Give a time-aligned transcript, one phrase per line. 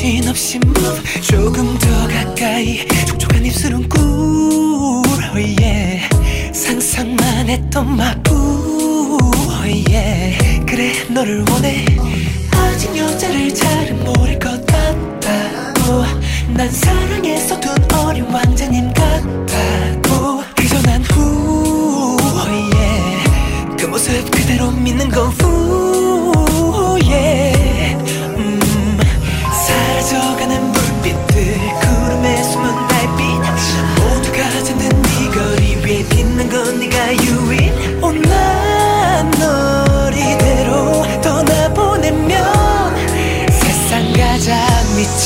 [0.00, 4.00] 정신없이 move 조금 더 가까이 촉촉한 입술은 꿀
[5.34, 6.00] oh.
[6.52, 8.19] 상상만 했던 oh
[9.88, 10.66] yeah.
[10.66, 11.84] 그래 너를 원해
[12.52, 16.04] 아직 여자를 잘은 모를 것 같다고
[16.54, 23.76] 난 사랑에 서툰 어린 왕자님 같다고 그저 난후 oh yeah.
[23.78, 25.49] 그 모습 그대로 믿는 건 후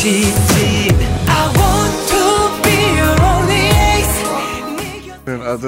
[0.07, 1.97] And I want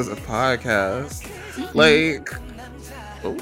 [0.09, 1.27] a podcast.
[1.75, 2.29] Like.
[3.25, 3.35] Oh.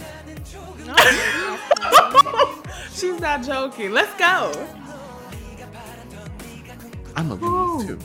[2.94, 3.90] She's not joking.
[3.90, 4.52] Let's go.
[7.16, 7.98] I'm a leave too.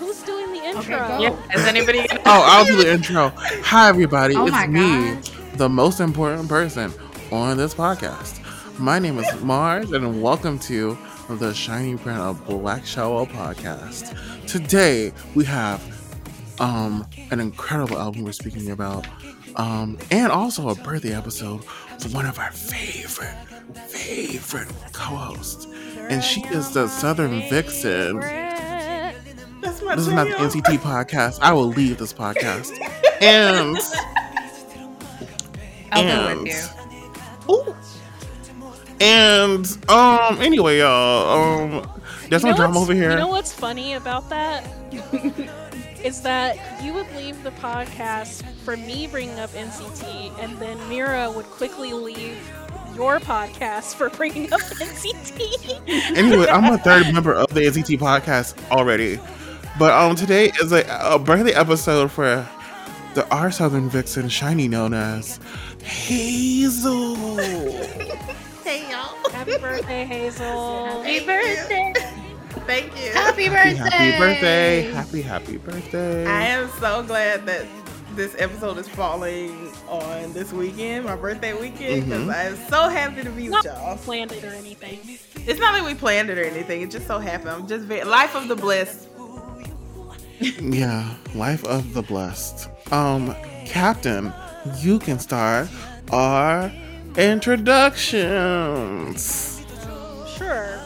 [0.00, 0.96] Who's doing the intro?
[0.96, 2.08] Okay, yeah, is anybody?
[2.10, 3.32] oh, I'll do the intro.
[3.36, 4.34] Hi, everybody.
[4.34, 5.16] Oh it's me,
[5.58, 6.92] the most important person
[7.30, 8.47] on this podcast.
[8.78, 10.96] My name is Mars, and welcome to
[11.28, 14.16] the Shiny Brand of Black Shower podcast.
[14.46, 15.82] Today, we have
[16.60, 19.06] um an incredible album we're speaking about,
[19.56, 23.34] um, and also a birthday episode for one of our favorite,
[23.88, 25.66] favorite co-hosts.
[26.08, 28.20] And she is the Southern Vixen.
[28.20, 30.34] That's my This is not the.
[30.34, 31.38] NCT podcast.
[31.42, 32.70] I will leave this podcast.
[33.20, 33.76] And
[35.90, 36.74] I'll and go with
[37.48, 37.54] you.
[37.54, 37.74] Ooh.
[39.00, 41.90] And um anyway, y'all, um
[42.28, 43.10] there's You no drama over here.
[43.10, 44.64] You know what's funny about that?
[46.04, 51.30] is that you would leave the podcast for me bringing up NCT, and then Mira
[51.30, 52.36] would quickly leave
[52.94, 56.16] your podcast for bringing up NCT.
[56.16, 59.18] anyway, I'm a third member of the NCT podcast already.
[59.78, 62.46] But um today is a, a birthday episode for
[63.14, 65.40] the our Southern Vixen, shiny known as
[65.82, 67.16] Hazel.
[68.68, 69.16] Hey y'all.
[69.30, 71.02] Happy birthday, Hazel.
[71.02, 71.94] Happy birthday!
[72.66, 73.12] Thank you.
[73.12, 73.74] Happy birthday!
[73.74, 74.90] happy birthday.
[74.90, 76.26] Happy, happy birthday.
[76.26, 77.64] I am so glad that
[78.14, 82.34] this episode is falling on this weekend, my birthday weekend, because Mhm.
[82.34, 83.96] I am so happy to be with y'all.
[83.96, 85.18] planned it or anything.
[85.46, 86.82] It's not like we planned it or anything.
[86.82, 87.48] It just so happened.
[87.48, 89.08] I'm just very life of the blessed.
[90.60, 92.68] Yeah, life of the blessed.
[92.92, 94.30] Um, Captain,
[94.76, 95.68] you can start
[96.12, 96.70] our
[97.18, 99.66] introductions.
[100.36, 100.80] Sure.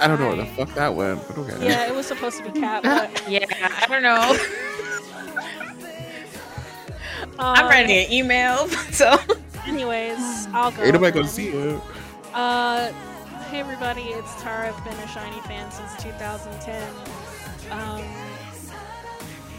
[0.00, 1.66] I don't know where the fuck that went, but okay.
[1.66, 4.38] Yeah, it was supposed to be Cat, but Yeah, I don't know.
[7.38, 9.18] I'm um, writing an email, so
[9.66, 10.82] Anyways, I'll go.
[10.82, 11.80] Ain't nobody gonna see it.
[12.32, 12.92] Uh,
[13.50, 14.68] hey everybody, it's Tara.
[14.68, 16.88] I've been a Shiny fan since 2010.
[17.72, 18.04] Um,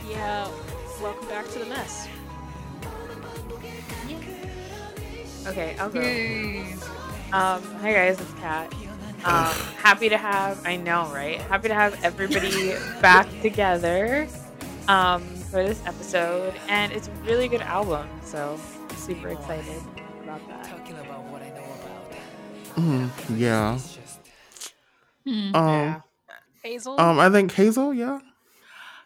[0.09, 0.47] yeah,
[1.01, 2.07] welcome back to the mess.
[5.47, 5.99] Okay, I'll go.
[7.33, 8.73] Um, hi guys, it's Kat.
[9.25, 11.41] Um, happy to have, I know, right?
[11.41, 14.27] Happy to have everybody back together
[14.87, 15.21] um,
[15.51, 18.59] for this episode, and it's a really good album, so
[18.95, 19.81] super excited
[20.23, 20.67] about that.
[22.77, 23.79] Mm, yeah.
[25.25, 26.03] Hmm, Um,
[26.63, 27.01] Hazel.
[27.01, 27.93] um, I think Hazel.
[27.93, 28.19] Yeah.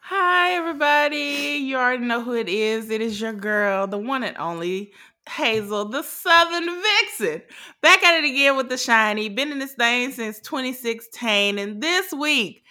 [0.03, 1.57] Hi, everybody.
[1.63, 2.89] You already know who it is.
[2.89, 4.91] It is your girl, the one and only
[5.29, 7.41] Hazel, the Southern Vixen.
[7.81, 9.29] Back at it again with the shiny.
[9.29, 11.57] Been in this thing since 2016.
[11.59, 12.63] And this week,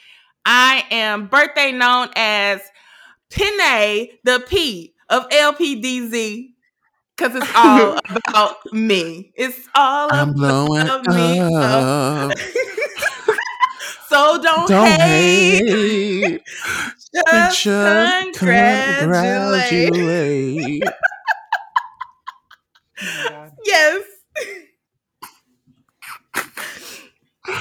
[0.44, 2.61] I am birthday known as
[3.31, 6.49] Pinay, the P of LPDZ.
[7.17, 9.32] Because it's all about me.
[9.37, 11.41] It's all I'm about me.
[11.41, 12.37] up.
[14.08, 15.62] So don't, Don't hate.
[15.70, 16.43] hate.
[17.14, 18.99] Just, Just congratulate.
[18.99, 20.82] congratulate.
[23.64, 24.02] Yes.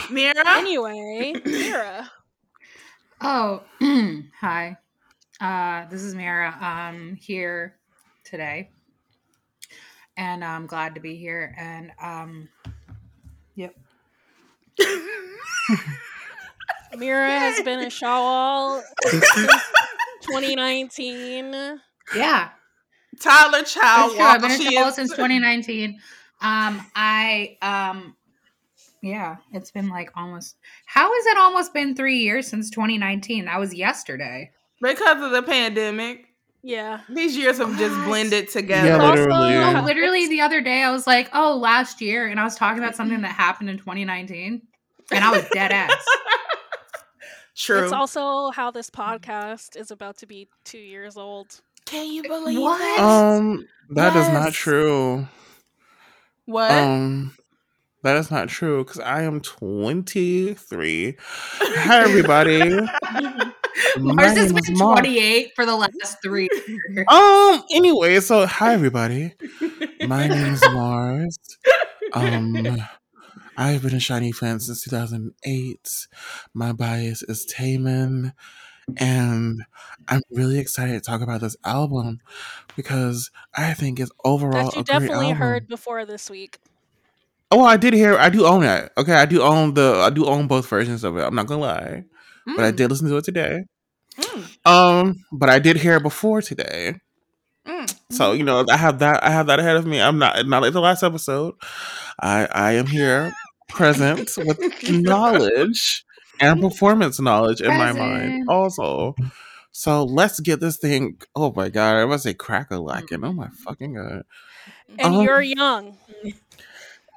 [0.09, 0.43] Mira.
[0.47, 2.11] anyway, Mira.
[3.21, 3.63] Oh,
[4.39, 4.77] hi.
[5.39, 6.55] Uh, this is Mira.
[6.59, 7.77] I'm here
[8.23, 8.69] today,
[10.17, 11.55] and I'm glad to be here.
[11.57, 12.49] And um,
[13.55, 13.75] yep.
[16.97, 19.53] Mira has been a Shawol since
[20.23, 21.79] 2019.
[22.15, 22.49] Yeah.
[23.19, 24.25] Tyler Child That's true.
[24.25, 25.99] I've been a She child is- since 2019.
[26.41, 28.15] Um, I um,
[29.01, 30.55] yeah, it's been like almost.
[30.85, 33.45] How has it almost been three years since 2019?
[33.45, 34.51] That was yesterday.
[34.81, 36.25] because of the pandemic.
[36.61, 36.99] Yeah.
[37.09, 38.87] These years have just blended together.
[38.89, 39.55] Yeah, Also, literally.
[39.55, 42.83] uh, Literally the other day, I was like, "Oh, last year," and I was talking
[42.83, 44.61] about something that happened in 2019,
[45.11, 46.05] and I was dead ass.
[47.55, 47.83] True.
[47.83, 51.59] It's also how this podcast is about to be two years old.
[51.89, 52.77] Can you believe What?
[52.77, 52.99] that?
[52.99, 55.27] Um, that is not true.
[56.45, 56.71] what?
[56.71, 57.33] Um,
[58.03, 61.15] that is not true because I am 23.
[61.19, 62.69] Hi, everybody.
[63.97, 64.99] Mars has been Mark.
[64.99, 67.05] 28 for the last three years.
[67.07, 67.63] Um.
[67.73, 69.33] Anyway, so hi everybody.
[70.07, 71.39] My name is Mars.
[72.13, 72.77] Um,
[73.57, 76.07] I've been a Shiny fan since 2008.
[76.53, 78.33] My bias is Taemin,
[78.97, 79.63] and
[80.07, 82.19] I'm really excited to talk about this album
[82.75, 86.59] because I think it's overall that you definitely heard before this week.
[87.51, 88.15] Oh, I did hear.
[88.17, 88.91] I do own it.
[88.97, 90.01] Okay, I do own the.
[90.05, 91.21] I do own both versions of it.
[91.23, 92.03] I'm not gonna lie,
[92.55, 93.63] but I Mm, did listen to it today.
[94.17, 96.95] mm, Um, but I did hear it before today.
[97.65, 99.23] mm, So you know, I have that.
[99.23, 100.01] I have that ahead of me.
[100.01, 101.55] I'm not not like the last episode.
[102.21, 103.31] I I am here,
[103.69, 106.03] present with knowledge
[106.39, 108.45] and performance knowledge in my mind.
[108.49, 109.15] Also,
[109.71, 111.17] so let's get this thing.
[111.35, 111.97] Oh my god!
[111.97, 113.23] I must say crack a lacking.
[113.23, 114.23] Oh my fucking god!
[114.97, 115.97] And Um, you're young.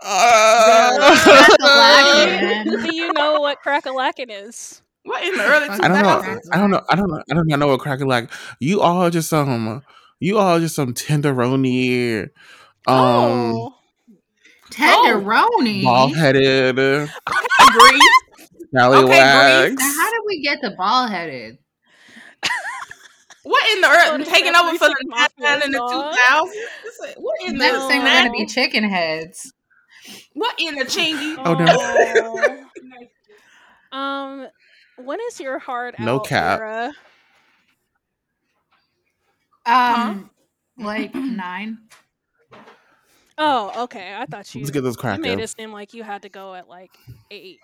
[0.02, 2.82] Crack-a-lackin'.
[2.84, 4.82] Do you know what crack-a-lackin' is?
[5.04, 6.38] What in the early I I don't know.
[6.52, 6.82] I don't know.
[6.88, 7.22] I don't know.
[7.30, 8.30] I do not know what crack a lack.
[8.60, 9.82] You all just some.
[10.20, 12.22] You all just some tenderoni.
[12.86, 12.86] Um.
[12.86, 13.74] oh.
[14.70, 15.82] Tenderoni.
[15.84, 16.76] Bald headed,
[18.72, 18.80] Grease.
[18.80, 19.76] scallywags.
[19.76, 21.58] Now, how did we get the ball headed?
[23.44, 24.08] What in the earth?
[24.12, 26.18] early this taking over for the Three Six 99 and the Mafia,
[27.08, 27.14] 2000s?
[27.16, 29.52] What in the Next thing we're gonna be chicken heads.
[30.34, 31.36] What in the chingy?
[31.44, 32.58] Oh, no.
[33.92, 34.46] Um,
[34.96, 36.60] when is your hard No out cap.
[36.60, 36.92] era?
[39.66, 40.30] Um,
[40.78, 41.76] like nine.
[43.36, 44.14] Oh, okay.
[44.16, 46.54] I thought you, Let's get this you made it seem like you had to go
[46.54, 46.92] at like
[47.30, 47.60] eight.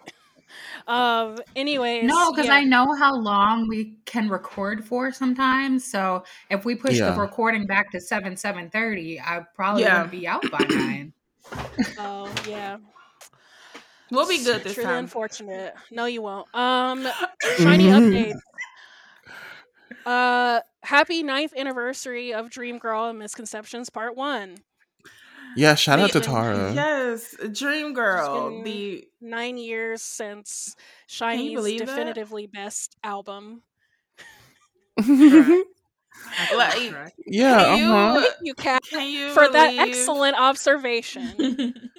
[0.87, 1.37] Um.
[1.55, 2.55] Anyways, No, because yeah.
[2.55, 5.85] I know how long we can record for sometimes.
[5.85, 7.11] So if we push Yeah.
[7.11, 10.03] the recording back to seven seven thirty, I probably Yeah.
[10.03, 11.13] wouldn't be out by nine.
[11.99, 12.79] Oh yeah.
[14.11, 14.75] We'll be good this time.
[14.75, 14.99] Truly time.
[15.05, 15.75] unfortunate.
[15.91, 16.47] No, you won't.
[16.55, 17.07] Um,
[17.59, 18.35] shiny update.
[20.07, 24.57] Uh, happy ninth anniversary of Dream Girl and Misconceptions Part One.
[25.57, 26.73] Yeah, shout out to The- Tara.
[26.73, 28.63] Yes, Dream Girl.
[28.63, 31.87] The Nine years since Shiny's believe that?
[31.87, 33.63] definitively best album.
[34.97, 35.65] like,
[37.27, 38.21] yeah, Can you- uh-huh.
[38.21, 41.75] Thank you, Kat, can you for that excellent observation.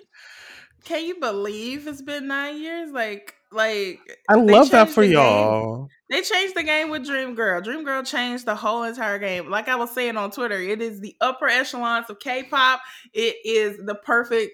[0.85, 2.91] Can you believe it's been nine years?
[2.91, 5.89] Like, like I love that for y'all.
[6.09, 7.61] They changed the game with Dream Girl.
[7.61, 9.49] Dream Girl changed the whole entire game.
[9.49, 12.81] Like I was saying on Twitter, it is the upper echelons of K-pop.
[13.13, 14.53] It is the perfect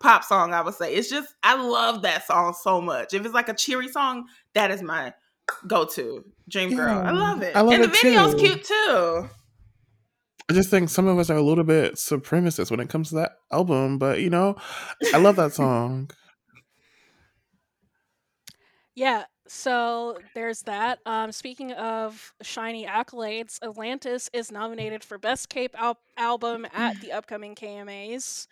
[0.00, 0.52] pop song.
[0.52, 3.14] I would say it's just I love that song so much.
[3.14, 5.14] If it's like a cheery song, that is my
[5.68, 6.24] go-to.
[6.48, 6.98] Dream Girl.
[6.98, 7.54] I love it.
[7.54, 8.40] I love and the video's too.
[8.40, 9.28] cute too.
[10.48, 13.16] I just think some of us are a little bit supremacist when it comes to
[13.16, 14.56] that album, but you know,
[15.12, 16.10] I love that song.
[18.94, 20.98] Yeah, so there's that.
[21.06, 27.12] Um, speaking of shiny accolades, Atlantis is nominated for Best Cape al- Album at the
[27.12, 28.46] upcoming KMAs.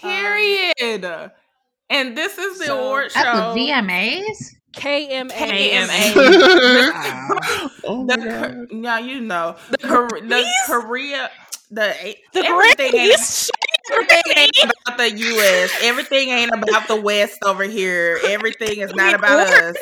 [0.00, 1.20] Period.
[1.90, 3.20] and this is the so- award show.
[3.20, 4.54] At the VMAs.
[4.74, 5.30] KMAs.
[5.30, 6.12] KMA.
[7.84, 8.72] oh the my Kor- god.
[8.72, 10.66] now you know the Kor- the Grammys?
[10.66, 11.30] Korea
[11.70, 11.94] the
[12.32, 13.50] The everything ain't,
[13.92, 15.70] everything ain't about the U.S.
[15.82, 18.18] Everything ain't about the West over here.
[18.26, 19.76] Everything is not about us.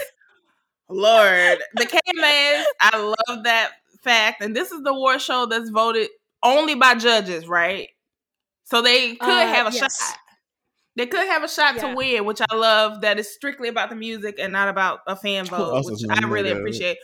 [0.90, 2.64] Lord, the KMAs.
[2.80, 3.70] I love that
[4.02, 6.08] fact, and this is the award show that's voted
[6.42, 7.88] only by judges, right?
[8.64, 9.98] So they could Uh, have a yes.
[9.98, 10.18] shot.
[10.96, 11.90] They could have a shot Yeah.
[11.90, 13.02] to win, which I love.
[13.02, 16.14] That is strictly about the music and not about a fan vote, else which I
[16.26, 16.56] really nominated?
[16.58, 16.98] appreciate.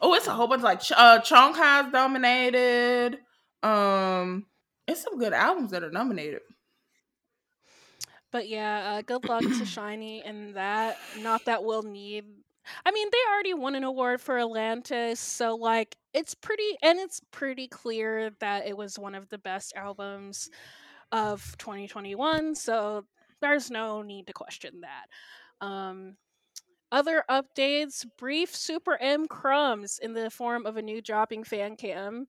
[0.00, 3.18] Oh, it's a whole bunch like Ch- uh Chungha's nominated.
[3.62, 4.46] Um,
[4.86, 6.42] it's some good albums that are nominated.
[8.32, 10.98] But yeah, uh, good luck to Shiny in that.
[11.18, 12.24] Not that we'll need.
[12.84, 17.20] I mean, they already won an award for Atlantis, so like it's pretty, and it's
[17.30, 20.50] pretty clear that it was one of the best albums
[21.12, 22.54] of 2021.
[22.56, 23.04] So
[23.40, 25.66] there's no need to question that.
[25.66, 26.16] Um,
[26.92, 32.26] other updates: brief Super M crumbs in the form of a new dropping fan cam.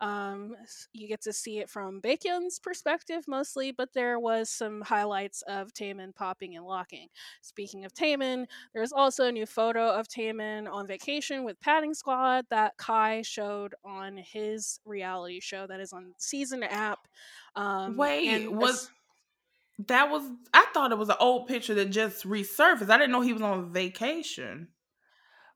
[0.00, 0.54] Um,
[0.92, 5.72] you get to see it from Baekhyun's perspective mostly, but there was some highlights of
[5.72, 7.08] Taemin popping and locking.
[7.40, 12.44] Speaking of Taemin, there's also a new photo of Taemin on vacation with Padding Squad
[12.50, 17.08] that Kai showed on his reality show that is on Season app.
[17.54, 18.90] Um, Wait, was as-
[19.86, 20.22] that was?
[20.52, 22.90] I thought it was an old picture that just resurfaced.
[22.90, 24.68] I didn't know he was on vacation.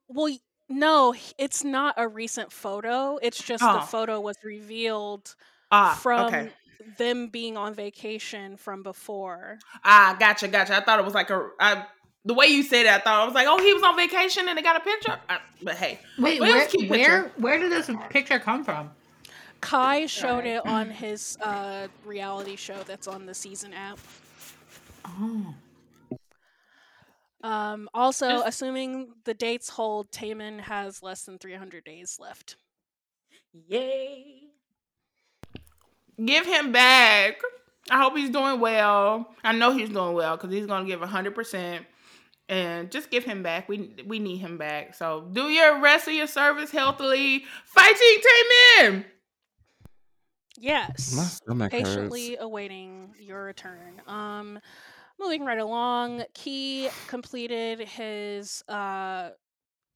[0.09, 0.35] well,
[0.71, 3.19] no, h- it's not a recent photo.
[3.21, 3.75] It's just Oh.
[3.75, 5.35] the photo was revealed
[5.71, 6.51] Ah, from okay.
[6.97, 9.59] them being on vacation from before.
[9.85, 10.75] Ah, gotcha, gotcha.
[10.77, 11.51] I thought it was like a.
[11.61, 11.85] I,
[12.25, 14.49] the way you said it, I thought I was like, oh, he was on vacation
[14.49, 15.19] and they got a picture.
[15.29, 17.41] I, but hey, Wait, Well, it was where, cute where, picture.
[17.41, 18.91] where did this picture come from?
[19.61, 23.99] Kai showed it on his uh, reality show that's on the season app.
[25.05, 25.55] Oh,
[27.43, 32.57] Um, also, Just- assuming the dates hold, Taemin has less than 300 days left.
[33.69, 34.43] Yay.
[36.25, 37.41] give him back.
[37.91, 39.35] I hope he's doing well.
[39.43, 41.87] I know he's doing well because he's gonna give hundred percent.
[42.49, 43.69] And just give him back.
[43.69, 44.95] We we need him back.
[44.95, 47.45] So do your rest of your service healthily.
[47.65, 48.23] Fighting
[48.79, 49.05] Taemin.
[50.59, 51.15] Yes.
[51.17, 52.43] My stomach patiently hurts.
[52.43, 54.03] awaiting your return.
[54.07, 54.61] Um,
[55.21, 59.31] moving right along, Key completed his uh,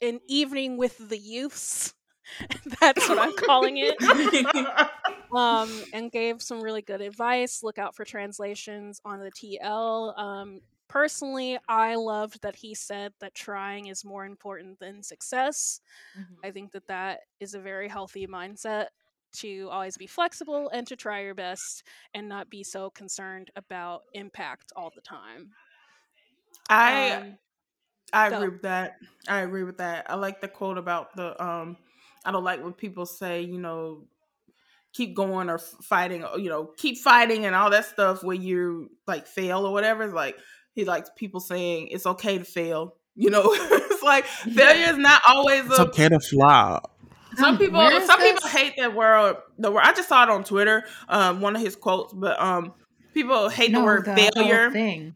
[0.02, 1.95] an evening with the youths.
[2.81, 3.97] That's what I'm calling it.
[5.35, 7.64] Um, and gave some really good advice.
[7.64, 10.16] Look out for translations on the TL.
[10.16, 15.81] Um, personally, I loved that he said that trying is more important than success.
[16.45, 18.87] I think that that is a very healthy mindset
[19.41, 21.83] to always be flexible and to try your best
[22.14, 25.50] and not be so concerned about impact all the time.
[26.69, 27.38] I Um,
[28.12, 28.37] I go.
[28.37, 28.97] agree with that.
[29.29, 30.11] I agree with that.
[30.11, 31.76] I like the quote about the um
[32.25, 34.05] I don't like when people say, you know,
[34.93, 39.26] keep going or fighting, you know, keep fighting and all that stuff when you like
[39.26, 40.05] fail or whatever.
[40.05, 40.37] It's like
[40.75, 42.97] he likes people saying it's okay to fail.
[43.17, 44.25] You know, it's like
[44.57, 46.94] failure is not always It's a okay to flop.
[47.37, 50.31] Some people where is some people hate that word the word I just saw it
[50.31, 52.73] on Twitter, um, one of his quotes, but um
[53.12, 54.71] people hate the word the failure.
[54.71, 55.14] thing.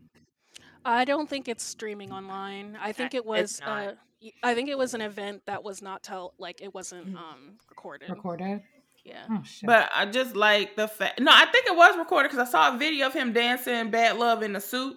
[0.85, 2.79] I don't think it's streaming online.
[2.81, 3.41] I think it was.
[3.41, 3.89] it's not.
[3.89, 7.09] Uh, y- I think it was an event that was not tell like it wasn't
[7.15, 7.17] Mhm.
[7.19, 8.09] um recorded.
[8.11, 8.63] Recorded.
[9.05, 9.25] Yeah.
[9.31, 9.67] Oh shit.
[9.67, 11.21] But I just like the fact.
[11.21, 14.17] No, I think it was recorded because I saw a video of him dancing "Bad
[14.19, 14.97] Love" in a suit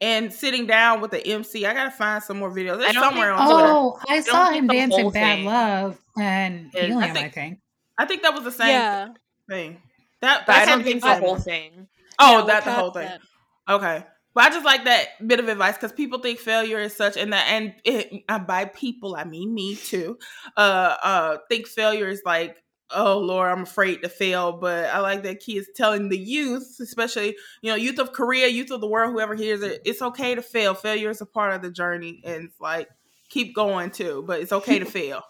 [0.00, 1.66] and sitting down with the MC.
[1.66, 2.82] I gotta find some more videos.
[2.82, 3.68] I It's somewhere think- on Twitter.
[3.68, 7.02] oh, I don't saw him dancing "Bad thing Love" and is- I Helium.
[7.02, 7.58] I think- think.
[7.98, 9.08] I think that was the same Yeah.
[9.48, 9.82] thing.
[10.20, 11.88] That, But I don't think the whole thing.
[12.18, 13.08] Oh, Yeah, we're that's the whole thing.
[13.08, 13.20] that.
[13.68, 14.04] Okay.
[14.34, 17.32] But I just like that bit of advice because people think failure is such, and
[17.32, 20.18] that, and it, uh, by people I mean me too.
[20.56, 22.56] Uh, uh, think failure is like,
[22.94, 24.52] oh Lord, I'm afraid to fail.
[24.52, 28.48] But I like that Key is telling the youth, especially you know, youth of Korea,
[28.48, 30.74] youth of the world, whoever hears it, it's okay to fail.
[30.74, 32.88] Failure is a part of the journey, and it's like
[33.28, 34.24] keep going too.
[34.26, 35.22] But it's okay to fail.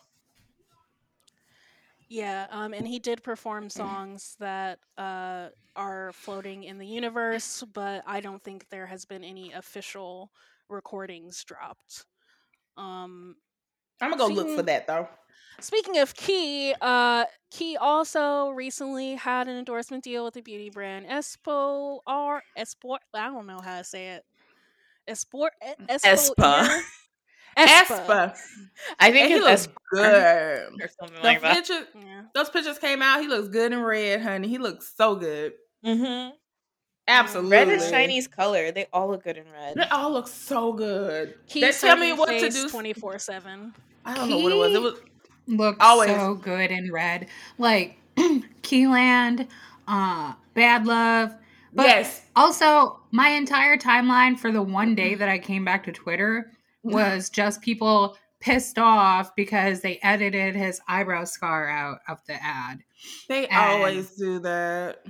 [2.08, 8.02] Yeah, um, and he did perform songs that uh, are floating in the universe, but
[8.06, 10.32] I don't think there has been any official
[10.68, 12.04] recordings dropped.
[12.76, 13.36] Um,
[14.00, 15.08] I'm gonna go look for that though.
[15.60, 21.06] Speaking of Key, uh, Key also recently had an endorsement deal with the beauty brand
[21.06, 22.98] Espo or Esport.
[23.14, 24.24] I don't know how to say it.
[25.08, 25.50] Esport
[25.88, 26.04] Espo
[26.46, 26.82] Espa.
[27.58, 28.36] Espa,
[29.00, 30.82] I think and he looks Espa good.
[30.82, 31.68] or something The like that.
[31.68, 32.22] Yeah.
[32.32, 33.20] those pictures came out.
[33.20, 34.46] He looks good in red, honey.
[34.48, 35.54] He looks so good.
[35.84, 36.36] Mm-hmm.
[37.08, 37.50] Absolutely.
[37.50, 38.70] Red is Shiny's color.
[38.70, 39.74] They all look good in red.
[39.74, 41.34] They all look so good.
[41.48, 42.68] Key They tell me what to do.
[42.68, 43.74] twenty four seven.
[44.04, 44.72] I don't know what it was.
[44.74, 44.94] It was
[45.46, 46.10] Looked Always.
[46.10, 47.26] so good in red.
[47.58, 47.96] Like
[48.62, 49.48] Keyland,
[49.88, 51.34] uh, Bad Love.
[51.72, 52.22] But yes.
[52.34, 56.50] also my entire timeline for the one day that I came back to Twitter
[56.82, 62.82] was just people pissed off because they edited his eyebrow scar out of the ad.
[63.28, 65.04] They And- always do that.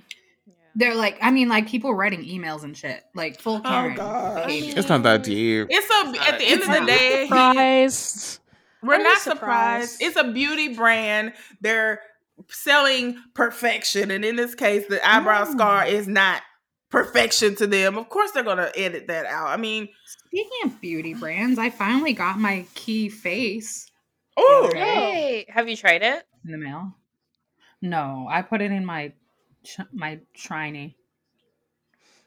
[0.76, 3.96] They're like, I mean, like people writing emails and shit, like full Oh Karen.
[3.96, 4.46] god.
[4.46, 4.74] behavior.
[4.78, 5.66] It's not that deep.
[5.68, 8.39] It's a at the end of the day, he- Surprised.
[8.82, 9.92] We're I'm not surprised.
[9.92, 10.02] surprised.
[10.02, 11.32] It's a beauty brand.
[11.60, 12.00] They're
[12.48, 15.52] selling perfection, and in this case, the eyebrow Mm.
[15.52, 16.42] scar is not
[16.90, 17.96] perfection to them.
[17.98, 19.48] Of course, they're gonna edit that out.
[19.48, 23.90] I mean, Speaking of beauty brands, I finally got my key face
[24.36, 25.44] oh, other day.
[25.46, 25.52] Yay!
[25.52, 26.24] Have you tried it?
[26.44, 26.94] in the mail.
[27.82, 29.12] No, I put it in my
[29.92, 30.96] my shiny.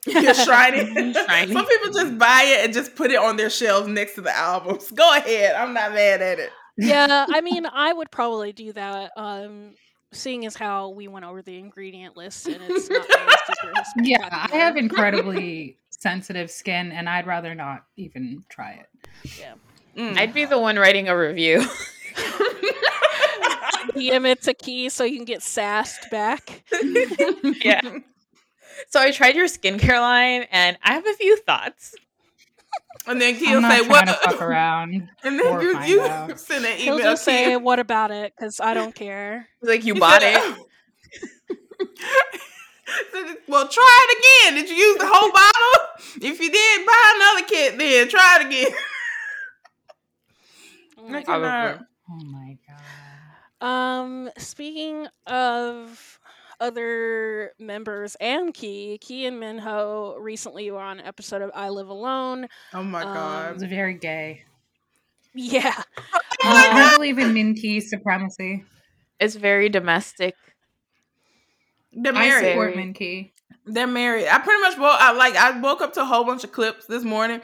[0.05, 1.13] You're shiny.
[1.13, 1.53] Shiny.
[1.53, 4.36] Some people just buy it and just put it on their shelves next to the
[4.36, 4.91] albums.
[4.91, 5.55] Go ahead.
[5.55, 6.51] I'm not mad at it.
[6.77, 9.12] yeah, I mean, I would probably do that.
[9.15, 9.72] Um,
[10.12, 13.07] seeing as how we went over the ingredient list and it's not
[14.03, 18.89] Yeah, I have incredibly sensitive skin, and I'd rather not even try it.
[19.98, 20.17] Mm.
[20.17, 21.65] I'd be the one writing a review.
[23.95, 26.63] DM it to Key so you can get sassed back.
[27.62, 27.81] yeah.
[28.89, 31.95] So I tried your skincare line, and I have a few thoughts.
[33.07, 35.09] and then I'm Keel not say, "What?" to fuck around.
[35.23, 36.39] And then or you, find you out.
[36.39, 37.11] send an He'll email.
[37.11, 37.59] just say, Keel.
[37.59, 39.47] "What about it?" Because I don't care.
[39.61, 40.57] Like you He bought said, it.
[43.47, 44.17] Well, try it
[44.51, 44.61] again.
[44.61, 46.29] Did you use the whole bottle?
[46.29, 47.77] If you did, buy another kit.
[47.77, 48.77] Then try it again.
[50.97, 51.41] Oh my I God.
[51.41, 51.79] cannot.
[52.09, 53.65] Oh my god.
[53.67, 56.19] Um, speaking of
[56.63, 61.89] other members and Key, Key and Minho recently were on an episode of I Live
[61.89, 62.48] Alone.
[62.74, 63.53] Oh my Um, god.
[63.55, 64.43] It's very gay.
[65.36, 65.74] Yeah.
[66.13, 68.63] Uh, I believe in Minty supremacy.
[69.20, 70.36] It's very domestic.
[71.91, 72.51] They're I married.
[72.51, 73.34] support Minty.
[73.65, 74.27] They're married.
[74.27, 74.98] I pretty much woke.
[75.00, 75.36] I like.
[75.36, 77.41] I woke up to a whole bunch of clips this morning,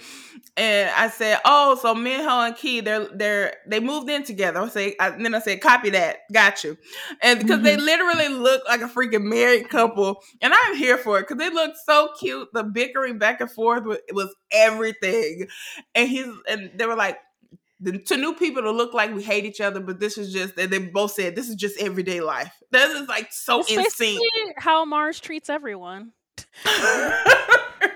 [0.58, 4.68] and I said, "Oh, so Minho and Key, they're they're they moved in together." I
[4.68, 6.78] say, I, and then I said, "Copy that, got you,"
[7.22, 7.86] and because they mm-hmm.
[7.86, 11.76] literally look like a freaking married couple, and I'm here for it because they look
[11.86, 12.50] so cute.
[12.54, 15.48] The bickering back and forth was, was everything,
[15.96, 17.18] and he's and they were like.
[17.82, 20.58] The, to new people to look like we hate each other, but this is just,
[20.58, 22.54] and they both said this is just everyday life.
[22.72, 24.20] This is like so It's in
[24.58, 26.12] how Mars treats everyone.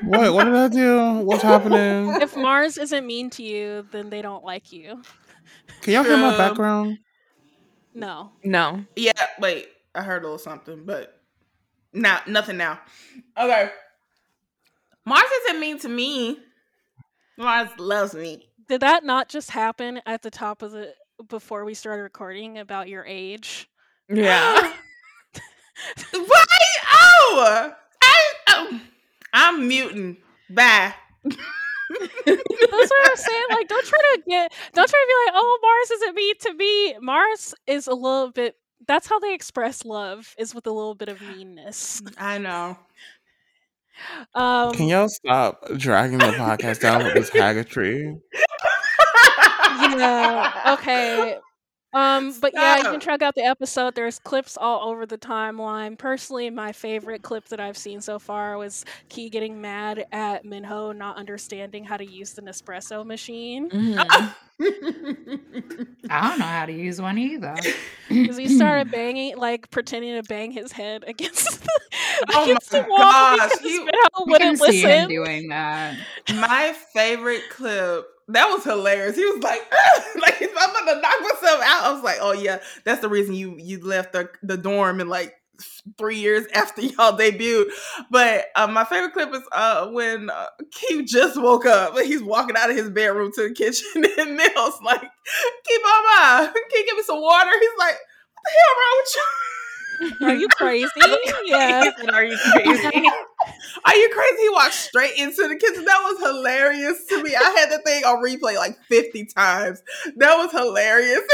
[0.03, 0.33] What?
[0.33, 1.19] What did I do?
[1.25, 2.21] What's happening?
[2.21, 5.01] If Mars isn't mean to you, then they don't like you.
[5.81, 6.99] Can y'all hear my Um, background?
[7.93, 8.31] No.
[8.43, 8.85] No.
[8.95, 9.67] Yeah, wait.
[9.93, 11.21] I heard a little something, but
[11.91, 12.79] not nothing now.
[13.37, 13.69] Okay.
[15.05, 16.39] Mars isn't mean to me.
[17.37, 18.49] Mars loves me.
[18.67, 20.93] Did that not just happen at the top of the
[21.27, 23.69] before we started recording about your age?
[24.09, 24.73] Yeah.
[26.13, 26.77] Right?
[26.93, 28.81] Oh, I, oh,
[29.33, 30.17] I'm muting.
[30.49, 30.93] Bye.
[31.23, 31.37] That's
[32.25, 33.43] what I'm saying.
[33.49, 36.53] Like, don't try to get, don't try to be like, oh, Mars isn't mean to
[36.53, 36.95] me.
[37.01, 38.55] Mars is a little bit.
[38.87, 42.01] That's how they express love, is with a little bit of meanness.
[42.17, 42.77] I know.
[44.33, 48.15] Um, Can y'all stop dragging the podcast down with this haggotry?
[49.97, 50.75] yeah.
[50.79, 51.37] Okay.
[51.93, 53.95] Um, but yeah, you can check out the episode.
[53.95, 55.97] There's clips all over the timeline.
[55.97, 60.91] Personally, my favorite clip that I've seen so far was Key getting mad at Minho
[60.91, 64.33] not understanding how to use the Nespresso machine Mhm.
[66.09, 67.55] I don't know how to use one either.
[68.09, 71.69] because he started banging, like pretending to bang his head against the,
[72.33, 75.09] Oh against my the wall gosh, because you- Minho I can wouldn't see him listen.
[75.09, 75.97] doing that.
[76.35, 78.05] My favorite clip.
[78.29, 79.15] That was hilarious.
[79.15, 79.61] He was like,
[80.21, 81.83] like I'm about to knock myself out.
[81.83, 85.09] I was like, oh yeah, that's the reason you you left the the dorm in
[85.09, 85.35] like
[85.97, 87.65] three years after y'all debuted.
[88.09, 91.97] But uh, my favorite clip is uh when uh, Keith just woke up.
[91.99, 96.63] He's walking out of his bedroom to the kitchen, and Mills like, "Keep on can
[96.71, 99.62] you give me some water?" He's like, "What the hell wrong with you?"
[100.21, 100.89] Are you crazy?
[101.45, 101.83] yeah.
[102.01, 103.07] He Are you crazy?
[103.85, 104.37] Are you crazy?
[104.43, 105.85] He walked straight into the kitchen.
[105.85, 107.35] That was hilarious to me.
[107.35, 109.81] I had the thing on replay like 50 times.
[110.17, 111.21] That was hilarious.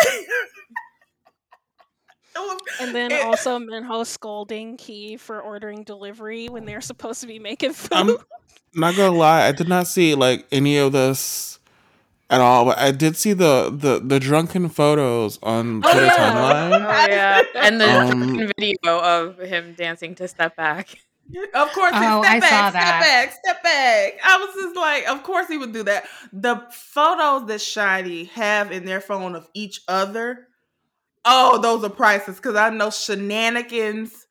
[2.36, 7.28] Was- And then it- also Minho scolding Key for ordering delivery when they're supposed to
[7.28, 7.92] be making food.
[7.98, 8.18] I'm
[8.74, 11.59] not gonna lie, I did not see like any of this
[12.30, 16.18] at all, but I did see the the, the drunken photos on Oh, Twitter yeah.
[16.32, 16.86] timeline.
[16.86, 20.90] Oh yeah, and the Um, video of him dancing to "Step Back."
[21.54, 24.14] of course, it's Oh, step I back, saw step back, step back.
[24.24, 26.06] I was just like, of course he would do that.
[26.34, 30.48] The photos that Shiny have in their phone of each other,
[31.26, 34.26] oh, those are priceless because I know shenanigans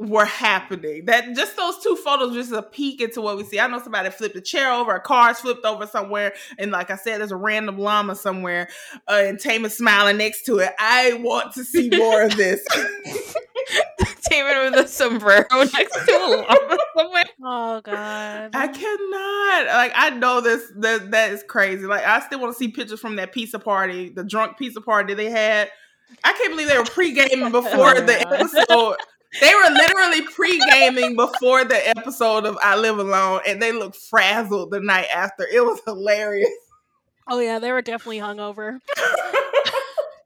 [0.00, 1.04] were happening.
[1.04, 3.60] That just those two photos, just a peek into what we see.
[3.60, 6.96] I know somebody flipped a chair over, a car's flipped over somewhere, and like I
[6.96, 8.68] said, there's a random llama somewhere,
[9.08, 10.72] uh, and Taemin's smiling next to it.
[10.78, 12.66] I want to see more of this.
[14.30, 17.24] Taemin with a sombrero next to a llama somewhere.
[17.44, 18.50] oh god.
[18.54, 19.76] I cannot.
[19.76, 21.84] Like I know this that that is crazy.
[21.86, 25.14] Like I still want to see pictures from that pizza party, the drunk pizza party
[25.14, 25.70] they had.
[26.24, 28.96] I can't believe they were pre-gaming before Oh, the episode.
[29.38, 34.72] They were literally pre-gaming before the episode of I Live Alone, and they looked frazzled
[34.72, 35.46] the night after.
[35.46, 36.50] It was hilarious.
[37.28, 38.80] Oh yeah, they were definitely hungover.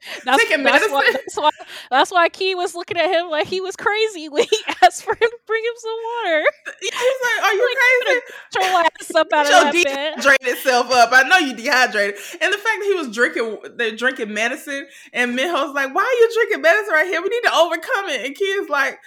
[0.25, 1.21] That's, Taking that's, why, medicine?
[1.25, 1.51] that's why
[1.91, 5.13] that's why Key was looking at him like he was crazy when he asked for
[5.15, 6.45] him to bring him some water.
[6.81, 8.21] He was like, "Are you crazy?"
[8.53, 10.49] Get your ass up out of that bed.
[10.49, 11.11] itself up.
[11.13, 12.17] I know you dehydrated.
[12.41, 16.19] And the fact that he was drinking, they're drinking medicine, and Minho's like, "Why are
[16.21, 17.23] you drinking medicine right here?
[17.23, 18.99] We need to overcome it." And Kid's like,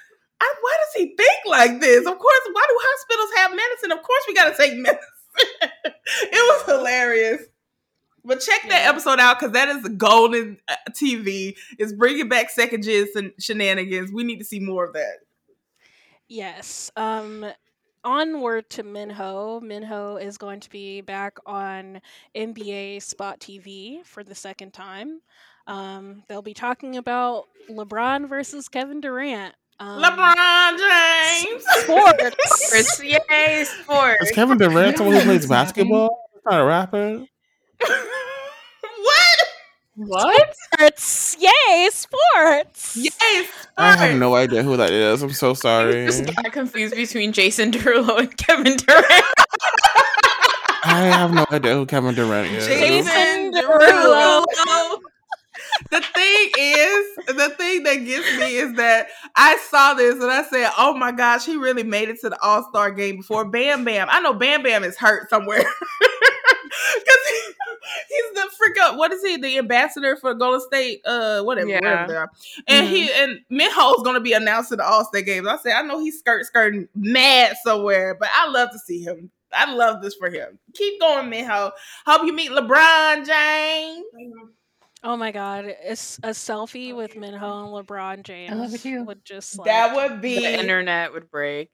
[0.41, 2.07] I, "Why does he think like this?
[2.07, 3.91] Of course, why do hospitals have medicine?
[3.91, 5.03] Of course, we got to take medicine."
[6.33, 7.41] it was hilarious.
[8.27, 11.55] But check that episode out because that is golden uh, TV.
[11.79, 14.11] It's bringing back second gen and shenanigans.
[14.11, 15.19] We need to see more of that.
[16.27, 16.91] Yes.
[16.97, 17.45] Um
[18.03, 19.59] onward to Minho.
[19.61, 22.01] Minho is going to be back on
[22.35, 25.21] NBA Spot TV for the second time.
[25.67, 29.53] Um, they'll be talking about LeBron versus Kevin Durant.
[29.79, 31.65] Um, LeBron James.
[31.83, 32.35] sports.
[32.45, 33.03] Sports.
[33.03, 34.23] Yay, sports.
[34.23, 36.29] Is Kevin Durant someone who plays basketball?
[36.33, 37.25] He's not a rapper.
[37.79, 39.37] What?
[39.95, 40.55] What?
[40.77, 41.37] sports.
[41.39, 42.97] Yay, sports.
[42.97, 43.47] Yes.
[43.77, 45.21] I have no idea who that is.
[45.21, 46.03] I'm so sorry.
[46.03, 49.25] I Just got confused between Jason Derulo and Kevin Durant.
[50.83, 52.67] I have no idea who Kevin Durant is.
[52.67, 54.43] Jason Jason Derulo.
[54.45, 54.97] Derulo.
[55.91, 60.43] the thing is, the thing that gets me is that I saw this and I
[60.43, 63.83] said, "Oh my gosh, he really made it to the All Star game before Bam
[63.83, 65.57] Bam." I know Bam Bam is hurt somewhere
[65.99, 67.53] because he,
[68.09, 68.97] he's the freak up.
[68.97, 69.37] What is he?
[69.37, 71.01] The ambassador for Golden State?
[71.05, 71.79] Uh, whatever, Yeah.
[71.81, 72.07] whatever.
[72.07, 72.29] They are.
[72.67, 75.47] And he and Minho's going to be announcing the All Star games.
[75.47, 79.31] I said, I know he's skirt skirting mad somewhere, but I love to see him.
[79.53, 80.59] I love this for him.
[80.73, 81.71] Keep going, Minho.
[82.05, 84.05] Hope you meet LeBron James.
[85.03, 88.53] Oh my god, it's a selfie with Minho and LeBron James.
[88.55, 89.03] love it too.
[89.03, 91.69] Would just like, That would be the internet would break.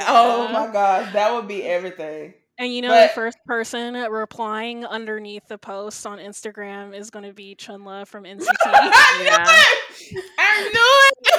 [0.00, 2.32] Oh my gosh, that would be everything.
[2.60, 7.24] And you know, But- the first person replying underneath the post on Instagram is going
[7.24, 8.46] to be Chenle from NCT.
[8.66, 9.38] I Yeah.
[9.38, 10.24] knew it.
[10.38, 10.62] I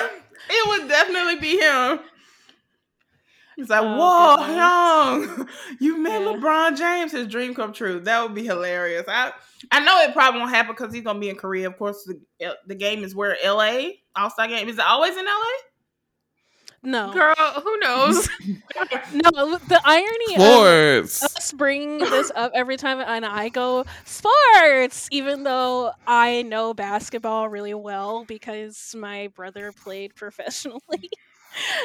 [0.02, 0.24] knew it.
[0.50, 2.00] It would definitely be him.
[3.56, 4.56] He's like, Oh, whoa, goodness.
[5.38, 6.28] young, you met Yeah.
[6.30, 7.12] LeBron James.
[7.12, 8.00] His dream come true.
[8.00, 9.04] That would be hilarious.
[9.08, 9.34] I
[9.72, 11.68] I know it probably won't happen because he's gonna be in Korea.
[11.68, 12.04] Of course,
[12.40, 14.02] the the game is where L.A.
[14.16, 15.54] All Star game is it always in L.A.
[16.84, 18.28] no, Girl, who knows?
[19.14, 19.58] no.
[19.68, 20.42] The irony of
[21.12, 21.24] Sports.
[21.38, 27.48] us bringing this up every time, and I go sports, even though I know basketball
[27.50, 31.12] really well because my brother played professionally.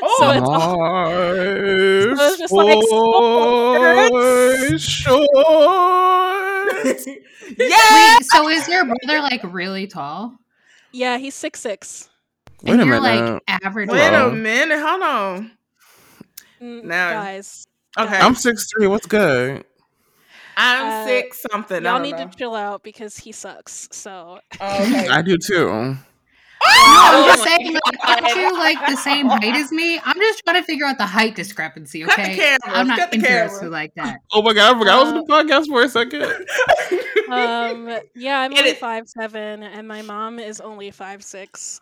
[0.03, 2.31] Oh, so it's all- oh, Nice.
[2.31, 4.83] it's just like Sports.
[4.87, 5.27] Shorts.
[7.59, 8.17] yeah.
[8.19, 10.39] Wait, so is your brother like really tall?
[10.93, 12.09] yeah, he's six six.
[12.63, 13.33] Wait and a you're minute.
[13.35, 13.89] like average.
[13.91, 14.81] Wait a minute.
[14.81, 15.51] Hold on.
[16.61, 17.65] Now- guys,
[17.99, 18.87] Okay, I'm six three.
[18.87, 19.65] What's good?
[20.59, 21.83] I'm Uh, six something.
[21.85, 22.29] Y'all don't need know.
[22.29, 23.89] to chill out because he sucks.
[23.93, 25.09] So Oh, okay.
[25.09, 25.97] I do too.
[26.69, 30.01] I'm just saying, like, aren't you like the same height as me?
[30.05, 32.03] I'm just trying to figure out the height discrepancy.
[32.03, 33.71] Cut the Okay, cameras, I'm not cut the interested cameras.
[33.73, 34.19] like that.
[34.33, 36.23] Oh my god, I forgot I was in the podcast for a second.
[37.33, 38.79] um yeah i'm Get only it.
[38.79, 41.81] five seven and my mom is only five six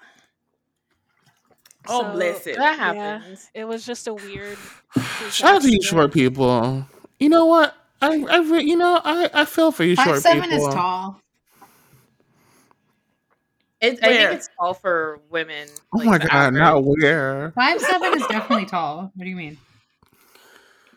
[1.89, 2.57] oh, bless it.
[2.57, 3.51] that yeah, happens.
[3.55, 4.57] it was just a weird
[5.31, 5.83] Shout out to you accident.
[5.85, 6.87] short people.
[7.19, 7.75] You know what?
[8.03, 10.69] I, I re- you know, I, I feel for you Five short seven people.
[10.69, 11.21] is tall.
[13.81, 15.69] It, I think it's all for women.
[15.93, 16.59] Oh like my god, average.
[16.61, 17.53] not where?
[17.55, 19.13] Five seven is definitely tall.
[19.15, 19.59] What do you mean?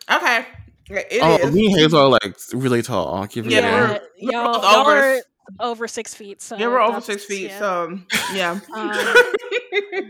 [0.10, 0.46] Okay.
[0.90, 1.20] It is.
[1.22, 3.14] oh, me and Hazel are like really tall.
[3.16, 4.04] I'll give you Yeah, that.
[4.18, 5.22] yeah, y'all, y'all over- are
[5.62, 7.60] over six feet so yeah, we're over six feet, yeah.
[7.60, 8.00] so
[8.34, 8.52] yeah.
[8.74, 8.92] Um,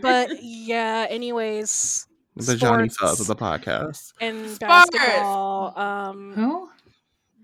[0.02, 4.12] but yeah anyways The Johnny sports Subs of the podcast.
[4.20, 4.58] And Sports.
[4.58, 6.68] basketball um Who?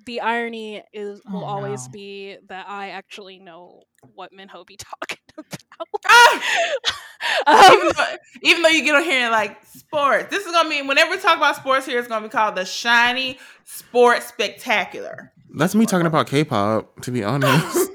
[0.06, 1.92] the irony is will Oh, always no.
[1.92, 3.82] be that I actually know
[4.14, 5.88] what Minho be talking about.
[6.06, 6.42] Ah!
[7.46, 10.68] um, even, though, even though you get on here and like sports, this is gonna
[10.68, 15.32] be whenever we talk about sports here, it's gonna be called the Shiny Sports Spectacular.
[15.56, 17.00] That's me talking about K-pop.
[17.02, 17.88] To be honest,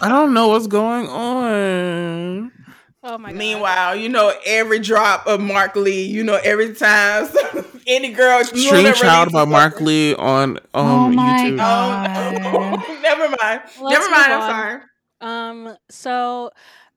[0.00, 2.52] I don't know what's going on.
[3.02, 3.36] Oh my god.
[3.38, 6.04] Meanwhile, you know every drop of Mark Lee.
[6.04, 7.28] You know every time
[7.86, 9.80] any girl Stream Child by Mark.
[9.80, 11.56] Lee on um Oh my YouTube.
[11.56, 12.40] God.
[12.54, 13.62] Oh, never mind.
[13.80, 14.32] Let's never mind.
[14.32, 14.80] I'm sorry.
[15.20, 16.50] Um, so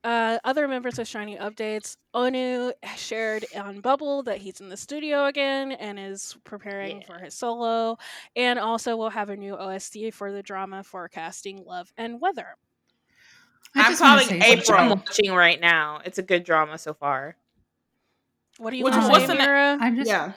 [0.04, 1.96] uh, other members of Shiny updates.
[2.14, 7.06] Onew shared on Bubble that he's in the studio again and is preparing Yeah.
[7.06, 7.98] for his solo,
[8.36, 12.56] and also we'll have a new OST for the drama forecasting love and weather.
[13.76, 14.78] I I'm calling say April.
[14.78, 16.00] I'm watching right now.
[16.04, 17.36] It's a good drama so far.
[18.58, 19.78] What do you Which want is- to what's say, the Mira?
[19.80, 20.32] I just, Yeah.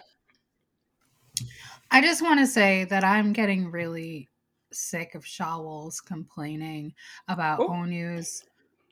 [1.91, 4.29] I just want to say that I'm getting really
[4.71, 6.93] sick of Shawols complaining
[7.27, 7.69] about Oh.
[7.69, 8.43] Onew's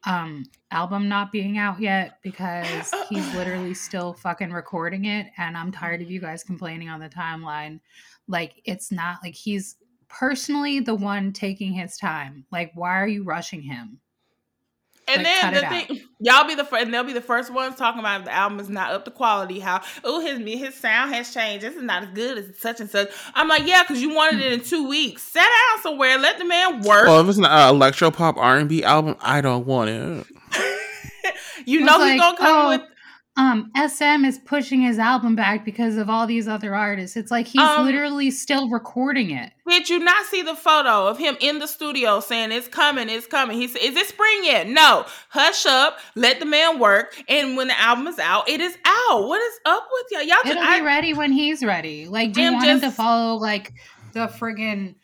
[0.05, 5.71] um album not being out yet because he's literally still fucking recording it and I'm
[5.71, 7.79] tired of you guys complaining on the timeline.
[8.27, 9.75] Like it's not like he's
[10.07, 12.45] personally the one taking his time.
[12.51, 13.99] Like why are you rushing him?
[15.07, 15.87] And Like, then it the out.
[15.87, 18.33] thing, y'all be the first, and they'll be the first ones talking about if the
[18.33, 19.59] album is not up to quality.
[19.59, 21.65] How oh his his sound has changed.
[21.65, 23.09] This is not as good as such and such.
[23.33, 25.23] I'm like, yeah, because you wanted it in two weeks.
[25.23, 27.07] Sit down somewhere, let the man work.
[27.07, 30.27] Well, if it's an uh, electro pop R and B album, I don't want it.
[31.65, 32.81] you know he's like, gonna come oh, with.
[33.37, 37.15] Um SM is pushing his album back because of all these other artists.
[37.15, 39.51] It's like he's Um, literally still recording it.
[39.67, 43.27] Did you not see the photo of him in the studio saying it's coming, it's
[43.27, 43.57] coming?
[43.57, 45.05] He said, "Is it spring yet?" No.
[45.29, 49.27] Hush up, let the man work, and when the album is out, it is out.
[49.27, 50.21] What is up with y'all?
[50.23, 52.07] Y'all just, It'll I, be ready when he's ready.
[52.07, 53.73] Like, do you I'm want him to follow like
[54.13, 54.95] the friggin'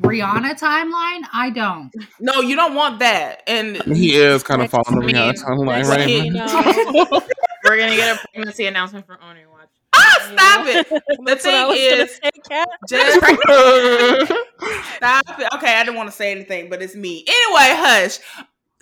[0.00, 1.22] Rihanna timeline?
[1.32, 1.90] I don't.
[2.20, 3.42] no, you don't want that.
[3.48, 7.20] And He is kind of following the Rihanna timeline right week, now.
[7.68, 9.50] We're gonna get a pregnancy announcement for Onew.
[9.50, 9.68] Watch.
[9.94, 10.86] ah, stop it.
[11.08, 12.30] The That's what thing is, say,
[12.88, 13.20] just
[14.96, 15.48] Stop it.
[15.54, 17.24] Okay, I didn't want to say anything, but it's me.
[17.26, 18.18] Anyway, hush.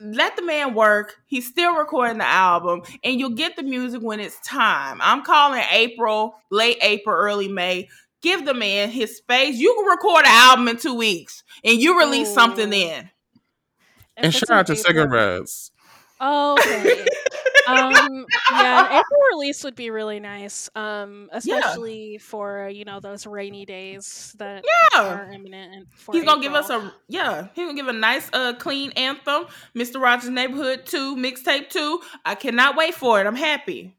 [0.00, 1.14] Let the man work.
[1.26, 4.98] He's still recording the album, and you'll get the music when it's time.
[5.00, 7.88] I'm calling April, late April, early May.
[8.20, 9.56] Give the man his space.
[9.56, 13.10] You can record an album in two weeks, and you release something then.
[14.16, 15.70] If and shout out to April- cigarettes.
[16.20, 17.06] Oh, okay.
[17.66, 20.68] um, yeah, an April release would be really nice.
[20.74, 25.02] Um, especially for you know those rainy days that Yeah.
[25.02, 25.74] are imminent.
[25.74, 27.48] And for He's gonna give us a yeah.
[27.54, 30.00] He's gonna give a nice uh clean anthem, Mr.
[30.00, 32.00] Rogers Neighborhood Two mixtape two.
[32.24, 33.26] I cannot wait for it.
[33.26, 33.94] I'm happy.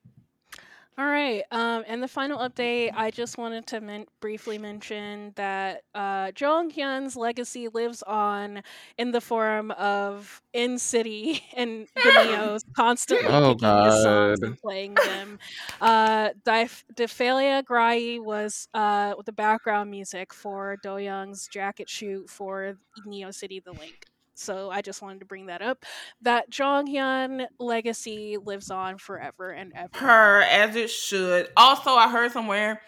[0.97, 1.43] All right.
[1.51, 6.71] Um, and the final update, I just wanted to men- briefly mention that uh, Jong
[6.71, 8.61] Hyun's legacy lives on
[8.97, 14.47] in the form of NCT and the Neos constantly Oh, picking his songs God.
[14.47, 15.39] and playing them.
[15.81, 22.77] Uh, Dif- Diphylleia Grayi was uh, the background music for Do Young's jacket shoot for
[23.05, 24.05] Neo City The Link.
[24.35, 25.85] So I just wanted to bring that up.
[26.21, 29.89] That Jong Hyun legacy lives on forever and ever.
[29.97, 31.49] her as it should.
[31.57, 32.81] Also, I heard somewhere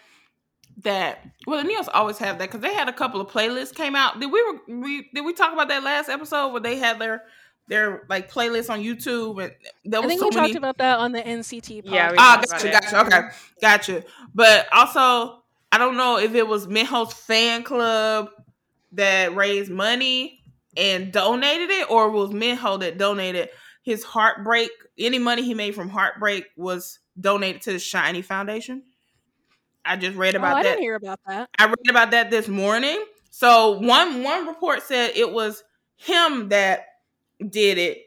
[0.82, 3.96] that well, the Neos always have that because they had a couple of playlists came
[3.96, 4.20] out.
[4.20, 7.24] Did we, re- we did we talk about that last episode where they had their
[7.66, 9.52] their like playlists on YouTube and
[9.84, 10.48] there I think so we many.
[10.48, 11.92] talked about that on the NCT podcast.
[11.92, 13.00] Yeah, we Ah, gotcha, about gotcha.
[13.00, 13.28] Okay,
[13.60, 14.04] gotcha.
[14.34, 18.30] But also, I don't know if it was Minho's fan club
[18.92, 20.37] that raised money
[20.78, 23.50] and donated it, or was Minho that donated
[23.82, 24.70] his heartbreak.
[24.98, 28.84] Any money he made from heartbreak was donated to the Shiny Foundation.
[29.84, 30.68] I just read Oh, about I that.
[30.68, 31.48] I didn't hear about that.
[31.58, 33.02] I read about that this morning.
[33.30, 35.62] So one one report said it was
[35.96, 36.86] him that
[37.48, 37.98] did it.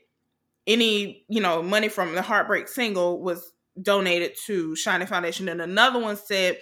[0.67, 5.99] Any you know money from the Heartbreak single was donated to Shiny Foundation, and another
[5.99, 6.57] one said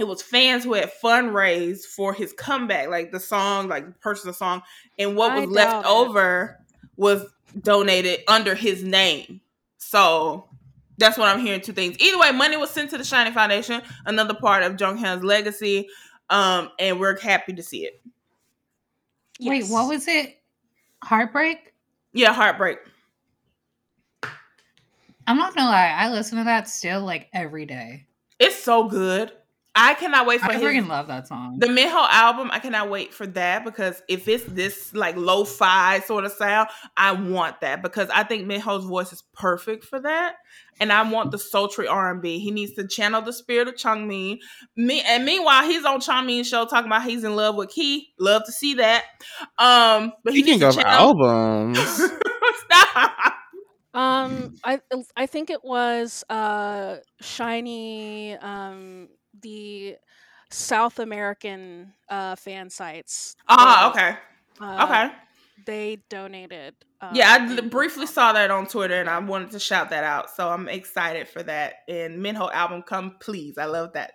[0.00, 4.32] it was fans who had fundraised for his comeback, like the song, like purchase the
[4.32, 4.62] song,
[4.98, 5.88] and what was left it.
[5.88, 6.58] over
[6.96, 7.24] was
[7.60, 9.40] donated under his name.
[9.78, 10.48] So
[10.98, 11.60] that's what I'm hearing.
[11.60, 11.98] Two things.
[11.98, 15.88] Either way, money was sent to the Shining Foundation, another part of Jonghyun's legacy,
[16.28, 18.02] um, and we're happy to see it.
[19.40, 20.40] Wait, what was it?
[21.02, 21.72] Heartbreak?
[22.12, 22.78] Yeah, heartbreak.
[25.26, 28.06] I'm not gonna lie, I listen to that still like every day.
[28.38, 29.32] It's so good.
[29.74, 31.56] I cannot wait for I his, freaking love that song.
[31.58, 32.50] the Minho album.
[32.52, 37.12] I cannot wait for that because if it's this like lo-fi sort of sound, I
[37.12, 40.34] want that because I think Minho's voice is perfect for that,
[40.80, 42.40] and I want the sultry R and B.
[42.40, 44.38] He needs to channel the spirit of Changmin.
[44.76, 48.08] Me and meanwhile, he's on Changmin's show talking about he's in love with Key.
[48.18, 49.04] Love to see that.
[49.56, 51.14] Um, but he Speaking needs of channel.
[51.24, 53.12] albums, Stop.
[53.92, 54.80] Um, I
[55.16, 59.08] I think it was uh shiny um
[59.42, 59.96] the
[60.50, 63.36] South American uh fan sites.
[63.48, 64.18] Ah, that, okay,
[64.60, 65.14] uh, okay.
[65.66, 66.74] They donated.
[67.00, 70.30] Um, Yeah, I briefly saw that on Twitter and I wanted to shout that out.
[70.30, 71.74] So I'm excited for that.
[71.88, 73.58] And Minho album, come please.
[73.58, 74.12] I love that.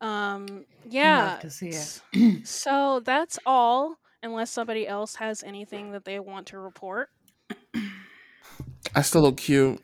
[0.00, 1.38] Um, yeah.
[1.42, 2.46] to see it.
[2.46, 3.96] so that's all.
[4.22, 7.08] Unless somebody else has anything that they want to report.
[8.94, 9.80] I still look cute.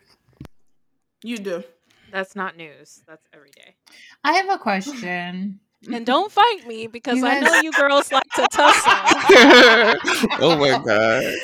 [1.23, 1.65] You do.
[2.13, 3.03] That's not news.
[3.07, 3.75] That's every day.
[4.25, 5.61] I have a question.
[5.93, 8.93] And don't fight me because You I know you girls like to tussle.
[10.41, 11.35] oh my god.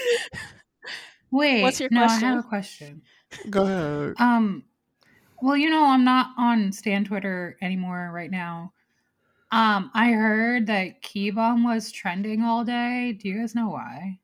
[1.30, 2.28] Wait, What's your no, I question?
[2.28, 3.02] have a question.
[3.50, 4.14] Go ahead.
[4.18, 4.64] Um,
[5.40, 8.72] well, you know, I'm not on Stan Twitter anymore right now.
[9.50, 13.12] Um, I heard that Key Bomb was trending all day.
[13.20, 14.18] Do you guys know why?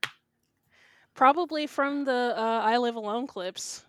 [1.14, 3.85] Probably from the uh, "I Live Alone" clips.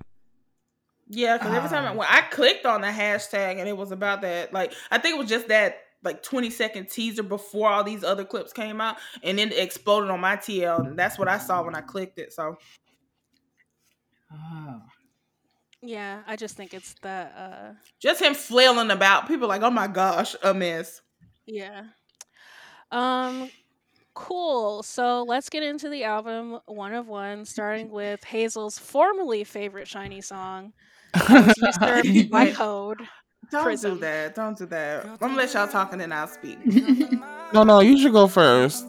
[1.10, 1.98] Yeah, because every time I, Oh.
[1.98, 5.20] when I clicked on the hashtag and it was about that, like I think it
[5.20, 9.38] was just that like 20 second teaser before all these other clips came out, and
[9.40, 12.32] then it exploded on my TL, and that's what I saw when I clicked it.
[12.32, 12.58] So
[14.32, 14.82] Oh.
[15.82, 17.34] Yeah, I just think it's that.
[17.38, 21.02] Uh, just him flailing about, people like, oh my gosh, a mess.
[21.46, 21.84] yeah.
[22.92, 23.50] Um.
[24.16, 24.84] Cool.
[24.84, 30.20] So let's get into the album one of one, starting with Hazel's formerly favorite Shiny
[30.20, 30.74] song, that was
[31.16, 32.56] usurped by Wait.
[32.56, 33.00] Code.
[33.52, 33.96] Don't Prism.
[33.96, 34.36] do that.
[34.36, 35.06] Don't do that.
[35.06, 36.60] I'm gonna let y'all talk and then I'll speak.
[37.52, 38.86] No, no, you should go first.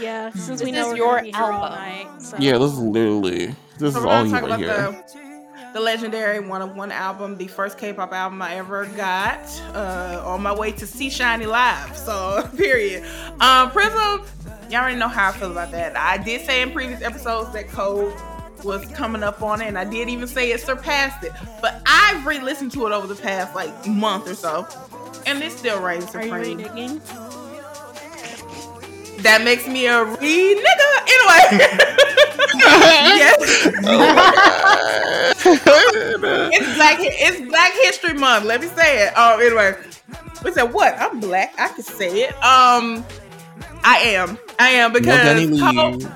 [0.00, 1.78] Yeah, since This we know is we're your gonna here all album.
[1.80, 2.22] night.
[2.22, 2.36] So.
[2.38, 3.46] Yeah, this is literally
[3.78, 5.24] this So is all you talk want about here.
[5.72, 9.40] the, the legendary one of one album, the first K-pop album I ever got,
[9.74, 11.96] uh, on my way to see SHINee live.
[11.96, 13.04] So period.
[13.40, 14.22] Um, Prism,
[14.70, 15.96] y'all already know how I feel about that.
[15.96, 18.14] I did say in previous episodes that Code
[18.64, 21.32] was coming up on it, and I did even say it surpassed it.
[21.60, 24.66] But I've re-listened to it over the past like month or so,
[25.26, 26.58] and it still reigns Are you supreme.
[26.58, 27.00] reneging?
[29.22, 30.14] That makes me a re
[30.62, 30.88] nigga.
[31.08, 31.66] Anyway.
[32.54, 33.66] yes.
[35.44, 39.74] it's black it's black history month let me say it oh anyway
[40.44, 43.04] we said what i'm black i can say it um
[43.84, 46.08] i am i am No Danny because Lee.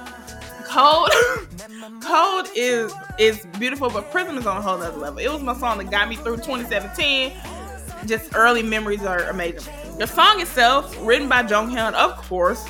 [0.72, 1.10] Code
[2.02, 5.18] code is is beautiful but prism is on a whole nother level.
[5.18, 7.32] It was my song that got me through 2017
[8.06, 9.72] just early memories are amazing.
[9.98, 12.66] The song itself written by jonghyun of course.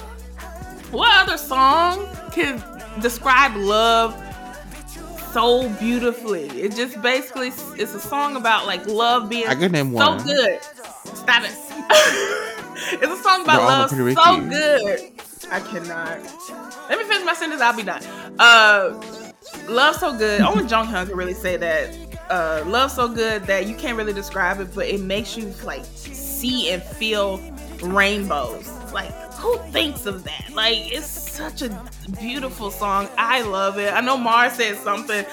[0.91, 2.63] What other song can
[3.01, 4.15] describe love
[5.33, 6.45] so beautifully.
[6.49, 10.25] It just basically it's a song about like love being I name so one.
[10.25, 10.63] good.
[10.63, 11.53] Stop it.
[13.03, 14.49] it's a song about They're love so Ricky.
[14.49, 15.13] good.
[15.51, 16.89] I cannot.
[16.89, 17.61] Let me finish my sentence.
[17.61, 18.03] I'll be done.
[18.39, 19.01] Uh,
[19.69, 20.41] love so good.
[20.41, 21.97] Only Jonghyun can really say that.
[22.31, 25.85] Uh, love so good that you can't really describe it, but it makes you like
[25.85, 27.39] see and feel
[27.83, 28.71] rainbows.
[28.93, 30.51] Like who thinks of that?
[30.53, 31.87] Like it's such a
[32.21, 33.09] beautiful song.
[33.17, 33.93] I love it.
[33.93, 35.25] I know Mars said something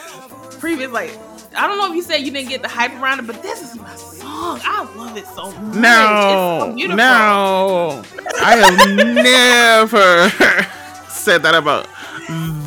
[0.60, 1.12] previous, like
[1.58, 3.62] I don't know if you said you didn't get the hype around it, but this
[3.62, 4.60] is my song.
[4.64, 5.68] I love it so much.
[5.68, 6.96] it's No, so beautiful.
[6.98, 8.04] no,
[8.42, 10.30] I have never
[11.10, 11.88] said that about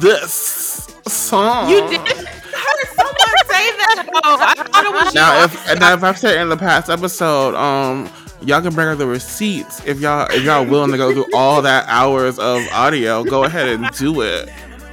[0.01, 1.71] this song.
[1.71, 2.01] You did.
[2.01, 4.09] I heard someone say that.
[4.25, 5.45] Oh, I thought it was Now, you.
[5.45, 8.11] if now if I've said in the past episode, um,
[8.45, 11.63] y'all can bring up the receipts if y'all if y'all willing to go through all
[11.63, 13.25] that hours of audio.
[13.25, 14.49] Go ahead and do it.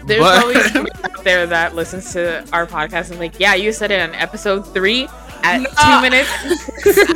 [0.06, 3.92] There's But- always out there that listens to our podcast and like, yeah, you said
[3.92, 5.08] it on episode three
[5.44, 5.70] at No.
[5.70, 6.30] two minutes.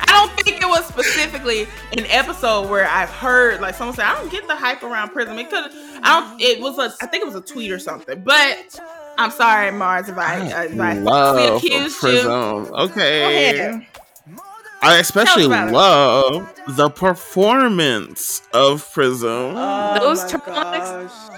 [0.00, 1.62] I don't think it was specifically
[1.96, 5.38] an episode where I've heard like someone say I don't get the hype around Prism.
[5.38, 5.70] It could
[6.02, 6.40] I don't.
[6.40, 8.20] It was a I think it was a tweet or something.
[8.22, 8.78] But
[9.18, 12.00] I'm sorry, Mars, if I I if I falsely love accused you.
[12.00, 12.28] Prism.
[12.30, 13.86] Go Okay.
[14.82, 14.96] Ahead.
[14.96, 15.72] I especially about it.
[15.72, 19.28] love the performance of Prism.
[19.56, 21.34] Oh Those my turtlenecks-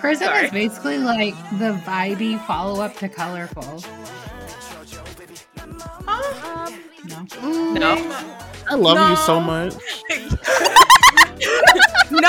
[0.00, 0.44] Prism Sorry.
[0.46, 3.82] is basically like the vibey follow up to Colorful.
[6.06, 6.70] Huh?
[7.04, 7.72] No.
[7.72, 8.16] No.
[8.68, 9.74] I love you so much.
[12.08, 12.28] No,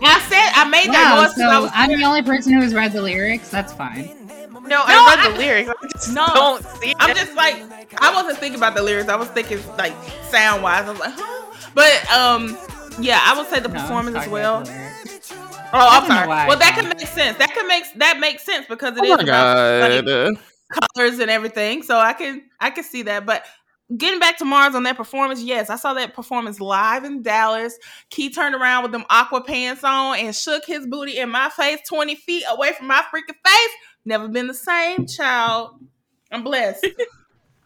[0.00, 2.52] I said I made that Wow, noise because I so was I'm the only person
[2.52, 3.50] who's read the lyrics.
[3.50, 4.17] That's fine.
[4.62, 5.70] No, No, I read I- the lyrics.
[5.70, 6.26] I just No.
[6.34, 7.56] don't see I'm just like
[8.00, 9.08] I wasn't thinking about the lyrics.
[9.08, 9.92] I was thinking like
[10.30, 10.86] sound wise.
[10.86, 11.70] I was like, huh?
[11.74, 12.56] But um,
[13.00, 14.62] yeah, I would say the No, performance as well.
[14.62, 14.72] about the
[15.08, 15.32] lyrics.
[15.32, 16.28] Oh, I'm don't know sorry.
[16.48, 17.38] Well, that thought- can make sense.
[17.38, 20.38] That can make that makes sense because it Oh is my about like,
[20.94, 21.82] colors and everything.
[21.82, 23.26] So I can I can see that.
[23.26, 23.44] But
[23.96, 27.78] getting back to Mars on that performance, yes, I saw that performance live in Dallas.
[28.10, 31.80] Key turned around with them aqua pants on and shook his booty in my face,
[31.86, 33.70] twenty feet away from my freaking face.
[34.04, 35.80] Never been the same, child.
[36.30, 36.86] I'm blessed.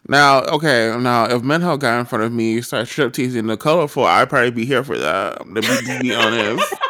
[0.07, 4.03] Now, okay, now if Minho got in front of me, start strip teasing the colorful,
[4.03, 5.37] I'd probably be here for that.
[5.37, 6.73] To be, be honest,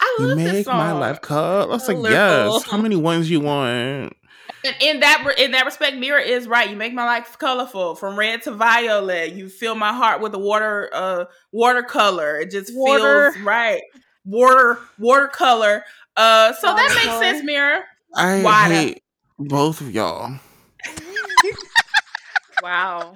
[0.00, 0.78] I you love this make song.
[0.78, 1.74] my life color.
[1.74, 2.64] It's like yes.
[2.64, 4.16] How many ones you want?
[4.64, 6.70] And in that in that respect, Mira is right.
[6.70, 9.32] You make my life colorful, from red to violet.
[9.32, 12.38] You fill my heart with a water uh watercolor.
[12.40, 13.32] It just Water.
[13.32, 13.82] feels right.
[14.24, 15.84] Water watercolor.
[16.16, 17.22] Uh, so that makes Watercolor.
[17.24, 17.84] sense, Mira.
[18.14, 18.74] I Wada.
[18.74, 19.02] hate
[19.38, 20.38] both of y'all.
[22.62, 23.14] wow.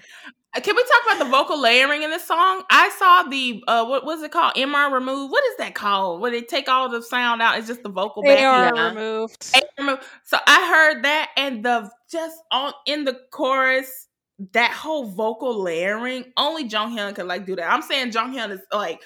[0.54, 2.62] Uh, Can we talk about the vocal layering in this song?
[2.70, 4.54] I saw the uh, what was it called?
[4.54, 5.30] MR remove.
[5.30, 6.20] What is that called?
[6.20, 7.58] Where they take all the sound out?
[7.58, 8.72] It's just the vocal They back.
[8.72, 8.88] are yeah.
[8.88, 9.46] removed.
[9.54, 9.98] AR remove.
[10.24, 14.05] So I heard that, and the just on in the chorus,
[14.52, 17.70] that whole vocal layering, only Jonghyun could like do that.
[17.72, 19.00] I'm saying Jonghyun is like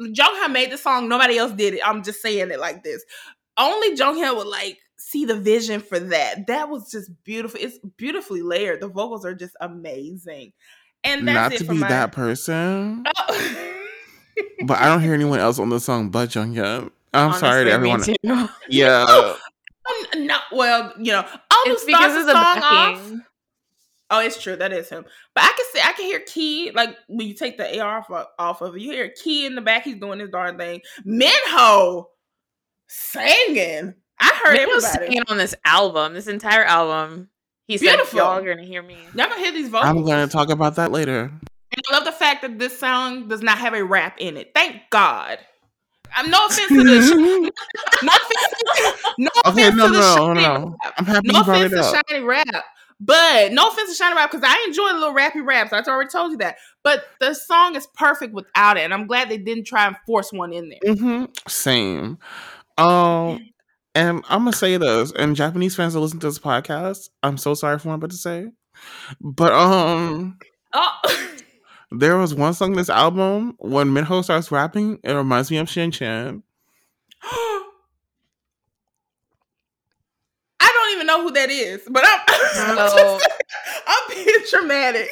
[0.00, 1.80] Jonghyun made the song, nobody else did it.
[1.84, 3.04] I'm just saying it like this.
[3.56, 6.46] Only Jonghyun would like see the vision for that.
[6.46, 7.58] That was just beautiful.
[7.60, 8.80] It's beautifully layered.
[8.80, 10.52] The vocals are just amazing.
[11.04, 13.74] And that's Not it to for be my that person, Oh.
[14.66, 16.90] but I don't hear anyone else on the song but Jonghyun.
[17.14, 18.48] I'm sorry to Honestly, me everyone.
[18.48, 18.54] too.
[18.68, 19.34] Yeah.
[20.12, 23.12] Um, no, well, you know, all who It's starts because the of the song off.
[24.08, 24.22] Backing.
[24.22, 24.56] Oh, it's true.
[24.56, 25.04] That is him.
[25.34, 28.26] But I can see, I can hear Key like when you take the AR off,
[28.38, 28.82] off of it.
[28.82, 29.84] You hear Key in the back.
[29.84, 30.80] He's doing his darn thing.
[31.04, 32.08] Minho
[32.88, 33.94] singing.
[34.20, 35.06] I heard Minho's everybody.
[35.12, 37.28] singing on this album, this entire album.
[37.66, 38.18] He said, Beautiful.
[38.18, 39.88] "Y'all are gonna hear me." Y'all gonna hear these vocals.
[39.90, 41.24] I'm going to talk about that later.
[41.70, 44.52] And I love the fact that this song does not have a rap in it.
[44.54, 45.38] Thank God.
[46.16, 47.10] I'm no offense to this.
[48.02, 49.04] no offense.
[49.18, 50.76] No Okay, offense no, to the no, SHINee no.
[50.96, 52.06] I'm happy No you brought offense it to up.
[52.08, 52.64] SHINee rap,
[53.00, 55.72] but no offense to SHINee rap because I enjoy the little rappy raps.
[55.72, 56.56] I already told you that.
[56.82, 60.32] But the song is perfect without it, and I'm glad they didn't try and force
[60.32, 60.94] one in there.
[60.94, 62.18] hmm Same.
[62.76, 63.50] Um,
[63.94, 67.54] and I'm gonna say this, and Japanese fans that listen to this podcast, I'm so
[67.54, 68.48] sorry for what I'm about to say,
[69.20, 70.38] but um,
[70.72, 71.00] Oh,
[71.90, 75.68] there was one song in this album when Minho starts rapping, it reminds me of
[75.68, 76.42] Shin Chan.
[80.60, 82.20] I don't even know who that is, but I'm
[82.78, 83.28] I'm, So- just,
[83.86, 85.08] I'm being dramatic.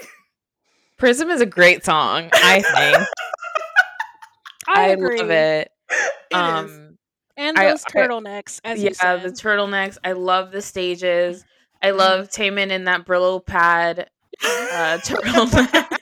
[0.97, 2.30] Prism is a great song.
[2.32, 3.09] I think
[4.68, 5.18] I, I, agree.
[5.20, 5.70] love it.
[5.90, 5.94] It
[6.30, 6.36] is.
[6.36, 6.99] um,
[7.36, 9.22] And those I- turtlenecks, as you yeah, said.
[9.22, 9.99] the turtlenecks.
[10.05, 11.44] I love the stages.
[11.82, 14.09] I love Taemin in that Brillo pad
[14.42, 15.99] uh, turtleneck,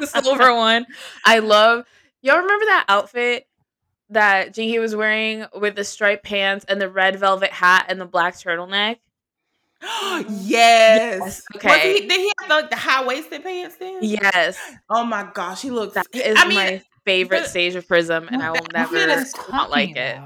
[0.00, 0.84] the silver one.
[1.24, 1.84] I love.
[2.22, 3.46] Y'all remember that outfit
[4.10, 8.04] that Jinki was wearing with the striped pants and the red velvet hat and the
[8.04, 8.98] black turtleneck?
[10.42, 11.42] yes.
[11.56, 11.68] Okay.
[11.68, 13.98] Was he, did he have like the high waisted pants then?
[14.02, 14.58] Yes,
[14.88, 15.94] Oh my gosh, he looks.
[15.94, 18.96] that is I mean, my favorite the- stage of Prism, and I will that never
[19.10, 20.20] outfit not like it.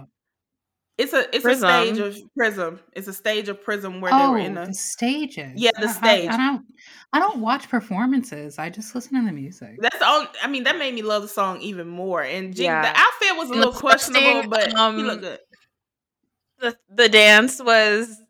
[0.98, 1.68] it's a it's Prism.
[1.68, 2.80] a stage of Prism.
[2.92, 4.74] It's a stage of Prism where they Oh, were in the the.
[4.74, 5.52] stages.
[5.56, 6.30] Yeah, the I- I- stage.
[6.30, 6.64] I, don't.
[7.12, 8.58] I don't watch performances.
[8.58, 9.76] I just listen to the music.
[9.80, 10.26] That's all.
[10.42, 12.22] I mean, that made me love the song even more.
[12.22, 12.82] And Jing, Yeah.
[12.82, 15.38] the outfit was a And little questionable, frosting, but um, he looked good.
[16.58, 18.20] The the dance was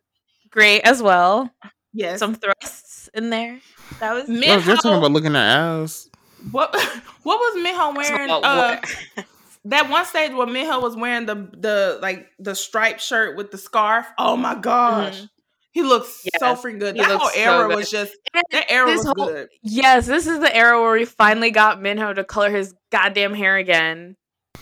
[0.56, 1.50] great as well.
[1.92, 2.18] Yes.
[2.18, 3.60] Some thrusts in there.
[4.00, 6.08] That was Minho, Well, they're talking about looking at ass.
[6.50, 6.74] what?
[7.22, 8.30] What was Minho wearing?
[8.30, 9.26] Uh, what?
[9.64, 13.58] that one stage where Minho was wearing the the like the striped shirt with the
[13.58, 14.06] scarf.
[14.16, 15.28] Oh my gosh, Mhm.
[15.72, 16.94] he looks so freaking good.
[16.94, 17.76] he That whole era good.
[17.76, 19.48] was just And that era was whole- good.
[19.62, 23.56] Yes, this is the era where we finally got Minho to color his goddamn hair
[23.56, 24.16] again.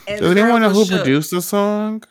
[0.08, 1.02] And Does anyone know who shook.
[1.02, 2.02] produced the song?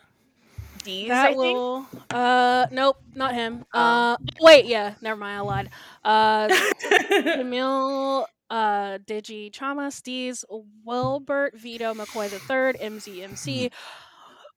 [0.83, 1.39] D's, That I think.
[1.57, 1.87] will.
[2.09, 3.65] Uh, nope, not him.
[3.73, 3.79] Oh.
[3.79, 5.37] Uh, wait, yeah, never mind.
[5.37, 5.69] I lied.
[6.03, 6.47] Uh,
[7.33, 10.43] Camille, uh, Digi, Chama, Steez,
[10.85, 13.71] Wilbert, Vito, McCoy the Third, MZMC,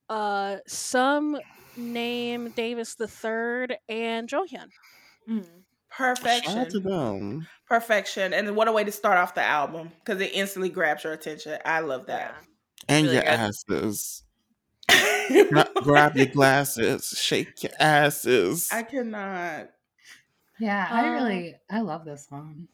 [0.09, 1.37] uh, some
[1.77, 4.69] name Davis the Third, and Jonghyun.
[5.29, 5.45] Mhm.
[5.97, 7.47] Shout out to Perfection, them.
[7.67, 11.15] perfection, and what a way to start off the album because it instantly grabs your
[11.15, 11.59] attention.
[11.65, 12.35] I love that.
[12.89, 13.31] And Really your good.
[13.31, 14.23] asses.
[15.51, 18.69] Not grab your glasses, shake your asses.
[18.73, 19.71] I cannot.
[20.59, 22.69] Yeah, I Uh, really I love this song.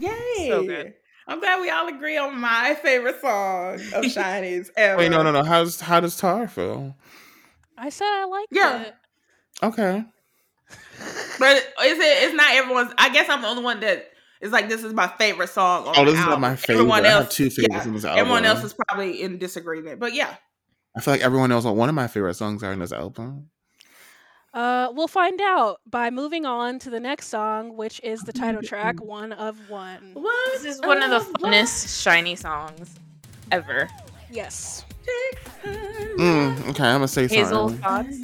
[0.00, 0.46] Yay!
[0.48, 0.94] So good.
[1.26, 4.98] I'm glad we all agree on my favorite song of SHINee's ever.
[4.98, 5.42] Wait, no, no, no.
[5.42, 6.96] How's how does Tar feel?
[7.76, 8.82] I said I liked Yeah.
[8.82, 8.94] it.
[9.62, 10.04] Okay.
[11.38, 12.24] But is it?
[12.24, 12.92] It's not everyone's.
[12.98, 14.10] I guess I'm the only one that
[14.40, 15.86] is like this is my favorite song.
[15.86, 16.74] On Oh, the this is not my favorite.
[16.82, 18.18] Everyone I else, have two favorites yeah, in this album.
[18.20, 20.00] Everyone else is probably in disagreement.
[20.00, 20.34] But yeah,
[20.96, 23.50] I feel like everyone knows what one of my favorite songs are in this album.
[24.54, 28.62] Uh, we'll find out by moving on to the next song, which is the title
[28.62, 30.10] track, One of One.
[30.14, 30.52] what?
[30.62, 31.52] This is one of the what?
[31.52, 32.94] funnest SHINee songs
[33.52, 33.88] ever.
[34.30, 34.84] Yes.
[35.64, 37.78] Mm, okay, I'm gonna say Hazel something.
[37.82, 38.18] thoughts.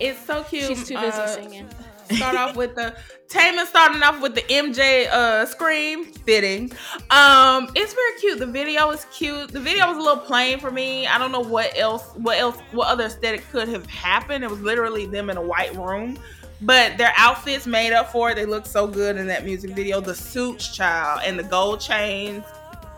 [0.00, 0.64] It's so cute.
[0.68, 1.68] She's too busy Uh, singing.
[2.16, 2.94] Start off with the
[3.28, 6.70] Taemin starting off with the MJ uh scream fitting.
[7.10, 8.38] Um, it's very cute.
[8.38, 9.52] The video is cute.
[9.52, 11.06] The video was a little plain for me.
[11.06, 14.44] I don't know what else, what else, what other aesthetic could have happened.
[14.44, 16.18] It was literally them in a white room.
[16.60, 18.36] But their outfits made up for it.
[18.36, 20.00] They look so good in that music video.
[20.00, 22.44] The suits, child, and the gold chains.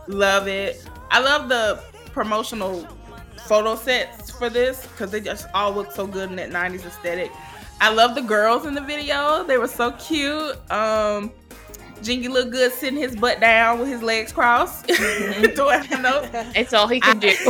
[0.06, 0.86] Love it.
[1.10, 2.86] I love the promotional
[3.46, 7.30] photo sets for this because they just all look so good in that 90s aesthetic.
[7.80, 9.44] I love the girls in the video.
[9.44, 10.56] They were so cute.
[10.70, 11.32] Um
[12.02, 14.86] Jinki looked good sitting his butt down with his legs crossed.
[14.88, 16.28] Doing a note.
[16.54, 17.28] It's all he could do.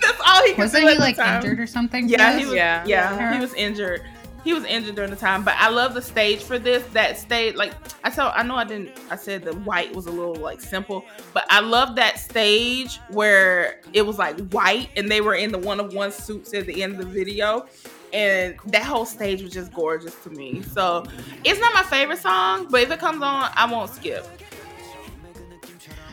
[0.00, 1.36] That's all he could Wasn't do he at the like time.
[1.44, 2.08] injured or something?
[2.08, 2.54] Yeah, he was.
[2.54, 2.82] Yeah.
[2.86, 3.34] Yeah, Yeah.
[3.34, 4.02] he was injured.
[4.42, 6.82] he was injured during the time, but I love the stage for this.
[6.92, 8.90] That stage, like I saw, I know I didn't.
[9.10, 13.80] I said the white was a little like simple, but I love that stage where
[13.92, 16.82] it was like white and they were in the one of one suits at the
[16.82, 17.66] end of the video,
[18.14, 20.62] and that whole stage was just gorgeous to me.
[20.62, 21.04] So
[21.44, 24.26] it's not my favorite song, but if it comes on, I won't skip.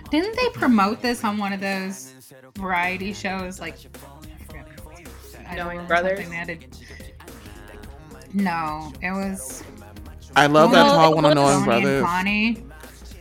[0.09, 2.13] Didn't they promote this on one of those
[2.57, 3.59] variety shows?
[3.61, 3.75] Like,
[5.47, 6.19] I Knowing don't know, Brothers?
[6.19, 6.33] something
[8.33, 9.63] No, it was.
[10.35, 12.03] I love that Well, tall it one on was Knowing Brothers.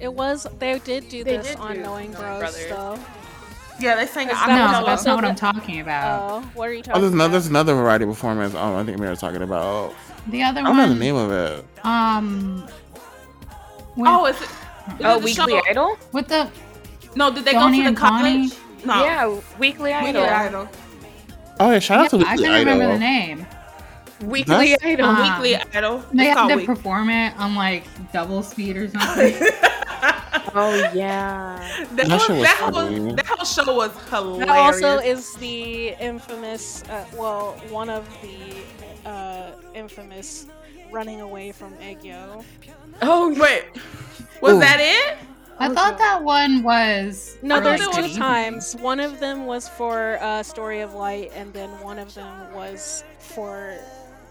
[0.01, 2.69] It was they did do They this did on do Knowing Knowing Bros Brothers.
[2.71, 2.99] though.
[3.81, 4.47] Yeah, they sang Is acapella.
[4.47, 6.21] that No, was that's not what I'm talking about.
[6.45, 8.55] Oh, what are you Oh, talking there's another, there's another variety performance.
[8.55, 9.95] Um, I think we were talking about.
[10.29, 10.73] the other one.
[10.73, 11.65] I don't know the name of it.
[11.85, 12.67] Um.
[13.97, 14.49] With, Oh, is it?
[15.03, 15.99] Oh, Weekly show- Idol?
[16.13, 16.49] with the
[17.17, 18.49] No, did they Tony go to and the Connie?
[18.49, 18.85] college?
[18.85, 19.05] No.
[19.05, 20.25] Yeah, Weekly Weekly Idol.
[20.25, 20.69] Idol.
[21.59, 23.47] Oh yeah, shout out to yeah, I Weekly couldn't remember the name.
[24.23, 25.07] Weekly That's- Idol.
[25.07, 26.05] Um, Weekly Idol.
[26.13, 29.35] They It's had to Week- perform it on like double speed or something.
[30.55, 31.87] oh yeah.
[31.95, 34.47] that, That whole, was that, whole, that whole show was hilarious.
[34.47, 40.47] That also is the infamous, uh, well, one of the uh, infamous
[40.91, 42.45] running away from aegyo.
[43.03, 43.65] Oh Wait,
[44.43, 44.61] was Ooh.
[44.61, 45.19] that it?
[45.59, 47.37] I thought that one was.
[47.43, 48.75] No, I there's thought two it times.
[48.77, 53.05] One of them was for uh, Story of Light, and then one of them was
[53.19, 53.77] for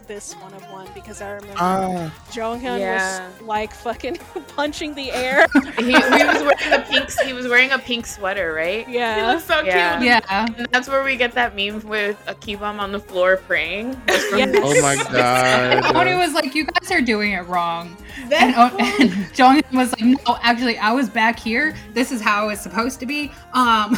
[0.09, 3.29] this one of one because I remember Jonghyun Yeah.
[3.29, 4.17] was like fucking
[4.55, 5.45] punching the air.
[5.77, 7.11] he, he was wearing a pink.
[7.23, 8.89] He was wearing a pink sweater, right?
[8.89, 9.35] Yeah, he yeah.
[9.35, 9.97] was so Yeah.
[9.99, 10.07] cute.
[10.07, 10.47] Yeah.
[10.57, 14.01] And that's where we get that meme with a Akibam on the floor praying.
[14.07, 14.55] Yes.
[14.59, 15.13] oh my god.
[15.13, 19.61] And Tony was like, "You guys are doing it wrong," and, That oh, and Jong
[19.73, 21.75] was like, "No, actually, I was back here.
[21.93, 23.95] This is how it's supposed to be." Um,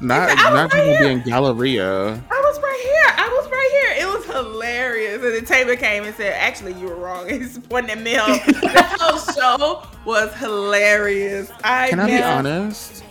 [0.00, 1.10] Not I not right gonna be here.
[1.10, 2.12] in Galleria.
[2.12, 3.14] I was right here.
[3.16, 4.06] I was right here.
[4.06, 5.14] It was hilarious.
[5.22, 8.14] And the Taylor came and said, "Actually, you were wrong." And he's pointing at me.
[8.14, 11.50] the whole show was hilarious.
[11.64, 13.02] I Can I be never- honest?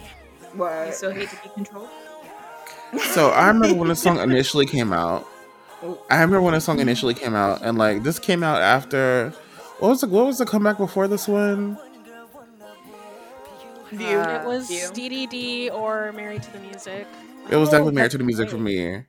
[0.53, 0.93] You What?
[0.93, 1.89] still hate to be controlled.
[3.13, 5.27] So I remember when the song initially came out.
[6.09, 9.33] I remember when the song initially came out, and like this came out after.
[9.79, 11.77] What was the what was the comeback before this one?
[13.95, 14.19] View.
[14.19, 14.89] Uh, It was View.
[14.93, 17.07] DDD or Married to the Music.
[17.49, 19.03] It was Oh, definitely married to the that's music for me.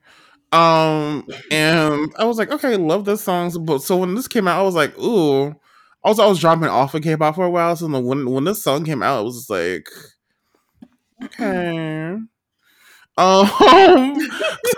[0.51, 3.51] Um, and I was like, okay, love this song.
[3.65, 5.55] But so when this came out, I was like, ooh.
[6.03, 7.75] Also, I was dropping off of K-pop for a while.
[7.75, 9.89] So when when this song came out, it was just like,
[11.23, 12.17] okay.
[12.17, 12.29] Um,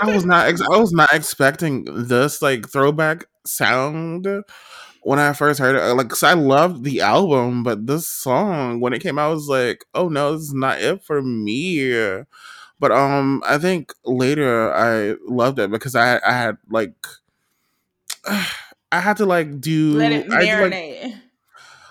[0.01, 4.27] I was not ex- I was not expecting this like throwback sound
[5.03, 5.93] when I first heard it.
[5.95, 9.47] Like, 'cause I loved the album, but this song when it came out, I was
[9.47, 12.23] like, oh no, this is not it for me.
[12.79, 16.93] But um, I think later I loved it because I I had like
[18.91, 21.21] I had to like do Let it I like, marinate.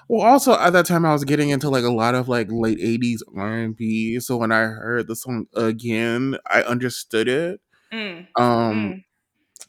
[0.08, 2.78] well, also at that time I was getting into like a lot of like late
[2.80, 4.20] '80s R&B.
[4.20, 7.60] So when I heard the song again, I understood it.
[7.92, 8.26] Mm.
[8.40, 9.04] Um,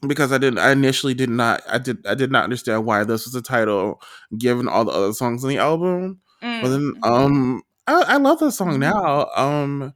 [0.08, 3.26] because I didn't, I initially did not, I did, I did not understand why this
[3.26, 4.02] was the title,
[4.38, 6.20] given all the other songs on the album.
[6.42, 6.62] Mm.
[6.62, 9.30] But then, um, I, I love this song now.
[9.36, 9.94] Um,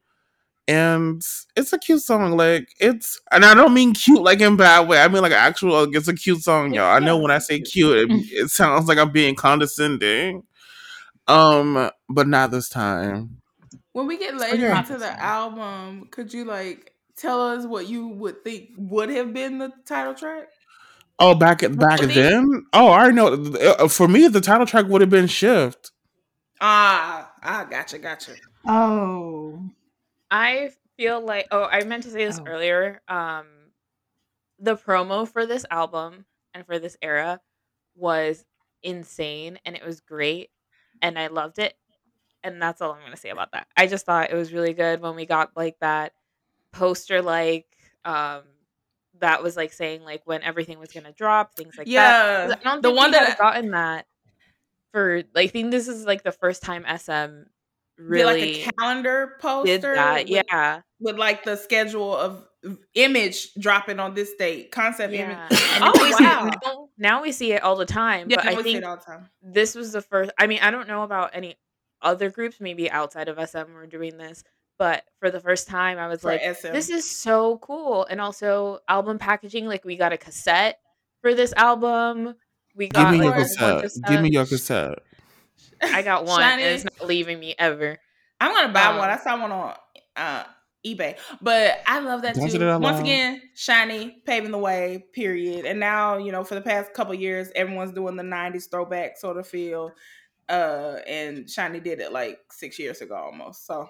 [0.68, 1.22] and
[1.56, 2.38] it's a cute song.
[2.38, 5.02] Like it's, and I don't mean cute like in bad way.
[5.02, 5.86] I mean like actual.
[5.86, 6.96] Like, it's a cute song, y'all.
[6.96, 10.44] I know when I say cute, it, it sounds like I'm being condescending.
[11.28, 13.42] Um, but not this time.
[13.94, 14.80] When we get later yeah.
[14.80, 19.58] into the album, could you like tell us what you would think would have been
[19.58, 20.48] the title track?
[21.20, 22.14] Oh, back back Maybe.
[22.14, 22.66] then.
[22.74, 23.28] Oh, I already know.
[23.60, 25.92] Uh, For me, the title track would have been "Shift."
[26.60, 28.32] Ah, ah, gotcha, gotcha.
[28.68, 29.60] oh,
[30.32, 32.46] I feel like oh, I meant to say this Oh.
[32.48, 33.02] earlier.
[33.08, 33.46] Um
[34.60, 37.42] the promo for this album and for this era
[37.96, 38.46] was
[38.82, 40.50] insane and it was great
[41.02, 41.76] and I loved it.
[42.44, 43.68] And that's all I'm going to say about that.
[43.78, 46.14] I just thought it was really good when we got like that
[46.74, 47.66] poster like
[48.04, 48.42] um
[49.20, 52.60] that was like saying like when everything was going to drop, things like that.
[52.60, 54.06] I don't the one that had gotten that
[54.92, 57.46] for like I think this is like the first time SM did
[57.98, 59.66] really like a calendar poster.
[59.72, 60.24] did that.
[60.28, 60.82] with- Yeah.
[61.00, 62.46] with like the schedule of
[62.96, 65.48] image dropping on this date, concept Yeah.
[65.48, 65.62] image.
[65.76, 66.50] And Oh, now we see it- wow.
[66.64, 68.30] now, now we see it all the time.
[68.30, 69.30] Yeah, but I think all the time.
[69.42, 70.32] this was the first.
[70.38, 71.56] I mean, I don't know about any
[72.02, 74.44] other groups, maybe outside of SM were doing this,
[74.78, 76.72] but for the first time, I was For like, SM.
[76.74, 78.06] this is so cool.
[78.10, 80.80] And also, album packaging like, we got a cassette
[81.22, 82.36] for this album.
[82.76, 84.04] We Give me your like, a whole cassette.
[84.08, 85.00] Give me your cassette.
[85.82, 86.52] I got one, SHINee.
[86.54, 88.00] and it's not leaving me ever.
[88.42, 89.10] I'm gonna buy um, one.
[89.10, 89.76] I saw one on
[90.16, 90.44] uh
[90.86, 91.18] eBay.
[91.42, 92.52] But I love that Don't too.
[92.52, 93.04] say that out Once loud.
[93.04, 95.66] again, SHINee, paving the way, period.
[95.66, 99.38] And now, you know, for the past couple years, everyone's doing the 90s throwback sort
[99.38, 99.92] of feel.
[100.50, 103.66] Uh and SHINee did it like six years ago almost.
[103.66, 103.88] So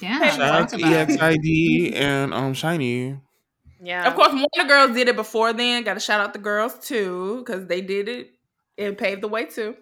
[0.00, 0.18] Yeah.
[0.18, 0.76] Hey, Shout out to.
[0.76, 3.20] EXID and um SHINee.
[3.82, 4.06] Yeah.
[4.08, 5.82] of course one of the Girls did it before then.
[5.84, 8.30] Gotta shout out the girls too, because they did it.
[8.76, 9.76] It paved the way too.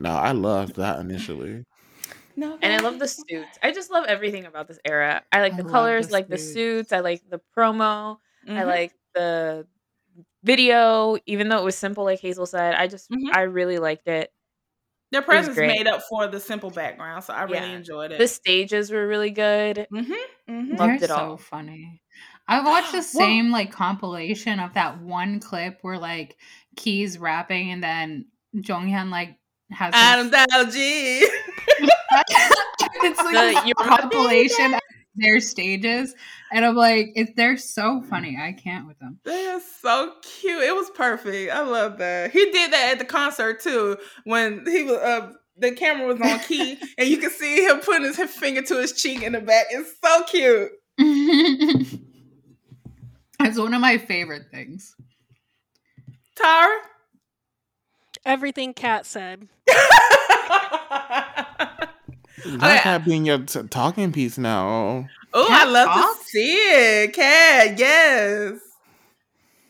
[0.00, 1.64] No, I loved that initially.
[2.36, 3.58] No, And I love the suits.
[3.62, 5.22] I just love everything about this era.
[5.32, 6.52] I like the love colors, the like the suits.
[6.54, 6.92] suits.
[6.92, 8.18] I like the promo.
[8.48, 8.66] I Mhm.
[8.66, 9.66] like the
[10.42, 12.74] video, even though it was simple, like Hazel said.
[12.74, 13.28] I just, Mhm.
[13.32, 14.32] I really liked it.
[15.14, 17.24] Their presence made up for the simple background.
[17.24, 17.76] So I really Yeah.
[17.76, 18.18] enjoyed it.
[18.18, 19.86] The stages were really good.
[19.92, 20.12] mm-hmm,
[20.50, 20.76] mm-hmm.
[20.76, 21.36] Loved They're it so all.
[21.36, 22.02] funny.
[22.46, 26.36] I watched the Well- same like compilation of that one clip where like
[26.76, 29.36] Key's rapping and then Jonghyun like
[29.70, 30.46] has this- Adam Dial
[33.02, 34.80] it's like The- this you're my compilation of
[35.16, 36.14] their stages,
[36.52, 38.36] and I'm like, it, they're so funny.
[38.40, 39.18] I can't with them.
[39.24, 40.62] They're so cute.
[40.62, 41.52] It was perfect.
[41.52, 42.32] I love that.
[42.32, 46.38] He did that at the concert too when he was uh the camera was on
[46.40, 49.66] key and you could see him putting his finger to his cheek in the back.
[49.70, 50.72] It's so cute.
[53.40, 54.94] it's one of my favorite things.
[56.34, 56.78] Tara?
[58.24, 59.48] Everything Kat said.
[62.46, 65.06] That cat being your t- talking piece now.
[65.32, 66.18] Oh, I Cat love talks?
[66.20, 67.12] to see it.
[67.12, 68.58] Cat, yes.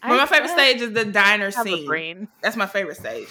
[0.03, 1.87] I But my favorite stage is the diner scene.
[1.87, 2.29] brain.
[2.43, 3.29] That's my favorite stage.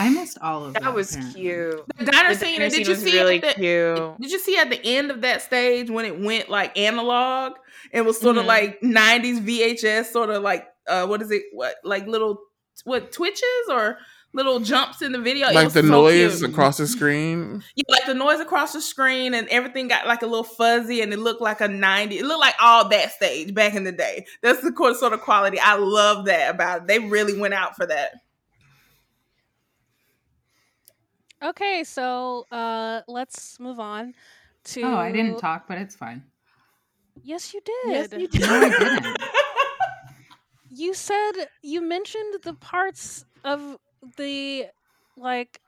[0.00, 0.82] I missed all of that.
[0.82, 1.40] That was apparently.
[1.42, 1.82] cute.
[1.98, 2.52] The diner The scene.
[2.52, 4.20] dinner and scene did you was see really at the, cute.
[4.20, 7.52] Did you see at the end of that stage when it went like analog?
[7.92, 8.48] It was sort of Mhm.
[8.48, 11.42] like '90s VHS, sort of like uh, what is it?
[11.52, 12.38] What like little
[12.84, 13.98] what twitches or
[14.32, 15.50] little jumps in the video?
[15.52, 16.50] Like the so noise cute.
[16.50, 17.62] across the screen.
[17.74, 21.12] Yeah, like the noise across the screen and everything got like a little fuzzy and
[21.12, 22.18] it looked like a 90.
[22.18, 24.26] It looked like all that stage back in the day.
[24.42, 25.58] That's the core- sort of quality.
[25.58, 26.86] I love that about it.
[26.88, 28.12] They really went out for that.
[31.42, 34.14] Okay, so uh let's move on
[34.64, 36.24] to Oh, I didn't talk, but it's fine.
[37.22, 37.74] Yes, you did.
[37.86, 38.40] Yes, you did.
[38.42, 39.16] No, I didn't.
[40.70, 43.78] You said you mentioned the parts of
[44.16, 44.66] the
[45.16, 45.60] like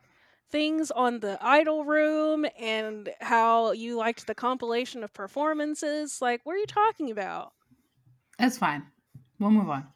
[0.51, 6.19] things on the idol room and how you liked the compilation of performances.
[6.21, 7.53] Like, what are you talking about?
[8.39, 8.85] It's fine.
[9.39, 9.87] We'll move on.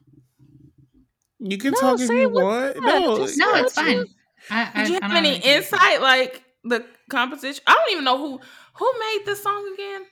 [1.40, 2.76] You can No, talk if say you want.
[2.76, 2.82] up.
[2.82, 4.06] No, Just No, What it's you- fine.
[4.50, 5.56] I, I, Did you have don't any anything to say.
[5.56, 7.62] insight like the composition?
[7.66, 8.40] I don't even know who
[8.74, 10.02] who made this song again.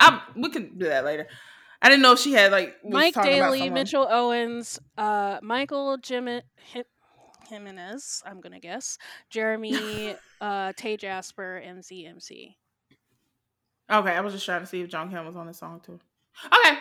[0.00, 1.26] I we can do that later.
[1.82, 3.70] I didn't know if she had like was Mike talking about Daly.
[3.70, 6.84] Mitchell Owens, uh, Michael Jim- Him-
[7.46, 8.98] Jimenez, I'm gonna guess,
[9.30, 12.54] Jeremy, uh, Tay Jasper, MCMC.
[13.92, 15.98] Okay, I was just trying to see if John Kim was on the song too.
[16.46, 16.78] Okay.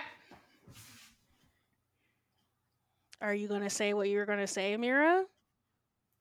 [3.22, 5.26] Are you gonna say what you were gonna say, Mira?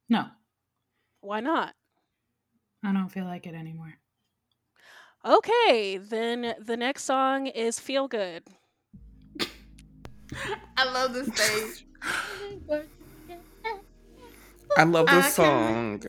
[0.09, 0.27] No,
[1.21, 1.75] Why not?
[2.85, 3.95] I don't feel like it anymore.
[5.25, 8.43] Okay, then the next song is Feel Good.
[10.77, 11.87] I love this stage.
[14.77, 16.03] I love I this can- song.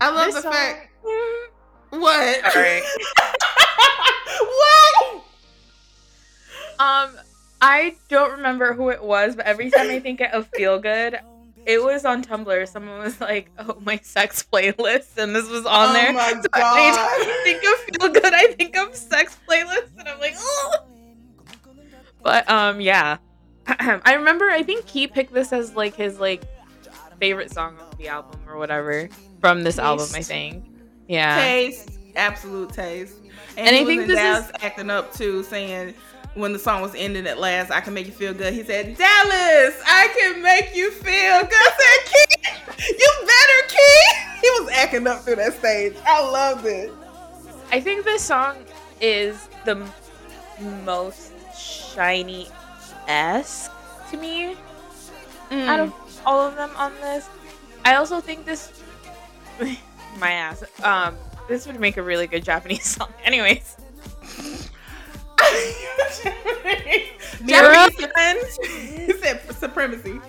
[0.00, 0.88] I love This the song- fact.
[1.90, 2.44] What?
[2.44, 2.82] Alright.
[4.40, 5.22] what?
[6.78, 7.10] Um,
[7.60, 11.18] I don't remember who it was, but every time I think of Feel Good,
[11.66, 12.68] it was on Tumblr.
[12.68, 16.12] Someone was like, "Oh, my sex playlist," and this was on Oh there.
[16.14, 20.18] my So anytime I think of Feel Good, I think of sex playlist, and I'm
[20.20, 20.76] like, oh.
[22.22, 23.18] But um, yeah,
[23.66, 24.48] I remember.
[24.50, 26.42] I think he picked this as like his like
[27.20, 29.08] favorite song of the album or whatever
[29.40, 30.08] from this album.
[30.14, 30.64] I think.
[31.08, 31.36] Yeah.
[31.40, 33.14] Taste, absolute taste.
[33.56, 35.94] And, And he I think this Dallas is- acting up too, saying
[36.34, 38.54] when the song was ending at last, I can make you feel good.
[38.54, 41.52] He said, Dallas, I can make you feel good.
[41.52, 44.40] I said, Key, you better, Key.
[44.40, 45.94] He was acting up through that stage.
[46.06, 46.92] I loved it.
[47.72, 48.56] I think this song
[49.00, 49.84] is the
[50.84, 52.48] most SHINee
[53.08, 53.70] esque
[54.10, 54.56] to me
[55.50, 55.66] Mm.
[55.66, 55.92] out of
[56.26, 57.28] all of them on this.
[57.84, 58.72] I also think this
[60.18, 60.62] my ass.
[60.82, 61.16] Um,
[61.48, 63.12] this would make a really good Japanese song.
[63.24, 63.76] Anyways,
[67.46, 68.58] Japanese defense.
[68.62, 70.20] He said supremacy.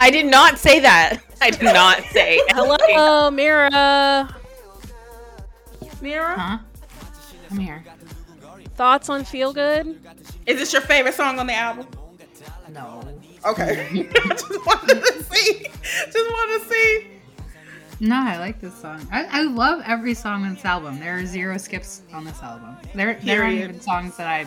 [0.00, 1.20] I did not say that.
[1.40, 2.40] I did not say.
[2.48, 4.28] Hello, Mira.
[6.00, 6.58] Mira, Huh?
[7.50, 7.84] I'm here.
[8.76, 9.98] Thoughts on Feel Good?
[10.46, 11.86] is this your favorite song on the album?
[12.72, 13.02] No.
[13.48, 13.88] Okay.
[14.28, 15.66] Just wanted to see.
[16.06, 17.06] Just wanted to see.
[18.00, 19.06] No, I like this song.
[19.10, 21.00] I, I love every song on this album.
[21.00, 22.76] There are zero skips on this album.
[22.94, 24.46] There, there aren't even songs that I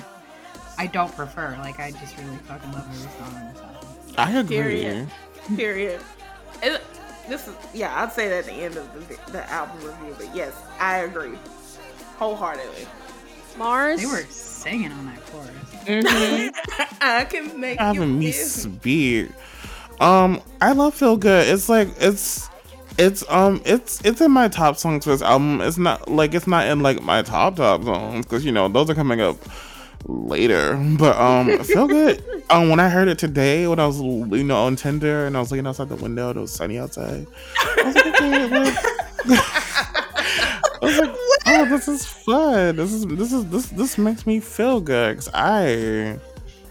[0.78, 1.58] I don't prefer.
[1.60, 3.90] Like I just really fucking love every song on this album.
[4.18, 4.56] I agree.
[4.58, 5.08] Period.
[5.58, 6.02] Period.
[6.64, 6.82] It-
[7.28, 8.02] this is yeah.
[8.02, 11.38] I'd say that at the end of the, the album review, but yes, I agree
[12.18, 12.88] wholeheartedly.
[13.58, 14.00] Mars.
[14.00, 14.24] They were
[14.62, 15.50] singing on that chorus.
[17.02, 18.46] I can make having you me feel.
[18.46, 19.30] speak.
[20.00, 21.48] Um, I love Feel Good.
[21.48, 22.50] It's like it's
[22.98, 25.62] it's um it's it's in my top songs for this album.
[25.62, 28.90] It's not like it's not in like my top top songs because you know those
[28.90, 29.38] are coming up
[30.06, 30.76] later.
[30.98, 32.24] But um, Feel Good.
[32.50, 35.40] Um, when I heard it today, when I was you know on Tinder and I
[35.40, 37.26] was looking outside the window, it was sunny outside.
[37.58, 40.11] I was like, okay, like, I was
[40.82, 41.16] like,
[41.46, 42.76] oh, this is fun.
[42.76, 46.20] This is this is this this makes me feel good because I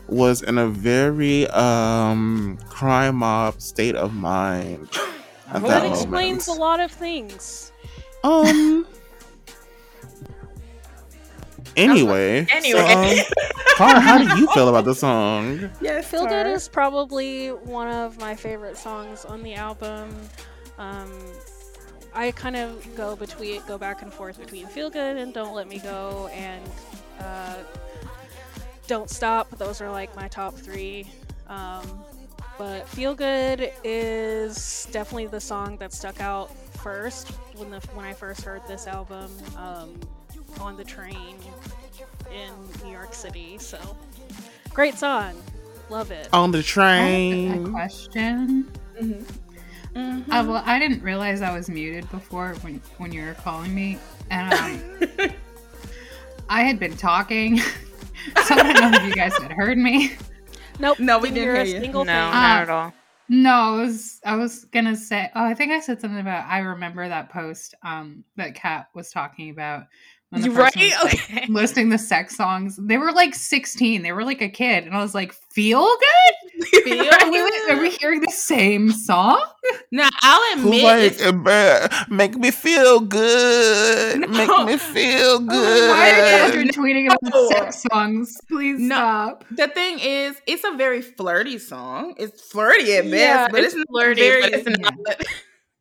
[0.08, 4.88] was in a very um crime mob state of mind
[5.48, 7.72] at that that explains a lot of things.
[8.24, 8.86] Um.
[11.76, 13.16] Anyway, Anyway.
[13.16, 13.24] so,
[13.76, 15.70] Cara, how do you feel about the song?
[15.80, 20.10] Yes, Feel Good is probably one of my favorite songs on the album.
[20.78, 21.10] Um,
[22.14, 25.68] I kind of go between, go back and forth between Feel Good and Don't Let
[25.68, 26.62] Me Go and
[27.20, 27.56] uh,
[28.86, 29.50] Don't Stop.
[29.58, 31.06] Those are like my top three.
[31.48, 32.04] Um,
[32.58, 38.12] but Feel Good is definitely the song that stuck out first when the when I
[38.12, 39.98] first heard this album um,
[40.60, 41.36] on the train
[42.32, 42.50] in
[42.84, 43.56] New York City.
[43.58, 43.78] So
[44.74, 45.34] great song,
[45.88, 46.28] love it.
[46.32, 47.72] On the I have a train.
[47.72, 48.70] question.
[49.00, 49.24] Mhm.
[49.94, 50.22] Mhm.
[50.28, 53.98] Uh, well, I didn't realize I was muted before when when you were calling me,
[54.30, 55.30] and um,
[56.48, 57.58] I had been talking,
[58.44, 60.12] so I don't know if you guys had heard me.
[60.78, 60.98] Nope.
[60.98, 61.80] No, we didn't hear a hear you.
[61.82, 62.30] single no, thing.
[62.32, 62.92] not at all.
[63.28, 65.30] No, I was I was gonna say.
[65.34, 66.46] Oh, I think I said something about.
[66.46, 69.84] I remember that post um that Kat was talking about.
[70.32, 70.72] You right?
[70.76, 71.46] was, like, Okay.
[71.48, 72.76] listing the sex songs.
[72.80, 74.02] They were like 16.
[74.02, 76.49] They were like a kid, and I was like, "Feel good?
[76.84, 77.70] Feel Are we, good.
[77.70, 79.40] are we hearing the same song?"
[79.92, 84.20] Now I'll admit, like, it's- "Eh, bruh, make me feel good.
[84.30, 85.90] Make me feel good.
[85.94, 86.66] Why are you good.
[86.66, 87.48] guys tweeting about No.
[87.48, 88.36] sex songs?
[88.48, 88.94] Please No.
[88.94, 89.44] stop.
[89.50, 92.14] the thing is, it's a very flirty song.
[92.18, 94.94] It's flirty at best, Yeah, but it's, it's flirty, very, but it's not.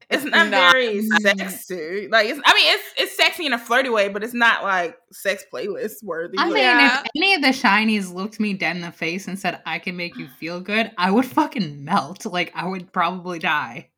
[0.10, 0.72] It's not, not.
[0.74, 2.07] very sexy.
[2.07, 4.97] Like it's, I mean, it's it's sexy in a flirty way, but it's not like
[5.12, 6.38] sex playlist worthy.
[6.38, 7.01] I But- mean, Yeah.
[7.01, 9.95] if any of the shinies looked me dead in the face and said, I can
[9.95, 12.26] make you feel good, I would fucking melt.
[12.26, 13.89] Like, I would probably die.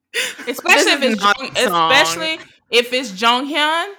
[0.48, 2.40] especially if it's not Jung, especially
[2.70, 3.94] if it's Jonghyun,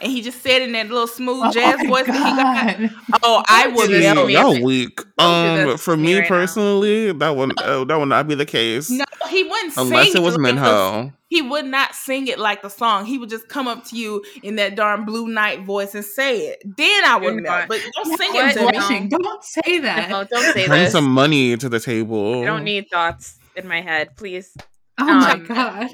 [0.00, 3.20] and he just said in that little smooth Oh jazz my voice that he got.
[3.22, 4.30] Oh, I Don't would do this melt.
[4.30, 5.00] y'all weak.
[5.18, 6.28] Um, for me me right now.
[6.28, 8.90] personally, that would uh, that would not be the case.
[8.90, 11.12] No, he wouldn't sing Unless it was like the- Minho.
[11.28, 13.04] He would not sing it like the song.
[13.04, 16.38] He would just come up to you in that darn blue night voice and say
[16.48, 16.62] it.
[16.76, 17.64] Then I would You're melt.
[17.68, 18.56] But don't sing What?
[18.56, 19.08] it to me.
[19.08, 20.08] Don't say that.
[20.08, 20.92] No, don't say Bring this.
[20.92, 22.42] some money to the table.
[22.42, 24.56] I don't need thoughts in my head, please.
[25.00, 25.88] Oh my Um, God.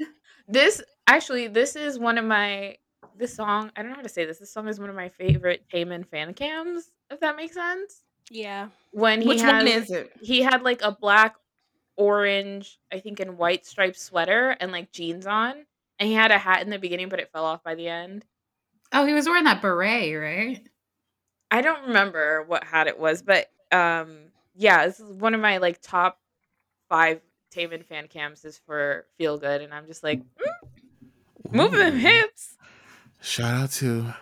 [0.49, 2.77] This actually, this is one of my
[3.17, 3.71] this song.
[3.77, 4.39] I don't know how to say this.
[4.39, 6.91] This song is one of my favorite Taemin fan cams.
[7.11, 8.03] If that makes sense.
[8.31, 8.69] Yeah.
[8.93, 10.13] When he Which has, one is it?
[10.21, 11.37] he had like a black,
[11.97, 15.55] orange, I think, and white striped sweater and like jeans on,
[15.99, 18.25] and he had a hat in the beginning, but it fell off by the end.
[18.93, 20.67] Oh, he was wearing that beret, right?
[21.51, 24.19] I don't remember what hat it was, but um,
[24.55, 26.19] yeah, this is one of my like top
[26.89, 27.21] five
[27.55, 32.57] Taemin fan cams is for Feel Good, and I'm just like, mm, move them hips.
[33.23, 34.13] Shout out to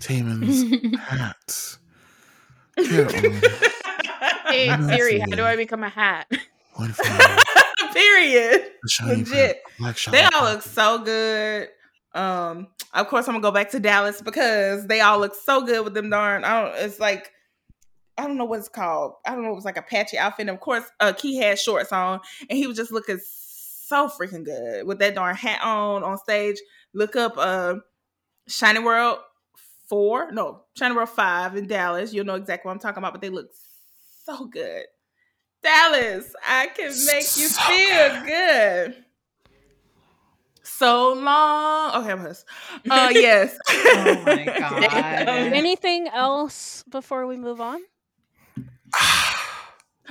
[0.00, 1.78] Taemin's hats.
[4.48, 6.26] Hey Siri, how do I become a hat?
[6.76, 6.94] one
[7.92, 8.70] Period.
[9.06, 9.60] Legit.
[10.10, 11.68] They all look so good.
[12.14, 15.84] Um, of course, I'm gonna go back to Dallas because they all look so good
[15.84, 16.44] with them darn.
[16.44, 16.76] I don't.
[16.76, 17.30] It's like
[18.16, 19.14] I don't know what it's called.
[19.26, 19.52] I don't know.
[19.52, 20.48] It was like a patchy outfit.
[20.48, 24.44] And of course, uh, Key had shorts on, and he was just looking so freaking
[24.46, 26.56] good with that darn hat on on stage.
[26.94, 27.74] Look up uh,
[28.48, 29.18] SHINee World
[29.88, 32.12] Four, no, SHINee World Five in Dallas.
[32.12, 33.12] You'll know exactly what I'm talking about.
[33.12, 33.50] But they look
[34.24, 34.84] so good.
[35.62, 39.04] Dallas, I can make you So feel good.
[40.62, 42.02] So long.
[42.02, 42.44] Okay, I'm huss.
[42.88, 43.58] Uh, yes.
[43.68, 44.84] Oh my God.
[45.52, 47.80] Anything else before we move on?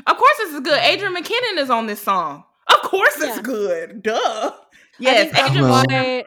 [0.06, 0.80] Of course, this is good.
[0.84, 2.44] Adrian McKinnon is on this song.
[2.68, 3.42] Of course, it's Yeah.
[3.42, 4.04] good.
[4.04, 4.14] Duh.
[4.54, 4.54] I
[5.00, 5.64] Yes, think Adrian.
[5.70, 6.26] Well- why.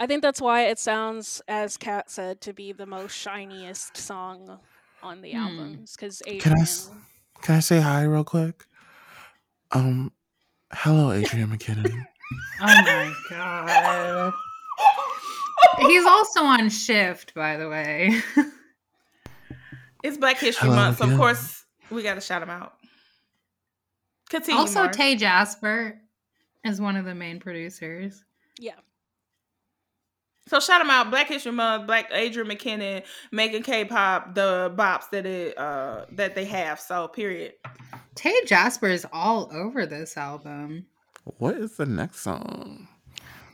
[0.00, 4.58] I think that's why it sounds, as Kat said, to be the most shiniest song
[5.02, 5.36] on the Hmm.
[5.38, 5.94] albums.
[5.94, 6.64] Because Can I
[7.42, 8.64] Can I say hi real quick?
[9.72, 10.10] Um,
[10.72, 12.06] hello, Adrian McKinnon.
[12.62, 14.32] Oh my God.
[15.80, 18.20] He's also on shift, by the way.
[20.04, 22.74] It's Black History Hello Month, so of course we got to shout him out.
[24.28, 24.60] Continue.
[24.60, 24.96] also, Mars.
[24.96, 26.00] Tay Jasper
[26.64, 28.24] is one of the main producers.
[28.58, 28.74] Yeah.
[30.50, 31.10] So shout him out.
[31.10, 36.44] Black History Month, Black Adrian McKinnon making K-pop the bops that it uh that they
[36.46, 36.80] have.
[36.80, 37.52] So period.
[38.16, 40.86] Tay Jasper is all over this album.
[41.38, 42.88] What is the next song?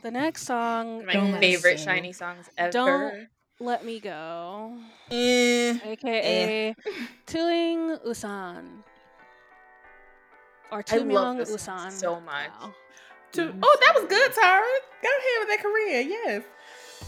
[0.01, 1.87] The next song, My Don't favorite listen.
[1.93, 2.71] SHINee songs ever.
[2.71, 3.27] Don't-
[3.59, 4.75] Let Me Go,
[5.11, 5.77] Eh.
[5.85, 6.75] aka
[7.27, 8.83] Tuing Usan.
[10.71, 11.91] Or I love Tumyong this Usan.
[11.91, 12.49] so much.
[12.59, 12.73] Wow.
[13.33, 14.61] To- oh, that was good, Tara.
[15.01, 16.09] Go ahead with that Korean.
[16.09, 16.43] Yes.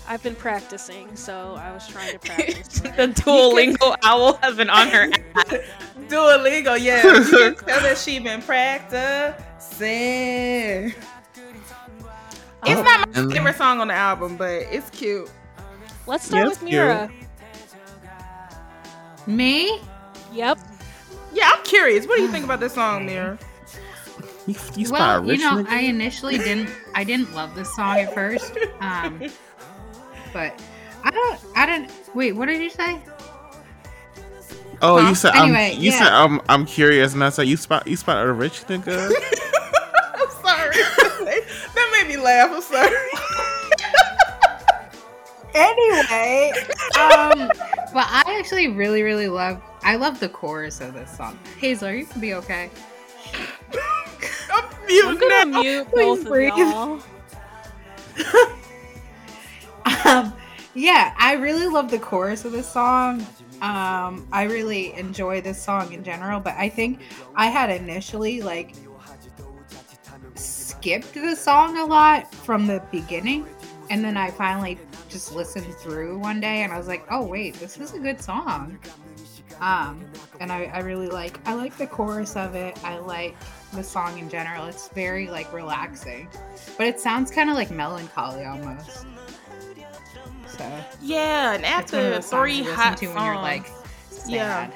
[0.07, 2.79] I've been practicing, so I was trying to practice.
[2.79, 2.89] the
[3.23, 5.53] Duolingo owl has been on her ass.
[6.07, 7.03] Duolingo, yeah.
[7.05, 9.35] You can tell that she been practicing.
[12.65, 15.29] It's Um, not my And- favorite song on the album, but it's cute.
[16.07, 17.11] Let's start Yes, with Mira.
[19.27, 19.79] Me?
[20.33, 20.57] Yep.
[21.33, 22.07] Yeah, I'm curious.
[22.07, 23.37] What do you think about this song, Mira?
[24.47, 25.63] You, you well, you know.
[25.69, 26.69] I initially didn't.
[26.95, 29.21] I didn't love this song at first, um,
[30.33, 30.59] but
[31.03, 31.39] I don't.
[31.55, 31.91] I didn't.
[32.15, 32.99] Wait, what did you say?
[34.81, 35.09] Oh, Huh?
[35.09, 35.97] you said Anyway, I'm, you yeah.
[35.99, 39.11] said I'm I'm curious, and I said you spot you spot a rich nigga.
[40.15, 40.75] I'm sorry.
[41.75, 42.49] that made me laugh.
[42.51, 42.95] I'm sorry.
[45.55, 46.51] Anyway,
[46.99, 47.49] um,
[47.91, 49.59] but I actually really, really love.
[49.81, 51.39] I love the chorus of this song.
[51.57, 52.69] Hazel, are you gonna be okay?
[54.53, 54.63] I'm
[55.07, 55.61] I'm gonna now.
[55.61, 56.49] mute Please both of breathe.
[56.55, 57.01] y'all.
[60.05, 60.33] Um,
[60.73, 63.25] yeah, I really love the chorus of this song.
[63.61, 67.01] Um, I really enjoy this song in general, but I think
[67.35, 68.75] I had initially like
[70.35, 73.45] skipped the song a lot from the beginning,
[73.89, 74.79] and then I finally
[75.09, 78.21] just listened through one day, and I was like, "Oh wait, this is a good
[78.21, 78.79] song."
[79.59, 80.05] Um,
[80.39, 82.81] and I, I really like I like the chorus of it.
[82.85, 83.35] I like
[83.73, 84.67] the song in general.
[84.67, 86.29] It's very like relaxing,
[86.77, 89.05] but it sounds kind of like melancholy almost.
[90.59, 93.65] So Yeah, and it's one of after three hot to songs, when you're like
[94.27, 94.69] Yeah.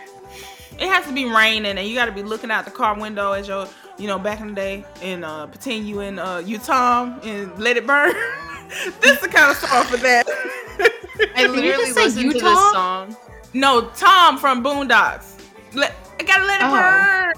[0.80, 3.34] it has to be raining, and you got to be looking out the car window
[3.34, 3.68] as your,
[3.98, 7.58] you know, back in the day, and uh, pretend you in uh, you Tom and
[7.60, 8.14] let it burn.
[9.02, 10.26] this is the kind of song for that.
[11.36, 12.50] I literally just say listened to Utah?
[12.50, 13.18] this song.
[13.54, 15.38] no, Tom from Boondocks.
[15.74, 16.72] Let, I gotta let it Oh.
[16.72, 17.34] burn.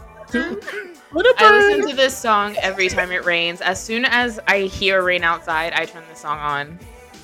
[1.37, 3.61] I listen to this song every time it rains.
[3.61, 6.79] As soon as I hear rain outside, I turn the song on.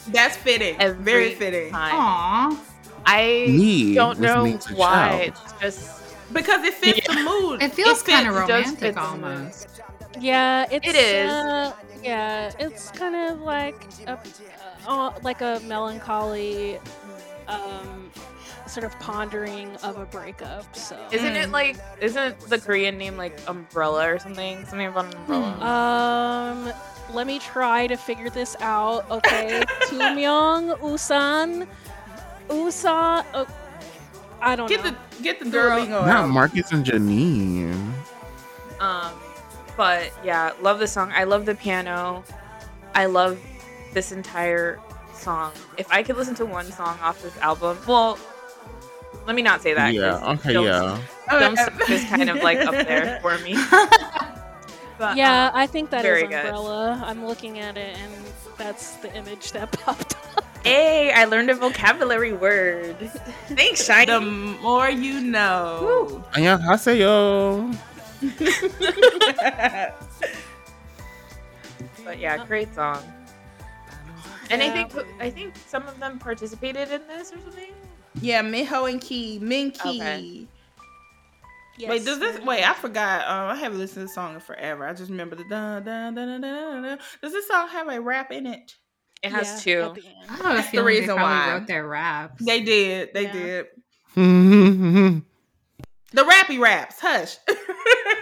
[0.08, 0.76] That's fitting.
[0.80, 1.72] Every Very fitting.
[1.72, 1.94] time.
[1.96, 2.64] Aw,
[3.06, 4.46] I Me don't know
[4.76, 5.32] why.
[5.34, 5.34] Child.
[5.62, 7.62] It's just Because it fits the mood.
[7.62, 9.68] it feels kind of romantic almost.
[10.20, 11.32] Yeah, it's It is.
[11.32, 11.74] Uh,
[12.04, 13.76] yeah, it's kind of like
[14.08, 14.18] a
[14.88, 16.80] uh, like a melancholy,
[17.48, 18.10] um,
[18.68, 20.76] sort of pondering of a breakup.
[20.76, 21.44] So isn't Mm.
[21.44, 24.66] it like isn't the Korean name like umbrella or something?
[24.66, 25.52] Something about an umbrella.
[25.52, 26.68] Hmm.
[26.68, 26.74] Um,
[27.14, 29.10] let me try to figure this out.
[29.10, 31.68] Okay, Tumyong Usan,
[32.50, 33.26] Usa.
[33.34, 33.48] Oh,
[34.42, 34.92] I don't Get know.
[34.92, 35.80] the get the Girl.
[35.80, 36.30] Duolingo Not out.
[36.30, 37.74] Marcus and Janine.
[38.80, 39.12] Um,
[39.78, 41.12] but yeah, love the song.
[41.14, 42.24] I love the piano.
[42.96, 43.40] I love
[43.94, 44.80] this entire
[45.14, 45.52] song.
[45.78, 48.18] If I could listen to one song off this album, well,
[49.28, 49.94] let me not say that.
[49.94, 50.32] Yeah.
[50.34, 50.54] Okay.
[50.54, 51.00] Don't- Yeah.
[51.30, 53.56] Dumb Stuff is kind of like up there for me.
[55.02, 56.98] But, yeah, um, I think that is umbrella.
[57.00, 57.10] Good.
[57.10, 58.14] I'm looking at it, and
[58.56, 60.46] that's the image that popped up.
[60.64, 62.96] Hey, I learned a vocabulary word.
[63.48, 64.06] Thanks, SHINee.
[64.06, 64.22] The
[64.62, 66.24] more you know.
[66.34, 67.76] Annyeonghaseyo.
[72.06, 73.02] but yeah, great song.
[74.52, 74.68] And yeah.
[74.68, 77.74] I think I think some of them participated in this or something.
[78.22, 80.46] Yeah, Minho and Key, Min Okay.
[81.80, 82.40] Wait, does this?
[82.42, 83.28] Wait, I forgot.
[83.28, 84.86] Um, I haven't listened to this song in forever.
[84.86, 86.74] I just remember the dun dun dun dun dun.
[86.74, 87.00] dun, dun.
[87.22, 88.76] Does this song have a rap in it?
[89.24, 90.02] It has Yeah, two.
[90.02, 90.16] the end.
[90.30, 91.54] I have a That's the feeling reason they probably why.
[91.54, 92.46] wrote their raps.
[92.46, 93.10] They did.
[93.14, 93.64] They Yeah.
[94.16, 95.22] did.
[96.14, 97.00] The rappy raps.
[97.00, 97.38] Hush.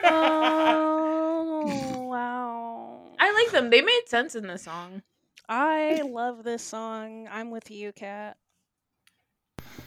[0.03, 2.99] Oh wow!
[3.19, 3.71] I like them.
[3.71, 5.01] They made sense in the song.
[5.47, 7.27] I love this song.
[7.31, 8.37] I'm with you, Kat.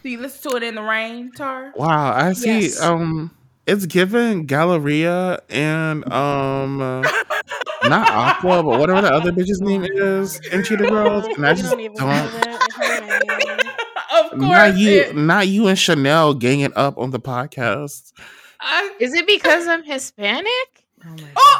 [0.02, 1.72] Do you listen to it in the rain, Tar?
[1.76, 2.12] wow.
[2.12, 2.62] I see.
[2.62, 2.82] Yes.
[2.82, 3.30] Um,
[3.66, 6.78] it's given Galleria and um,
[7.84, 11.56] not Aqua, but whatever the other bitch's name is in Cheetah Girls, and I You
[11.56, 12.08] just don't even don't.
[12.08, 13.74] that
[14.14, 14.42] of course.
[14.42, 18.12] Not you, it- not you and Chanel ganging up on the podcast.
[18.60, 20.84] I, Is it because I'm Hispanic?
[21.04, 21.16] Oh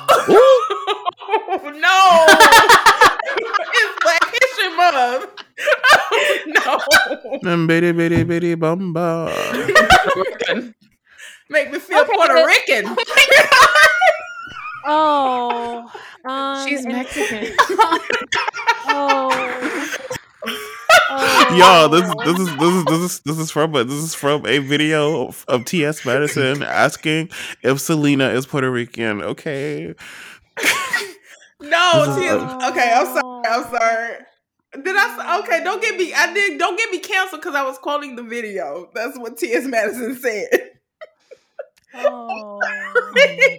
[0.09, 2.27] oh, no!
[3.75, 5.29] it's Black History of.
[6.05, 6.79] Oh,
[7.33, 7.39] no.
[7.43, 9.33] Them bitty bitty bitty bumba.
[11.53, 12.97] Make me feel Okay, Puerto but- Rican.
[14.85, 15.89] Oh,
[16.25, 17.55] um, She's Mexican.
[18.95, 19.31] Oh.
[21.15, 21.57] Oh.
[21.57, 24.45] Yo, this this is this is this is this is from a, this is from
[24.45, 26.05] a video of, of T.S.
[26.05, 27.31] Madison asking
[27.63, 29.23] if Selena is Puerto Rican.
[29.23, 29.95] Okay,
[31.61, 33.43] No, This is okay, I'm sorry.
[33.47, 34.17] I'm sorry.
[34.83, 35.39] Did I?
[35.45, 36.13] Okay, don't get me.
[36.13, 36.59] I did.
[36.59, 38.91] Don't get me canceled because I was quoting the video.
[38.95, 39.65] That's what T.S.
[39.67, 40.71] Madison said.
[41.95, 42.61] Oh.
[43.17, 43.59] Sorry.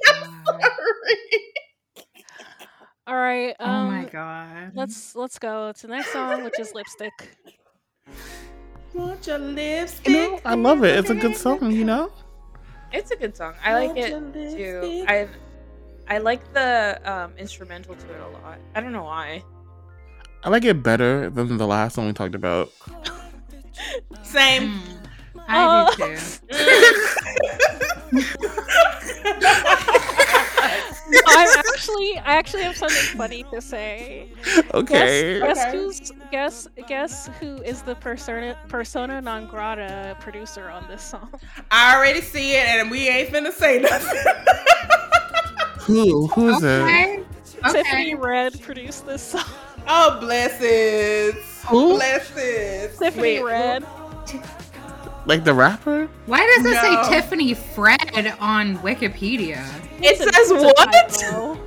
[3.05, 3.55] All right.
[3.59, 4.71] oh Um, my god.
[4.75, 7.11] Let's let's go to the next song, which is lipstick.
[8.93, 10.07] Want your lipstick?
[10.07, 10.97] you know I love it.
[10.97, 11.71] It's a good song.
[11.71, 12.11] You know.
[12.91, 13.53] It's a good song.
[13.63, 15.05] I like it too.
[15.07, 15.27] I
[16.07, 18.59] I like the um, instrumental to it a lot.
[18.75, 19.43] I don't know why.
[20.43, 22.71] I like it better than the last one we talked about.
[24.23, 24.79] Same.
[25.47, 26.15] I do oh.
[26.15, 26.19] too.
[31.27, 34.29] I'm actually I actually have something funny to say.
[34.73, 35.39] Okay.
[35.39, 35.77] Guess, guess Okay.
[35.77, 41.29] who's guess guess who is the persona persona non grata producer on this song?
[41.71, 44.33] I already see it, and we ain't finna say nothing.
[45.81, 46.27] Who?
[46.27, 46.81] Who's it?
[46.81, 47.23] Okay.
[47.71, 49.43] Tiffany Red produced this song.
[49.87, 51.35] oh, blessings.
[51.67, 51.95] Who?
[51.95, 52.97] Blessings.
[52.97, 53.85] Tiffany Wait, Red.
[55.25, 56.07] Like the rapper?
[56.25, 57.03] Why does it No.
[57.03, 59.63] say Tiffany Fred on Wikipedia?
[59.99, 60.75] It It's says it's what?
[60.75, 61.57] typo.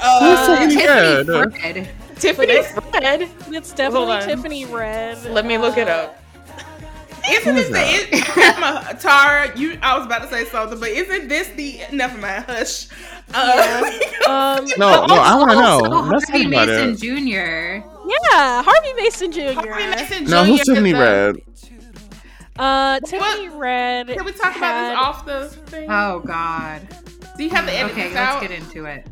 [0.00, 1.52] Uh, Tiffany Tiffany Fred?
[1.60, 1.88] Fred.
[2.16, 3.28] Tiffany Fred.
[3.54, 4.20] It's definitely.
[4.26, 5.24] Tiffany Red.
[5.30, 6.20] Let me look it up.
[7.30, 9.56] Isn't Who this the it, never Tara?
[9.58, 11.80] You, I was about to say something, but isn't this the?
[11.92, 12.44] Never mind.
[12.48, 12.88] Hush.
[13.34, 13.82] Uh,
[14.28, 16.00] Um, No, no, I want to know.
[16.10, 16.98] Let's Harvey talk about Mason it.
[16.98, 17.86] Jr.
[18.08, 19.52] yeah, Harvey Mason Jr.
[19.52, 20.50] Harvey Mason No, Jr.
[20.50, 21.36] who's Tiffany is a- Red?
[22.58, 24.08] Uh, Tiffany Red.
[24.08, 25.88] Can we talk about this off the thing?
[25.90, 26.86] Oh God.
[27.36, 28.40] Do you have the edit Okay, this let's out?
[28.40, 29.06] get into it.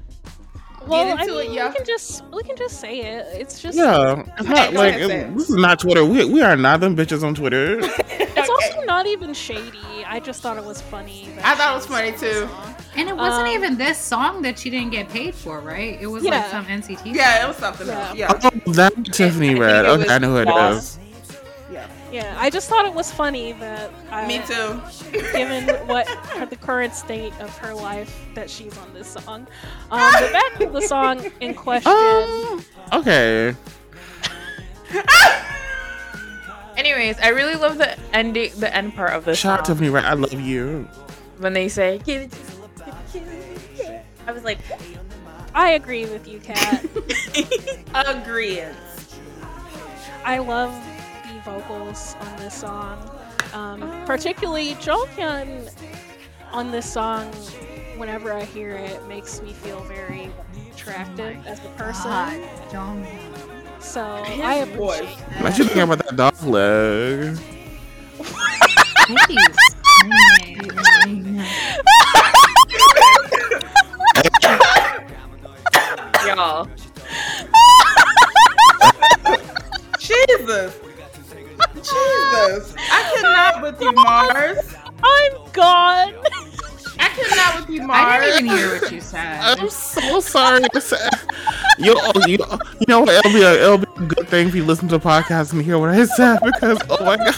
[0.86, 1.68] Well, I mean, it, yeah.
[1.70, 3.26] we can just we can just say it.
[3.32, 5.34] It's just Yeah, it's not like it.
[5.34, 6.04] this is not Twitter.
[6.04, 7.80] We we are not them bitches on Twitter.
[8.36, 9.78] It's also not even shady.
[10.06, 11.28] I just thought it was funny.
[11.42, 12.46] I thought it was funny, too.
[12.96, 15.96] And it wasn't Um, even this song that she didn't get paid for, right?
[16.00, 16.32] It was Yeah.
[16.42, 17.14] like some NCT.
[17.14, 18.08] Yeah, it was something Yeah.
[18.08, 18.16] else.
[18.18, 18.50] Yeah.
[18.66, 19.84] oh, that Tiffany I Red.
[19.86, 20.76] it Okay, I know who it Boss.
[20.76, 20.98] is.
[22.14, 22.22] Yeah.
[22.22, 24.80] Yeah, I just thought it was funny that I, Me too.
[25.32, 29.48] given what her, the current state of her life that she's on this song.
[29.90, 31.90] Um, but back to the song in question.
[31.90, 33.56] Um, okay.
[36.76, 39.90] Anyways, I really love the ending, the end part of this Shout out song Tiffany
[39.90, 40.04] Red.
[40.04, 40.88] I love you.
[41.38, 42.68] when they say, "Give it to me,
[43.12, 44.58] give it to me." I was like,
[45.54, 46.84] I agree with you, Kat.
[47.94, 48.68] Agreed.
[50.24, 50.93] I love the
[51.44, 53.10] vocals on this song.
[53.52, 55.70] Um, particularly Jonghyun
[56.52, 57.30] on this song,
[57.96, 60.30] whenever I hear it, makes me feel very
[60.72, 62.10] attractive as a person.
[62.72, 63.06] God.
[63.80, 64.98] So I His voice.
[65.00, 65.58] appreciate What that.
[65.58, 67.38] you think about that dog leg?
[76.26, 76.68] y'all.
[79.98, 80.74] Jesus.
[81.76, 82.74] Jesus.
[82.78, 84.74] I cannot with you, Mars.
[85.02, 86.14] I'm gone.
[86.98, 88.00] I cannot with you, Mars.
[88.00, 88.24] I Mars.
[88.24, 89.40] didn't even hear what you said.
[89.40, 91.08] I'm so sorry to say.
[91.78, 93.10] You, oh, you, you know what?
[93.24, 95.62] It'll be, a, it'll be a good thing if you listen to the podcast and
[95.62, 97.34] hear what I said because, oh my god.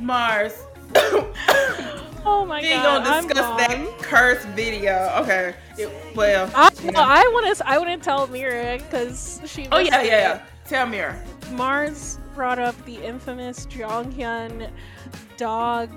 [0.00, 0.52] Mars.
[2.28, 2.66] Oh my God.
[2.66, 3.56] We ain't gonna I'm discuss gone.
[3.58, 5.12] that cursed video.
[5.22, 5.54] Okay.
[5.78, 6.50] It- well.
[6.56, 6.90] I, yeah.
[6.96, 7.68] I want to.
[7.68, 9.68] I want to tell Mira because she.
[9.70, 10.42] Oh yeah, yeah, yeah.
[10.68, 10.98] Tell me.
[10.98, 11.22] her.
[11.52, 14.70] Mars brought up the infamous Jonghyun
[15.36, 15.90] dog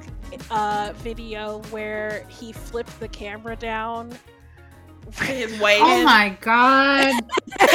[0.52, 4.12] uh, video where he flipped the camera down.
[5.24, 5.82] His weight.
[5.82, 7.14] Oh my god.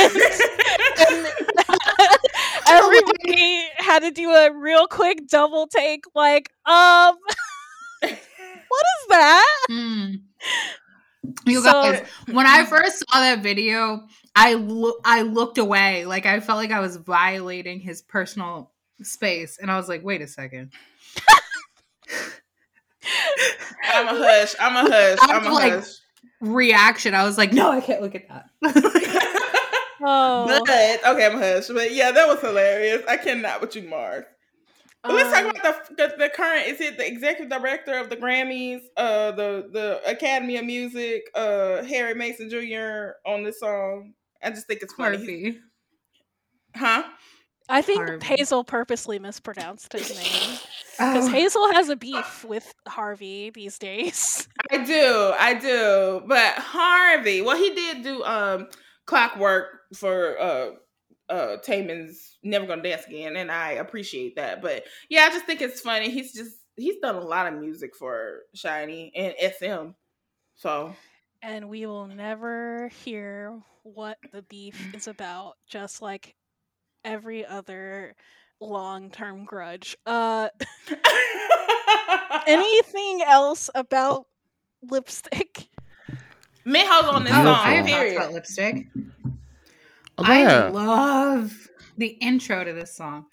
[2.66, 7.16] Everybody had to do a real quick double take, like, um,
[8.00, 9.66] what is that?
[9.70, 10.20] Mm.
[11.46, 14.06] You So- guys, when I first saw that video,
[14.36, 16.04] I look I looked away.
[16.06, 18.72] Like I felt like I was violating his personal
[19.02, 19.58] space.
[19.60, 20.72] And I was like, wait a second.
[23.92, 24.54] I'm a hush.
[24.60, 25.18] I'm a hush.
[25.22, 25.88] I I'm a like- hush.
[26.40, 27.14] Reaction.
[27.14, 28.46] I was like, no, I can't look at that.
[30.06, 31.68] Oh, But okay, I'm a hush.
[31.68, 33.02] But yeah, that was hilarious.
[33.08, 34.26] I cannot with you, Mark.
[35.02, 36.66] But let's talk Um, about the, the the current.
[36.66, 41.84] Is it the executive director of the Grammys, uh, the the Academy of Music, uh,
[41.84, 43.12] Harry Mason Jr.
[43.24, 44.12] on this song?
[44.44, 45.16] I just think it's funny.
[45.16, 45.58] Harvey.
[46.76, 47.04] Huh?
[47.68, 48.26] I think Harvey.
[48.26, 50.58] Hazel purposely mispronounced his name
[50.98, 54.48] because Oh, Hazel has a beef with Harvey these days.
[54.70, 56.22] I do, I do.
[56.26, 58.68] But Harvey, well, he did do um
[59.06, 60.70] clockwork for uh
[61.30, 64.60] uh Taemin's Never Gonna Dance Again, and I appreciate that.
[64.60, 66.10] But yeah, I just think it's funny.
[66.10, 69.92] He's just he's done a lot of music for SHINee and SM.
[70.56, 70.94] So
[71.44, 76.34] and we will never hear what the beef is about, just like
[77.04, 78.14] every other
[78.60, 79.96] long term grudge.
[80.06, 80.48] Uh
[82.46, 84.26] anything else about
[84.90, 85.68] lipstick?
[86.64, 87.46] Miho's on this oh, song.
[87.46, 88.16] I have thoughts period.
[88.16, 88.86] about lipstick.
[90.16, 91.52] Oh, go I love
[91.98, 93.26] the intro to this song.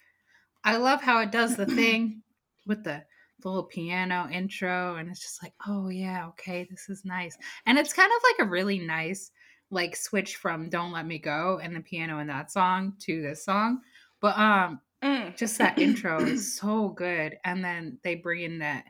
[0.64, 2.22] I love how it does the thing
[2.66, 3.02] with the,
[3.42, 7.36] the little piano intro, and it's just like, oh yeah, okay, this is nice.
[7.66, 9.30] And it's kind of like a really nice
[9.70, 13.44] like switch from "Don't Let Me Go" and the piano in that song to this
[13.44, 13.80] song.
[14.20, 15.36] But um, Mm.
[15.36, 18.84] just that intro is so good, and then they bring in that,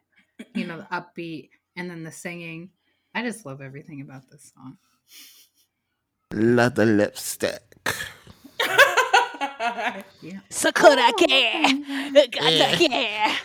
[0.55, 2.71] you know, the upbeat, and then the singing.
[3.15, 4.79] I just love everything about this song.
[6.33, 7.77] Love the lipstick.
[10.23, 10.39] Yeah.
[10.51, 13.37] Sakura care, care,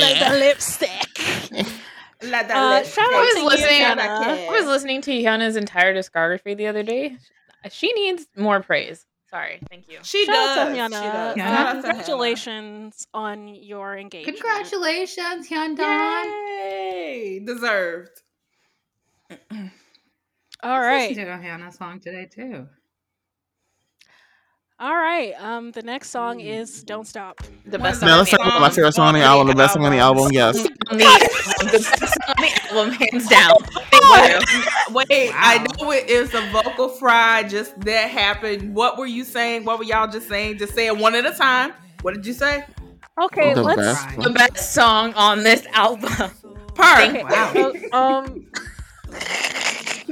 [0.00, 1.66] like the lipstick.
[2.22, 2.94] Like the Uh, lipstick.
[2.94, 3.76] shout out I to was listening.
[3.78, 4.10] you, Shout Jenna.
[4.10, 7.18] out to I was listening to Hyuna's entire discography the other day.
[7.70, 9.04] She needs more praise.
[9.28, 9.98] Sorry, thank you.
[10.02, 10.68] She Shout out does.
[10.68, 11.36] to She does.
[11.36, 11.46] Yeah.
[11.56, 14.38] Shout out to Congratulations on your engagement.
[14.38, 16.24] Congratulations, Hyundai.
[16.24, 17.42] Yay!
[17.44, 18.22] Deserved.
[20.62, 21.10] All right.
[21.10, 22.66] Listen to a Hannah song today too.
[24.78, 25.32] All right.
[25.38, 28.36] Um, the next song is "Don't Stop." The best of song Now on let's the
[28.36, 29.46] talk about my favorite song on the album.
[29.48, 30.24] The best song on the album.
[30.24, 30.32] album.
[30.34, 30.56] Yes.
[30.90, 31.04] on the,
[31.64, 31.86] the best
[32.26, 33.56] song on the album, hands down.
[33.90, 34.94] Thank you.
[34.94, 37.42] Wait, I know it is a vocal fry.
[37.44, 38.74] Just that happened.
[38.74, 39.64] What were you saying?
[39.64, 40.58] What were y'all just saying?
[40.58, 41.72] Just say it one at a time.
[42.02, 42.62] What did you say?
[43.18, 43.80] Okay, The let's.
[43.80, 44.18] best.
[44.20, 46.12] The best song on this album.
[46.74, 47.02] Per.
[47.08, 47.52] Okay, Wow.
[47.54, 48.46] so, um,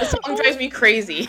[0.00, 1.28] The song drives me crazy.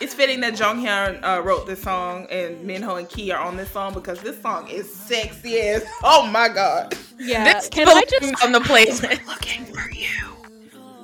[0.00, 3.70] It's fitting that Jonghyun uh, wrote this song and Minho and Key are on this
[3.70, 6.96] song because this song is sexy as oh my god.
[7.18, 7.44] yeah.
[7.54, 8.42] This Can I just?
[8.44, 9.02] on the playlist?
[9.26, 10.08] Looking for you.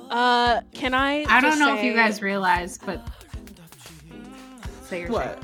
[0.09, 1.25] Uh, can I?
[1.27, 3.05] I don't just know if you guys realize, but
[4.85, 5.43] say your What?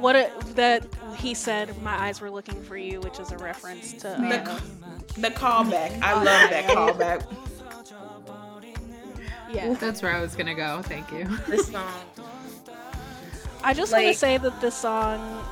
[0.00, 0.86] what it, that
[1.16, 1.80] he said.
[1.82, 4.08] My eyes were looking for you, which is a reference to.
[4.18, 4.62] The, uh, ca-
[5.18, 6.02] the callback.
[6.02, 7.26] I love that callback.
[9.52, 9.72] yeah.
[9.74, 10.82] That's where I was gonna go.
[10.82, 11.24] Thank you.
[11.46, 11.92] This song.
[13.66, 15.44] I just want to say that this song,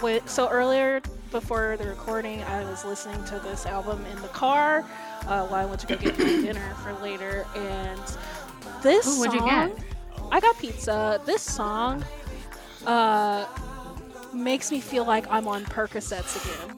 [0.00, 4.78] with, so earlier before the recording, I was listening to this album in the car
[5.26, 8.00] uh, while I went to go get my dinner for later, and
[8.82, 9.84] this Ooh, what'd you song, get?
[10.32, 11.20] I got pizza.
[11.26, 12.02] This song,
[12.86, 13.44] uh,
[14.32, 16.76] makes me feel like I'm on Percocets again.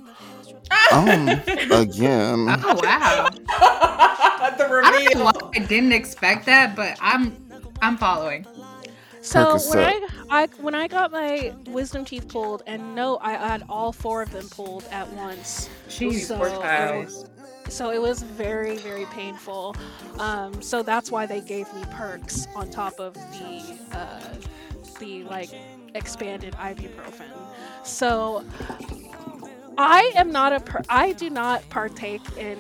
[0.91, 1.29] Um.
[1.81, 2.47] Again.
[2.49, 3.29] Oh wow!
[4.59, 7.37] the I don't know why I didn't expect that, but I'm
[7.81, 8.47] I'm following.
[9.23, 13.63] So when I, I when I got my wisdom teeth pulled, and no, I had
[13.69, 15.69] all four of them pulled at once.
[15.89, 17.05] Jeez, So poor it child.
[17.07, 17.27] was-
[17.69, 19.75] so it was very very painful
[20.19, 23.63] um, so that's why they gave me perks on top of the
[23.97, 24.21] uh,
[24.99, 25.49] the like
[25.95, 27.31] expanded ibuprofen
[27.85, 28.45] so
[29.79, 32.59] i am not a per- i do not partake in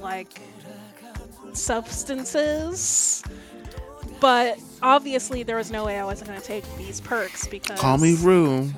[0.00, 0.40] like
[1.54, 3.22] substances
[4.22, 7.98] but obviously there was no way i wasn't going to take these perks because Call
[7.98, 8.70] me Rue.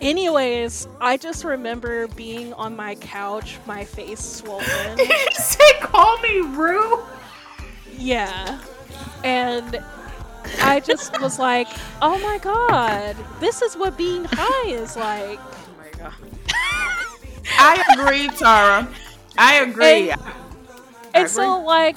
[0.00, 6.18] anyways i just remember being on my couch my face swollen Did you say call
[6.20, 7.02] me Rue?
[7.98, 8.60] Yeah.
[9.24, 9.82] And
[10.60, 11.66] I just was like,
[12.02, 15.40] oh my god, this is what being high is like.
[15.40, 16.14] Oh my god.
[17.58, 18.86] I agree, Tara.
[19.38, 20.10] I agree.
[20.10, 20.32] And- I
[21.14, 21.96] And so like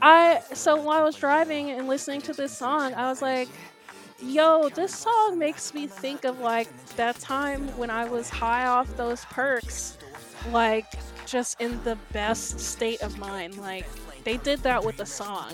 [0.00, 3.48] I so while I was driving and listening to this song, I was like,
[4.20, 8.94] yo, this song makes me think of like that time when I was high off
[8.96, 9.98] those perks.
[10.52, 10.86] Like
[11.26, 13.56] just in the best state of mind.
[13.58, 13.86] Like
[14.24, 15.52] they did that with the song.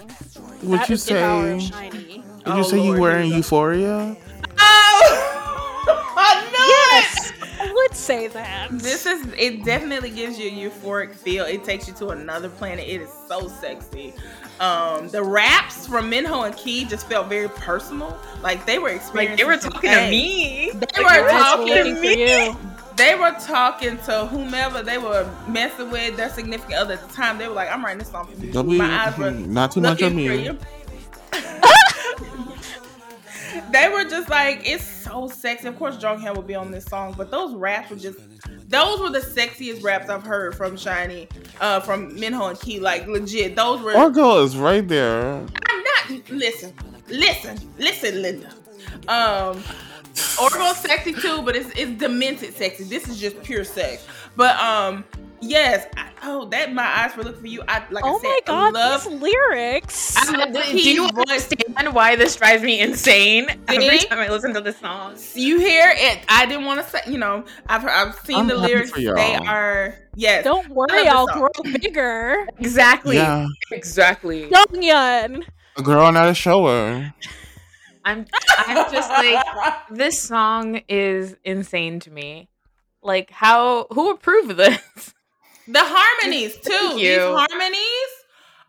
[0.62, 1.70] Would That you is the power of say?
[1.70, 2.24] SHINee.
[2.46, 3.32] Would Oh, you say you Lord, were in.
[3.32, 4.16] Euphoria?
[4.58, 5.84] Oh,
[6.16, 7.06] I knew it.
[7.06, 7.33] Yes, I
[7.74, 8.68] would say that.
[8.70, 9.64] This is it.
[9.64, 11.44] Definitely gives you a euphoric feel.
[11.44, 12.86] It takes you to another planet.
[12.88, 14.14] It is so sexy.
[14.60, 18.16] Um, the raps from Minho and Key just felt very personal.
[18.42, 19.30] Like they were experiencing.
[19.30, 20.70] Like they were some talking to me.
[20.72, 22.46] They Like, were talking to me.
[22.46, 22.56] you.
[22.96, 27.38] They were talking to whomever they were messing with, their significant other at the time.
[27.38, 29.80] They were like, "I'm writing this song for you." Don't My eyes were not too
[29.80, 30.16] much looking on for
[30.52, 30.58] me.
[33.70, 35.68] they were just like it's so sexy.
[35.68, 38.18] Of course, Jonghyun will be on this song, but those raps were just
[38.68, 41.28] those were the sexiest raps I've heard from SHINee,
[41.60, 42.80] uh, from Minho and Key.
[42.80, 43.96] Like legit, those were.
[43.96, 45.34] Our girl is right there.
[45.36, 46.30] I'm not.
[46.30, 46.72] Listen,
[47.08, 48.50] listen, listen, Linda.
[49.08, 49.62] Um,
[50.40, 52.84] Orgo's sexy too, but it's it's demented sexy.
[52.84, 54.06] This is just pure sex.
[54.36, 55.04] But um,
[55.48, 55.86] yes.
[55.96, 57.62] I, oh, that my eyes were looking for you.
[57.68, 59.04] I like oh I said, my god, I love.
[59.04, 60.16] these lyrics.
[60.16, 61.18] I love Do you voice.
[61.52, 64.06] understand why this drives me insane every See?
[64.08, 65.16] time I listen to this song?
[65.34, 66.20] You hear it?
[66.28, 67.00] I didn't want to say.
[67.06, 68.92] You know, I've heard, I've seen I'm the lyrics.
[68.92, 70.44] They are yes.
[70.44, 71.48] Don't worry, I I'll grow
[71.80, 72.46] bigger.
[72.58, 73.16] Exactly.
[73.16, 74.48] Yeah, Exactly.
[74.50, 75.44] Younghyun.
[75.76, 77.12] a girl not a shower.
[78.04, 78.26] I'm
[78.58, 79.44] I'm just like
[79.90, 82.48] this song is insane to me.
[83.02, 85.13] Like how who approved this?
[85.68, 86.94] The harmonies too.
[86.96, 88.10] These harmonies.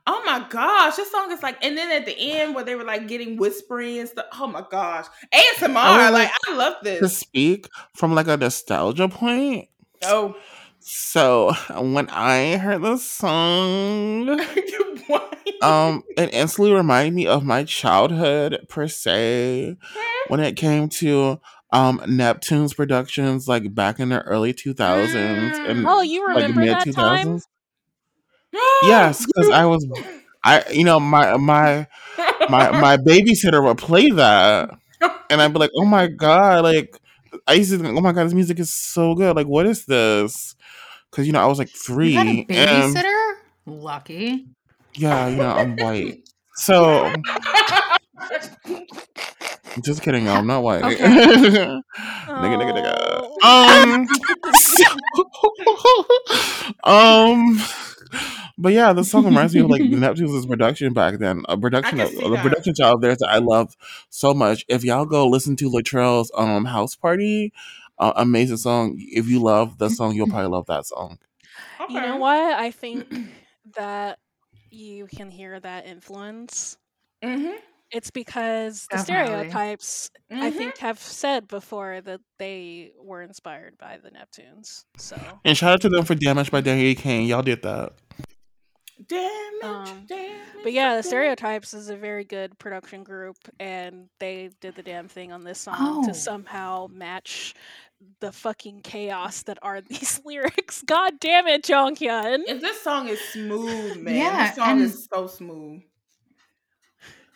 [0.07, 2.83] Oh my gosh, this song is like, and then at the end where they were
[2.83, 4.27] like getting whispering and stuff.
[4.39, 6.09] Oh my gosh, ASMR.
[6.09, 6.99] Oh, like I love this.
[6.99, 9.67] To speak from like a nostalgia point.
[10.03, 10.35] Oh,
[10.79, 14.39] So when I heard the song,
[15.63, 19.75] um, it instantly reminded me of my childhood per se.
[20.27, 21.39] When it came to
[21.75, 26.61] um Neptune's productions, like back in the early two thousands and Oh, you like remember
[26.61, 27.39] mid that two time?
[28.83, 29.85] Yes, because I was,
[30.43, 31.87] I you know my my
[32.49, 34.69] my my babysitter would play that,
[35.29, 36.97] and I'd be like, oh my god, like
[37.47, 39.35] I used to think, oh my god, this music is so good.
[39.35, 40.55] Like, what is this?
[41.11, 43.33] Because you know I was like three, You had a and babysitter?
[43.65, 44.45] Lucky.
[44.95, 46.19] yeah, you know I'm white,
[46.55, 47.11] so
[49.83, 50.83] just kidding, I'm not white.
[50.83, 50.97] Okay.
[51.05, 51.81] nigga,
[52.27, 53.25] nigga, nigga.
[53.43, 54.07] Um,
[56.83, 57.61] um,
[58.57, 61.43] but yeah, this song reminds me of like Neptune's production back then.
[61.49, 62.43] A production, I of, can see a that.
[62.43, 63.75] production job there that I love
[64.09, 64.65] so much.
[64.67, 67.51] If y'all go listen to Latrell's um house party,
[67.97, 68.95] uh, amazing song.
[68.97, 71.19] If you love the song, you'll probably love that song.
[71.89, 72.53] You know what?
[72.59, 73.07] I think
[73.75, 74.19] that
[74.69, 76.77] you can hear that influence.
[77.23, 77.55] Mm-hmm.
[77.95, 80.57] It's because the stereotypes, I Mhm.
[80.57, 84.83] think, have said before that they were inspired by the Neptunes.
[84.97, 85.15] So,
[85.45, 87.25] And shout out to them for Damage by Danity Kane.
[87.25, 87.93] Y'all did that.
[89.07, 91.03] Damage, Um, damage, but yeah, the.
[91.03, 95.59] Stereotypes is a very good production group, and they did the damn thing on this
[95.59, 96.07] song Oh.
[96.07, 97.53] to somehow match
[98.19, 100.81] the fucking chaos that are these lyrics.
[100.83, 102.43] God damn it, Jonghyun.
[102.47, 104.15] And this song is smooth, man.
[104.15, 105.81] Yeah, this song and- is so smooth.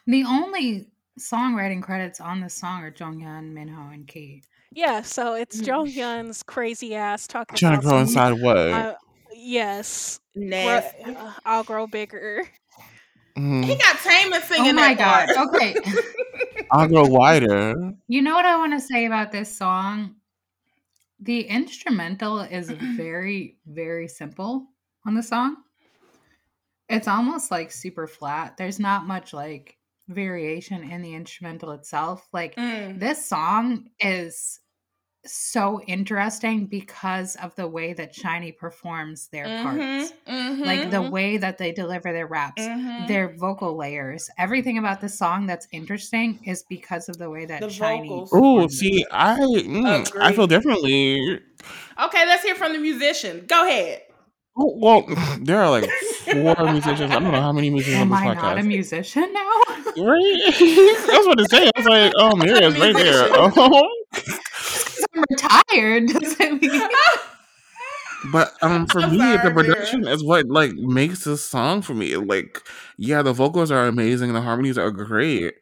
[0.10, 0.88] The only
[1.20, 4.42] songwriting credits on this song are Jonghyun, Minho, and Key.
[4.72, 5.66] Yeah, so it's Mm.
[5.68, 8.58] Jonghyun's crazy ass talking Trying about to grow inside what?
[8.58, 8.96] uh,
[9.36, 11.04] yes, grow- Nasty.
[11.16, 12.44] uh, I'll grow bigger.
[13.38, 13.64] Mhm.
[13.66, 15.36] He got Taemin singing Oh my that god.
[15.36, 15.54] part.
[15.56, 15.76] Okay.
[16.72, 17.94] I'll grow wider.
[18.08, 20.16] You know what I want to say about this song?
[21.20, 24.66] The instrumental is very, very simple
[25.06, 25.58] on the song.
[26.90, 28.58] It's almost like super flat.
[28.58, 29.78] There's not much like
[30.10, 32.28] variation in the instrumental itself.
[32.34, 33.00] Like Mm.
[33.00, 34.60] this song is
[35.26, 40.14] so interesting because of the way that SHINee performs their parts.
[40.28, 43.08] Mhm, Like the mhm, way that they deliver their raps, mhm.
[43.08, 47.62] their vocal layers, everything about the song that's interesting is because of the way that
[47.62, 48.10] The SHINee.
[48.10, 48.32] vocals.
[48.34, 48.90] Ooh, performs it.
[48.94, 50.48] see, I mm, I feel Agree.
[50.48, 51.40] differently.
[52.02, 53.46] Okay, let's hear from the musician.
[53.46, 54.04] Go ahead.
[54.58, 55.06] Oh, Well,
[55.42, 57.12] there are like four musicians.
[57.12, 59.62] I don't know how many musicians Am on I this not a musician now?
[59.98, 60.42] Right?
[60.46, 61.66] I was about to say.
[61.76, 63.28] I was like, oh, Miriam's right there.
[63.34, 63.90] Oh.
[65.16, 66.08] I'm retired.
[66.08, 66.82] Doesn't mean
[68.32, 69.54] But um, for I'm me, sorry, the Mira.
[69.54, 72.16] production is what like makes this song for me.
[72.18, 72.62] Like,
[72.98, 75.54] yeah, the vocals are amazing, the harmonies are great.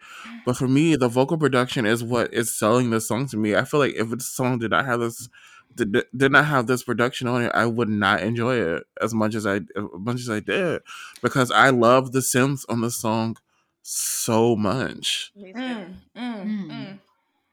[0.46, 3.56] But for me, the vocal production is what is selling this song to me.
[3.56, 5.30] I feel like if this song did not have this,
[5.78, 9.34] did, did not have this production on it, I would not enjoy it as much
[9.36, 10.82] as I as much as I did
[11.22, 13.38] because I love the synths on the song
[13.84, 15.32] so much.
[15.38, 16.68] Mm, mm, Mm.
[16.70, 17.00] mm.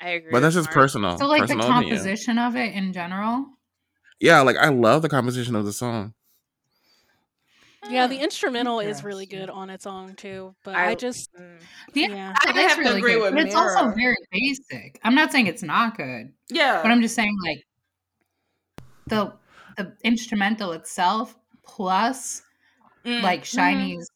[0.01, 0.33] I agree.
[0.33, 0.75] But that's just Mark.
[0.75, 1.17] personal.
[1.19, 1.91] so like the personal opinion.
[1.99, 3.47] composition of it in general.
[4.21, 6.15] Yeah, like I love the composition of the song.
[7.91, 8.11] Yeah, Mm.
[8.11, 11.59] the instrumental is really good on its own too, but I, I- just Mm.
[11.93, 12.35] Yeah, Yeah.
[12.45, 14.99] I it is have to really agree good, with but it's also very basic.
[15.05, 16.81] I'm not saying it's not good, Yeah.
[16.83, 17.63] but I'm just saying like
[19.09, 19.33] the
[19.77, 22.43] the instrumental itself plus
[23.05, 23.47] Mm, like mhm.
[23.47, 24.11] SHINee's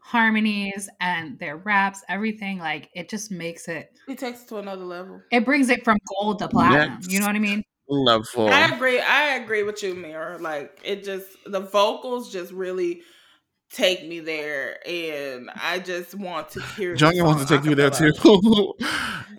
[0.00, 3.92] harmonies and their raps, everything like it just makes it.
[4.08, 5.22] It takes it to another level.
[5.30, 6.98] It brings it from gold to platinum.
[7.02, 7.12] Yes.
[7.12, 7.62] You know what I mean?
[7.88, 8.48] Loveful.
[8.48, 9.00] I agree.
[9.00, 10.38] I agree with you, Mira.
[10.38, 13.02] Like it just the vocals just really
[13.72, 16.94] take me there, and I just want to hear.
[16.96, 18.14] the Jungkook wants to take you there acapella.
[18.14, 18.74] too.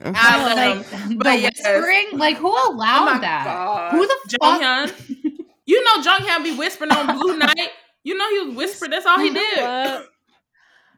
[0.03, 1.17] I love like him.
[1.17, 1.53] the But yes.
[1.55, 3.45] whispering, like who Oh allowed my that?
[3.45, 3.91] God.
[3.91, 4.61] Who the fuck?
[4.61, 5.37] Jonghyun.
[5.65, 7.69] You know Jonghyun be whispering on Blue Night.
[8.03, 8.91] You know he was whispering.
[8.91, 9.61] That's all he You did.
[9.61, 10.07] what?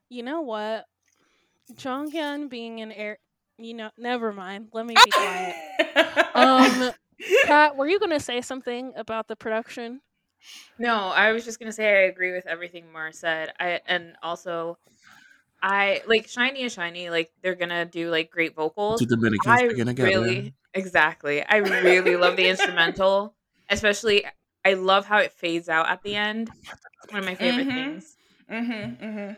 [0.09, 0.85] You know what?
[1.75, 3.17] Jonghyun being an air.
[3.57, 4.69] You know, never mind.
[4.73, 5.55] Let me be quiet.
[6.33, 6.91] Um,
[7.45, 10.01] Pat, were you gonna say something about the production?
[10.77, 13.53] No, I was just gonna say I agree with everything Mar said.
[13.59, 14.77] I and also
[15.61, 18.99] I like shiny and shiny, like they're gonna do like great vocals.
[18.99, 20.25] Two Dominicans I together.
[20.25, 21.43] really exactly.
[21.43, 23.35] I really love the instrumental.
[23.69, 24.25] Especially
[24.65, 26.53] I love how it fades out at the end.
[27.09, 27.73] One of my favorite Mhm.
[27.73, 28.17] things.
[28.49, 29.05] Mm-hmm.
[29.05, 29.33] Mm-hmm.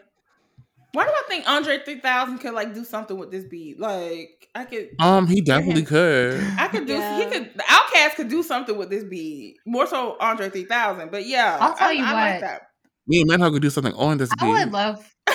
[0.96, 3.80] Why do I think Andre 3000 could like do something with this beat?
[3.80, 6.42] Like I could Um, he definitely could.
[6.58, 7.18] I could do Yeah.
[7.20, 9.58] he could the OutKast could do something with this beat.
[9.66, 11.12] More so Andre 3000.
[11.12, 11.58] But yeah.
[11.60, 12.32] I'll tell I, you I what.
[12.32, 12.62] Like that.
[13.08, 14.74] Me and Manhug could do something on this I would beat.
[14.74, 15.14] love,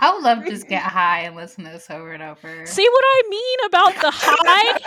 [0.00, 2.66] I would love to just get high and listen to this over and over.
[2.66, 4.78] See what I mean about the high?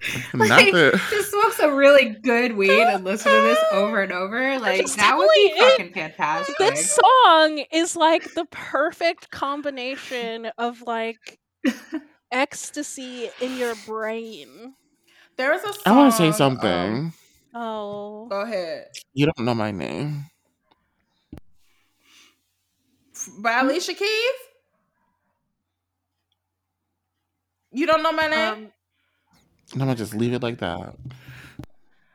[0.34, 1.02] Not Like, that.
[1.10, 4.60] just smoke some really good weed and listen to this over and over.
[4.60, 6.58] Like just that would be telling you, fucking fantastic.
[6.58, 11.40] this song is like the perfect combination of like
[12.32, 14.74] ecstasy in your brain.
[15.38, 15.82] there is a song.
[15.86, 17.14] I want to say um, something.
[17.54, 18.88] Oh, go ahead.
[19.14, 20.26] You don't know my name.
[23.40, 24.34] By Alicia Keys?
[27.72, 28.54] You don't know my name?
[28.54, 28.72] um,
[29.74, 30.96] I'm gonna just leave it like that.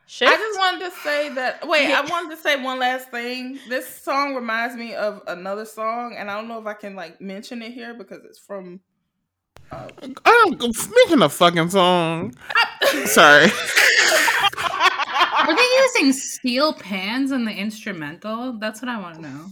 [0.09, 0.31] Shift.
[0.31, 1.67] I just wanted to say that.
[1.67, 3.59] Wait, I wanted to say one last thing.
[3.67, 7.19] This song reminds me of another song, and I don't know if I can like
[7.19, 8.79] mention it here because it's from.
[9.69, 9.89] Uh,
[10.25, 12.33] I'm speaking a fucking song.
[13.05, 13.47] Sorry.
[15.47, 18.53] Were they using steel pans in the instrumental?
[18.59, 19.45] That's what I want to know.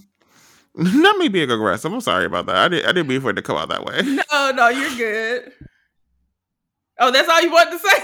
[0.76, 1.92] Not me being aggressive.
[1.92, 2.56] I'm sorry about that.
[2.56, 2.86] I did.
[2.86, 4.02] I didn't mean for it to come out that way.
[4.32, 5.52] no, no, you're good.
[7.00, 8.04] Oh, that's all you wanted to say.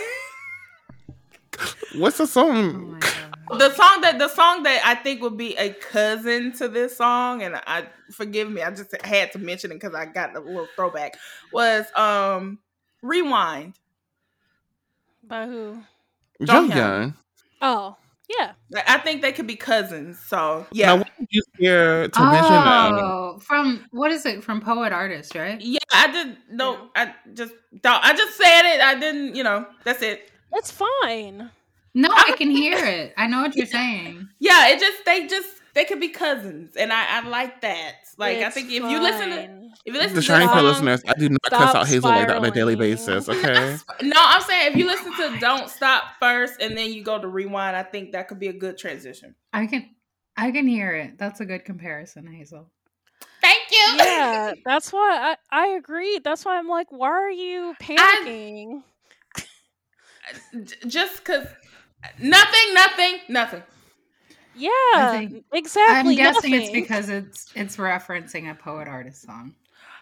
[2.00, 2.92] What's the Oh song?
[2.92, 3.60] my god.
[3.60, 7.44] the song that the song that I think would be a cousin to this song,
[7.44, 10.68] and I forgive me, I just had to mention it because I got a little
[10.76, 11.18] throwback.
[11.52, 12.60] Was um
[13.02, 13.74] Rewind.
[15.24, 15.82] by who?
[16.44, 16.76] Jump Jonghyun.
[16.76, 17.14] Gun.
[17.62, 17.98] Oh,
[18.38, 18.54] yeah.
[18.88, 20.20] I think they could be cousins.
[20.20, 22.92] So yeah, what did you hear to mention that?
[22.94, 24.44] Oh, from what is it?
[24.44, 25.60] From Poet Artist, right?
[25.62, 25.80] yeah.
[25.92, 26.90] I did no.
[26.96, 28.04] I just don't.
[28.04, 28.82] I just said it.
[28.82, 29.36] I didn't.
[29.36, 29.66] You know.
[29.84, 30.30] That's it.
[30.52, 31.52] That's fine.
[31.94, 33.14] No, I can hear it.
[33.18, 34.30] I know what you're saying.
[34.40, 34.70] Yeah.
[34.70, 37.96] It just they just they could be cousins, and I I like that.
[38.18, 39.61] Like I It's think if you listen to fine.
[39.86, 41.88] If you listen The to Shining this Pearl listeners, I do not Stop cuss out
[41.88, 43.28] Hazel like that on a daily basis.
[43.30, 43.78] Okay.
[44.02, 47.28] No, I'm saying if you listen to Don't Stop first and then you go to
[47.28, 49.36] Rewind, I think that could be a good transition.
[49.54, 49.90] I can,
[50.38, 51.18] I can hear it.
[51.18, 52.72] That's a good comparison, Hazel.
[53.42, 53.96] Thank you.
[53.98, 56.20] yeah, that's why I, I agree.
[56.24, 58.84] That's why I'm like, why are you panicking?
[60.64, 61.48] J- Just because
[62.20, 63.64] nothing, nothing, nothing.
[64.56, 66.12] yeah, exactly.
[66.12, 69.56] I'm guessing it's because it's it's referencing a Poet Artist song.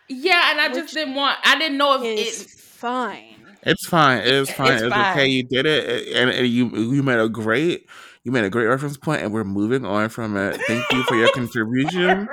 [0.10, 3.36] Yeah, and I just didn't want, I didn't know if it's fine.
[3.64, 4.22] It's fine.
[4.26, 4.74] It's fine.
[4.74, 5.28] It's, It's okay.
[5.28, 7.88] You did it, and, and you you made a great
[8.24, 10.60] you made a great reference point, and we're moving on from it.
[10.68, 12.28] Thank you for your contribution,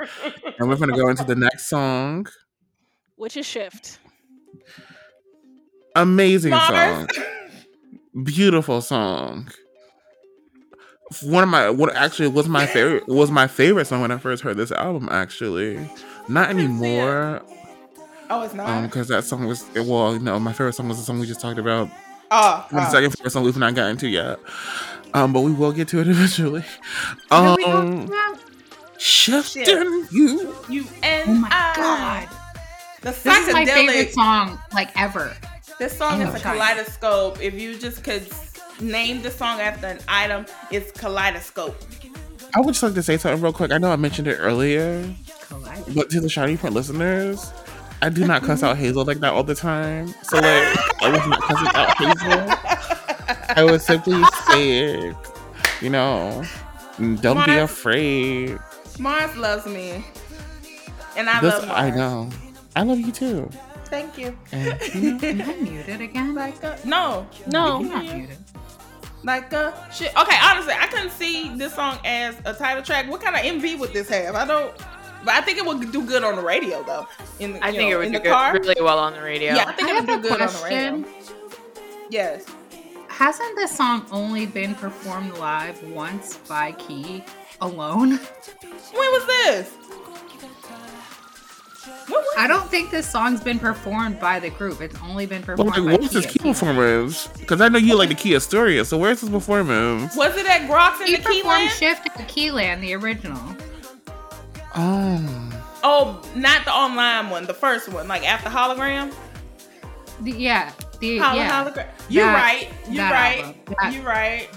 [0.59, 2.27] and we're going to go into the next song.
[3.15, 3.99] Which is shift.
[5.95, 7.07] Amazing Mars.
[7.13, 7.25] song,
[8.23, 9.49] beautiful song.
[11.23, 14.43] One of my what actually was my favorite was my favorite song when I first
[14.43, 15.09] heard this album.
[15.09, 15.77] Actually,
[16.27, 17.41] not can see anymore.
[18.29, 18.67] Oh, it's not.
[18.69, 21.39] Um, because that song was well, no, my favorite song was the song we just
[21.41, 21.89] talked about
[22.31, 22.91] oh, The oh.
[22.91, 24.39] second favorite song we've not gotten to yet.
[25.13, 26.63] Um, but we will get to it eventually.
[27.29, 28.39] What are we Um, talking about?
[28.97, 30.55] shifting you.
[30.69, 31.73] you and Oh my I.
[32.27, 32.35] god,
[33.01, 35.35] The this is my favorite song like ever.
[35.79, 37.41] This song Oh, is a kaleidoscope.
[37.41, 38.27] If you just could
[38.81, 41.77] name the song after an item, it's kaleidoscope.
[42.55, 43.71] I would just like to say something real quick.
[43.71, 45.03] I know I mentioned it earlier,
[45.93, 47.51] but to the SHINee Print listeners,
[48.01, 50.07] I do not cuss out Hazel like that all the time.
[50.23, 53.55] So like, I was not cussing out Hazel.
[53.57, 55.15] I was simply saying,
[55.81, 56.43] you know,
[57.21, 58.57] don't be afraid.
[58.99, 60.03] Mars loves me,
[61.15, 61.79] and I This love Mars.
[61.79, 62.29] I know.
[62.75, 63.49] I love you too.
[63.85, 64.37] Thank you.
[64.51, 66.35] And, you know, Am I muted again?
[66.35, 67.79] Like a no, No.
[67.79, 68.37] You're not muted.
[69.23, 70.15] like a shit.
[70.17, 73.09] Okay, honestly, I couldn't see this song as a title track.
[73.09, 74.35] What kind of MV would this have?
[74.35, 74.73] I don't.
[75.25, 77.07] But I think it would do good on the radio though.
[77.39, 78.53] In I think know, it would do good, car.
[78.53, 79.53] really well on the radio.
[79.55, 81.05] Yeah, I think I it would have do a good on the radio.
[82.09, 82.45] Yes.
[83.09, 87.23] hasn't this song only been performed live once by Key
[87.61, 88.11] alone?
[88.11, 89.73] When was this?
[92.07, 94.81] What was I don't think this song's been performed by the group.
[94.81, 96.39] It's only been But performed like, by what's his Key.
[96.39, 97.27] key performance?
[97.39, 100.15] Because I know you like the Key Astoria, so where's his performance?
[100.15, 101.69] Was it at Grox in He the performed Keyland?
[101.79, 103.55] Shift at Keyland, the original.
[104.77, 105.43] Oh,
[105.83, 109.13] Oh, not the online one, the first one, like after hologram.
[110.21, 111.87] The, yeah, the yeah hologram.
[112.09, 112.69] You're That- right.
[112.89, 113.55] You're right.
[113.93, 114.49] You're right.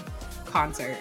[0.45, 0.97] concert.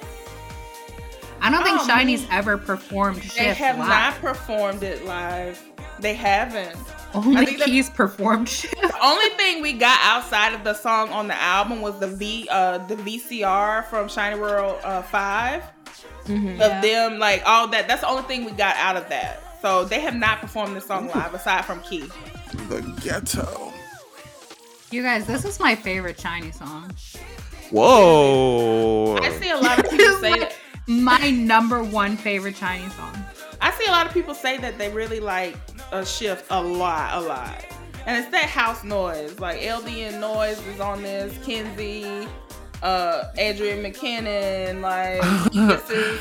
[1.42, 2.38] I don't think Oh, SHINee's man.
[2.38, 3.88] ever performed They have live.
[3.88, 5.58] not performed it live.
[5.98, 6.76] They haven't.
[7.14, 8.80] Only that- Keys performed Shift.
[8.80, 12.46] The only thing we got outside of the song on the album was the V
[12.50, 15.02] uh the VCR from SHINee World uh
[16.30, 16.80] 5 of Yeah.
[16.80, 17.88] them like all that.
[17.88, 19.42] That's the only thing we got out of that.
[19.62, 22.04] So they have not performed this song live aside from Key.
[22.68, 23.72] the ghetto.
[24.90, 26.90] You guys, this is my favorite SHINee song.
[27.70, 29.16] Whoa.
[29.22, 30.54] I see a lot of people say that.
[30.86, 33.16] My number one favorite SHINee song.
[33.60, 35.56] I see a lot of people say that they really like
[35.92, 37.64] a shift a lot, a lot.
[38.06, 39.38] And it's that house noise.
[39.38, 42.26] Like LDN noise is on this, Kenzie,
[42.82, 45.20] uh, Adrian McKinnon, like
[45.52, 46.20] this is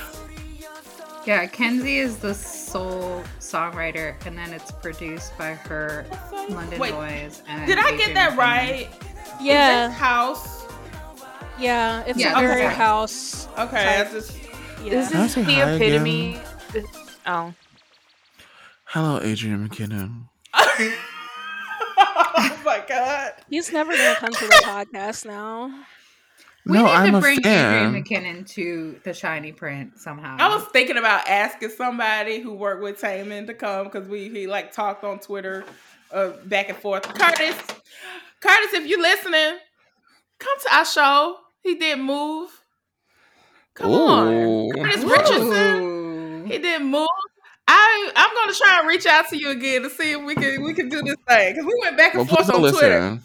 [1.25, 6.05] Yeah, Kenzie is the sole songwriter, and then it's produced by her
[6.49, 7.43] London Wait, Noise.
[7.47, 8.37] And Did I Adrian get that McKinnon.
[8.37, 8.87] right?
[8.89, 10.65] Is Yeah, this house?
[11.59, 12.75] yeah, it's Yeah, a very okay.
[12.75, 13.47] house.
[13.57, 14.37] Okay, I just
[14.83, 14.93] Yeah.
[14.93, 16.39] Is this say the epitome?
[16.71, 16.85] This-
[17.25, 17.53] oh,
[18.85, 20.23] Hello, Adrian McKinnon.
[20.53, 23.33] oh my god.
[23.49, 25.71] He's never gonna come to the podcast now.
[26.69, 27.95] We no, need I'm to a bring fan.
[27.95, 30.37] Adrian McKinnon to the SHINee print somehow.
[30.39, 34.47] I was thinking about asking somebody who worked with Taemin to come because we he
[34.47, 35.65] like talked on Twitter
[36.11, 37.03] uh, back and forth.
[37.03, 37.55] Curtis,
[38.39, 39.57] Curtis, if you're listening,
[40.39, 41.37] come to our show.
[41.61, 42.49] He did move.
[43.73, 44.71] Come on, Ooh.
[44.73, 46.45] Curtis Richardson.
[46.47, 47.07] He did move.
[47.67, 50.63] I I'm gonna try and reach out to you again to see if we can
[50.63, 53.19] we can do this thing because we went back Well, and forth please on Twitter.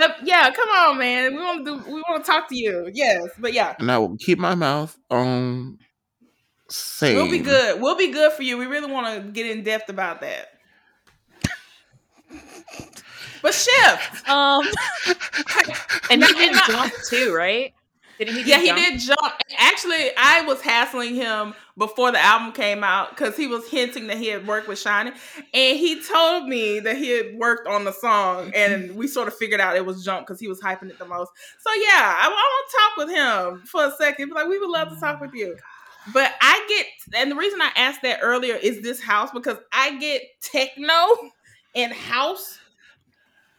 [0.00, 0.14] Listen.
[0.18, 1.34] But yeah, come on, man.
[1.36, 1.84] We want to do.
[1.92, 2.90] We want to talk to you.
[2.92, 5.78] Yes, but yeah, And I will keep my mouth on
[6.68, 7.16] sane.
[7.16, 7.80] we'll be good.
[7.80, 8.56] We'll be good for you.
[8.58, 10.48] We really want to get in depth about that.
[13.42, 14.28] But shift.
[14.28, 14.62] Um,
[16.10, 16.60] and No, he did no.
[16.66, 17.72] jump too, right?
[18.20, 18.50] Didn't he?
[18.50, 19.32] Yeah, he did jump.
[19.56, 24.18] Actually, I was hassling him before the album came out because he was hinting that
[24.18, 25.14] he had worked with SHINee,
[25.54, 28.98] and he told me that he had worked on the song, and mm-hmm.
[28.98, 31.32] we sort of figured out it was Jump because he was hyping it the most.
[31.60, 34.32] So yeah, I, want to talk with him for a second.
[34.32, 35.56] Like we would love to talk oh with you.
[36.12, 39.96] But I get, and the reason I asked that earlier is this house because I
[39.98, 41.16] get techno
[41.74, 42.58] and house.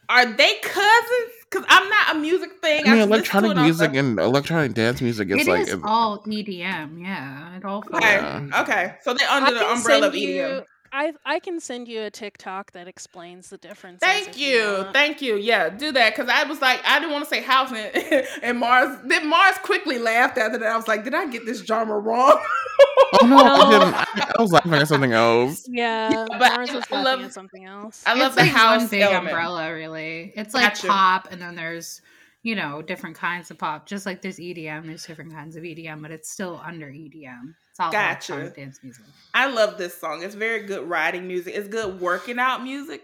[0.08, 1.41] Are they cousins?
[1.52, 2.86] Because I'm not a music thing.
[2.88, 5.68] I mean, listen to electronic it on- music and electronic dance music is It like
[5.68, 7.56] is all EDM, yeah.
[7.58, 8.18] It all Okay.
[8.18, 8.48] falls.
[8.50, 8.62] Yeah.
[8.62, 8.94] Okay.
[9.02, 10.58] So they're under the umbrella of EDM.
[10.58, 10.62] you.
[10.94, 14.00] I I can send you a TikTok that explains the difference.
[14.00, 14.84] Thank you.
[14.92, 15.36] Thank you.
[15.36, 16.14] Yeah, do that.
[16.14, 18.98] Cause I was like, I didn't want to say house and, and Mars.
[19.04, 20.70] Then Mars quickly laughed after that.
[20.70, 22.38] I was like, did I get this genre wrong?
[23.20, 23.78] Oh no, I, No.
[23.78, 23.94] didn't.
[23.94, 25.66] I, I was laughing at something else.
[25.68, 28.02] Yeah, but Mars was I laughing love- at something else.
[28.06, 29.28] I love it's the like house one big element.
[29.28, 30.32] umbrella, really.
[30.34, 30.86] It's like Gotcha.
[30.86, 32.00] pop, and then there's
[32.42, 33.86] you know different kinds of pop.
[33.86, 37.54] Just like there's EDM, there's different kinds of EDM, but it's still under EDM.
[37.70, 38.32] It's all Gotcha.
[38.34, 39.04] electronic dance music.
[39.34, 40.22] I love this song.
[40.22, 41.54] It's very good riding music.
[41.54, 43.02] It's good working out music.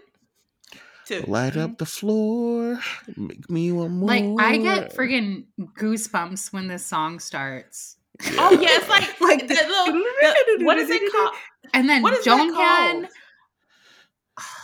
[1.05, 1.23] Too.
[1.27, 1.75] Light up mm-hmm.
[1.77, 2.79] the floor,
[3.17, 4.09] make me one more.
[4.09, 7.95] Like I get friggin' goosebumps when this song starts,
[8.37, 9.93] Oh yeah, it's like Like the little.
[9.93, 11.33] the- what is it called?
[11.73, 13.07] and then What is Jonghyun.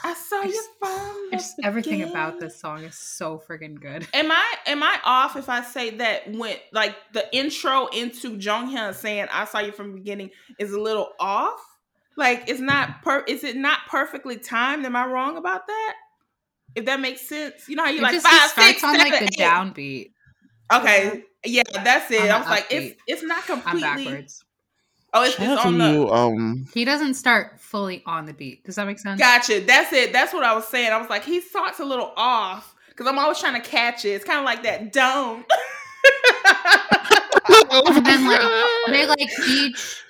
[0.05, 0.89] I saw I you just- from
[1.31, 4.07] the Just everything about this song is so friggin' good.
[4.13, 8.93] Am I am I off if I say that when like the intro into Jonghyun
[8.93, 10.29] saying I saw you from the beginning
[10.59, 11.59] is a little off?
[12.17, 14.85] Like it's not per is it not perfectly timed?
[14.85, 15.95] Am I wrong about that?
[16.75, 17.67] If that makes sense.
[17.67, 19.39] You know how you It like just five, starts six, on seven, like the eight.
[19.39, 20.11] downbeat.
[20.73, 21.23] Okay.
[21.45, 22.29] Yeah, that's it.
[22.29, 22.91] I was like, upbeat.
[22.91, 23.83] it's it's not completely.
[23.83, 24.43] I'm backwards.
[25.13, 28.65] Oh, it's, it's on the you, um, He doesn't start fully on the beat.
[28.65, 29.17] Does that make sense?
[29.17, 29.61] Gotcha.
[29.61, 30.11] That's it.
[30.11, 30.91] That's what I was saying.
[30.91, 34.09] I was like, he starts a little off because I'm always trying to catch it.
[34.09, 34.91] It's kind of like that.
[34.91, 35.45] Don't.
[37.87, 38.41] and then like
[38.87, 40.03] they like each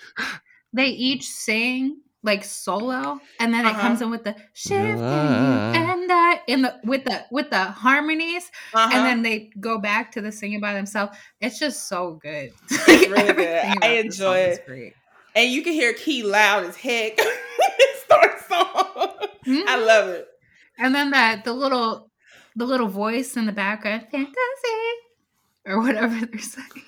[0.74, 3.82] they each sing like solo and then it Uh-huh.
[3.82, 5.92] comes in with the shifting Yeah.
[5.92, 8.90] and I in the with the with the harmonies Uh-huh.
[8.94, 13.08] and then they go back to the singing by themselves it's just so good It's
[13.10, 13.64] really good.
[13.82, 14.66] I enjoy it.
[14.66, 14.94] great.
[15.36, 17.14] and you can hear Key loud as heck.
[17.20, 19.10] it starts on.
[19.46, 19.64] Mhm.
[19.68, 20.28] I love it.
[20.80, 22.10] and then that the little
[22.56, 24.84] the little voice in the background fantasy
[25.66, 26.84] or whatever they're saying.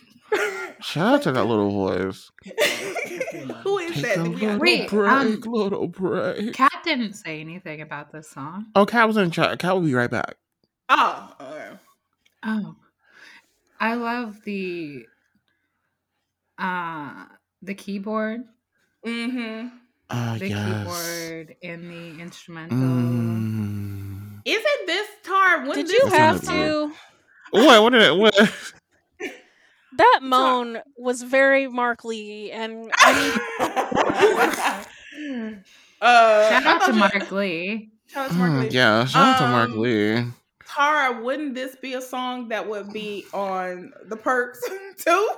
[0.82, 2.32] Shout out to that little voice.
[3.64, 4.18] Who is Take that?
[4.20, 6.54] a Do we have- little Wait, break, um, little break.
[6.54, 8.68] Cat didn't say anything about this song.
[8.76, 9.58] Oh, Cat was in chat.
[9.60, 10.36] Cat will be right back.
[10.90, 11.70] Oh, okay.
[12.44, 12.76] Oh,
[13.80, 15.06] I love the
[16.58, 17.26] uh
[17.62, 18.42] the keyboard,
[19.06, 19.68] Mm-hmm.
[20.10, 20.66] Ah, the yes.
[20.86, 22.78] keyboard and the instrumental.
[22.78, 24.42] Mm.
[24.46, 25.66] Isn't this Tar?
[25.66, 26.92] When Did this you have to?
[27.52, 27.84] What?
[27.84, 28.16] What did it?
[28.16, 28.36] What?
[29.98, 33.14] That moan was very Mark Lee, and I
[35.20, 35.58] mean,
[36.02, 37.90] uh, Shout out to Mark Lee.
[38.08, 40.24] Shout out to Mark Mm, yeah, shout out to Mark Um, Lee.
[40.68, 44.62] Tara, wouldn't this be a song that would be on the perks
[44.98, 45.30] too?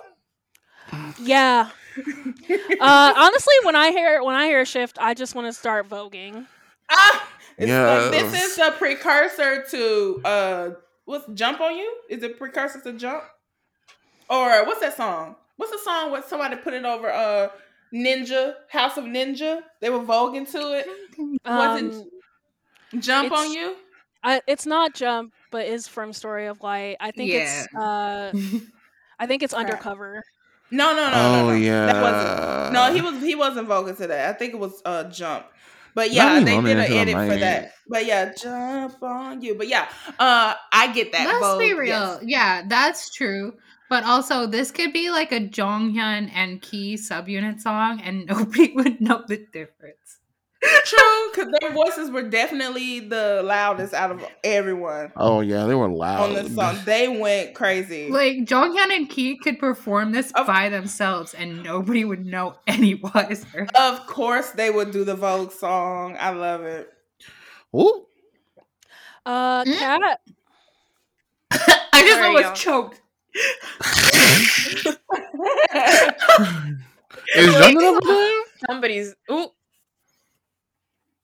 [1.20, 1.70] yeah.
[2.82, 5.90] Uh, honestly, when I hear when I hear a shift, I just want to start
[5.90, 6.46] voguing.
[6.90, 7.28] Ah,
[7.58, 10.70] it's like, this is the precursor to uh,
[11.06, 11.94] what's "Jump on You"?
[12.10, 13.24] Is it precursor to "Jump"?
[14.30, 15.36] Or what's that song?
[15.58, 17.50] What's the song where somebody put it over uh
[17.94, 19.62] Ninja House of Ninja?
[19.82, 20.88] They were voguing to it.
[21.46, 21.94] Wasn't
[22.94, 23.76] Um, "Jump on You"?
[24.24, 26.98] I, it's not jump, but is from Story of Light.
[27.00, 28.32] I think it's uh,
[29.20, 30.24] I think it's undercover.
[30.72, 31.56] No, no, no, oh no, no.
[31.56, 31.86] yeah.
[31.88, 32.74] That wasn't.
[32.74, 34.30] No, he was he wasn't vocal to that.
[34.36, 35.46] I think it was uh jump.
[35.96, 37.40] But yeah, Let me they did an edit for mic.
[37.40, 37.72] that.
[37.90, 39.56] But yeah, jump on you.
[39.56, 39.90] But yeah,
[40.20, 41.26] uh I get that.
[41.26, 41.88] Let's Vogue, be real.
[41.88, 42.20] yes.
[42.24, 43.54] Yeah, that's true.
[43.90, 49.02] But also, this could be like a Jonghyun and Key subunit song, and nobody would
[49.02, 49.96] know the difference.
[50.84, 55.88] True, because their voices were definitely the loudest out of everyone Oh yeah, they were
[55.88, 56.30] loud.
[56.30, 56.76] on this song.
[56.86, 58.10] They went crazy.
[58.12, 62.96] Like Jonghyun and Key could perform this Of- by themselves, and nobody would know any
[62.96, 63.68] wiser.
[63.74, 66.18] of course, they would do the Vogue song.
[66.20, 66.90] I love it.
[67.76, 68.06] Ooh.
[69.26, 69.78] Uh, Mm.
[69.78, 70.20] cat.
[71.52, 73.02] I just There you almost choked.
[77.36, 78.42] Is Jungle over there?
[78.68, 79.48] Somebody's ooh.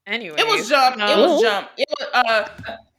[0.07, 0.98] Anyway, It was jump.
[0.98, 1.34] It Oh.
[1.34, 1.69] was jump.
[1.77, 2.49] It was uh.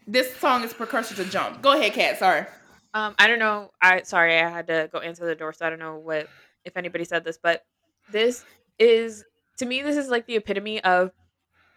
[0.08, 1.62] This song is precursor to jump.
[1.62, 2.18] Go ahead, Kat.
[2.18, 2.46] Sorry.
[2.94, 3.70] Um, I don't know.
[3.80, 6.28] I sorry, I had to go answer the door, so I don't know what
[6.64, 7.64] if anybody said this, but
[8.10, 8.44] this
[8.78, 9.24] is
[9.58, 11.12] to me, this is like the epitome of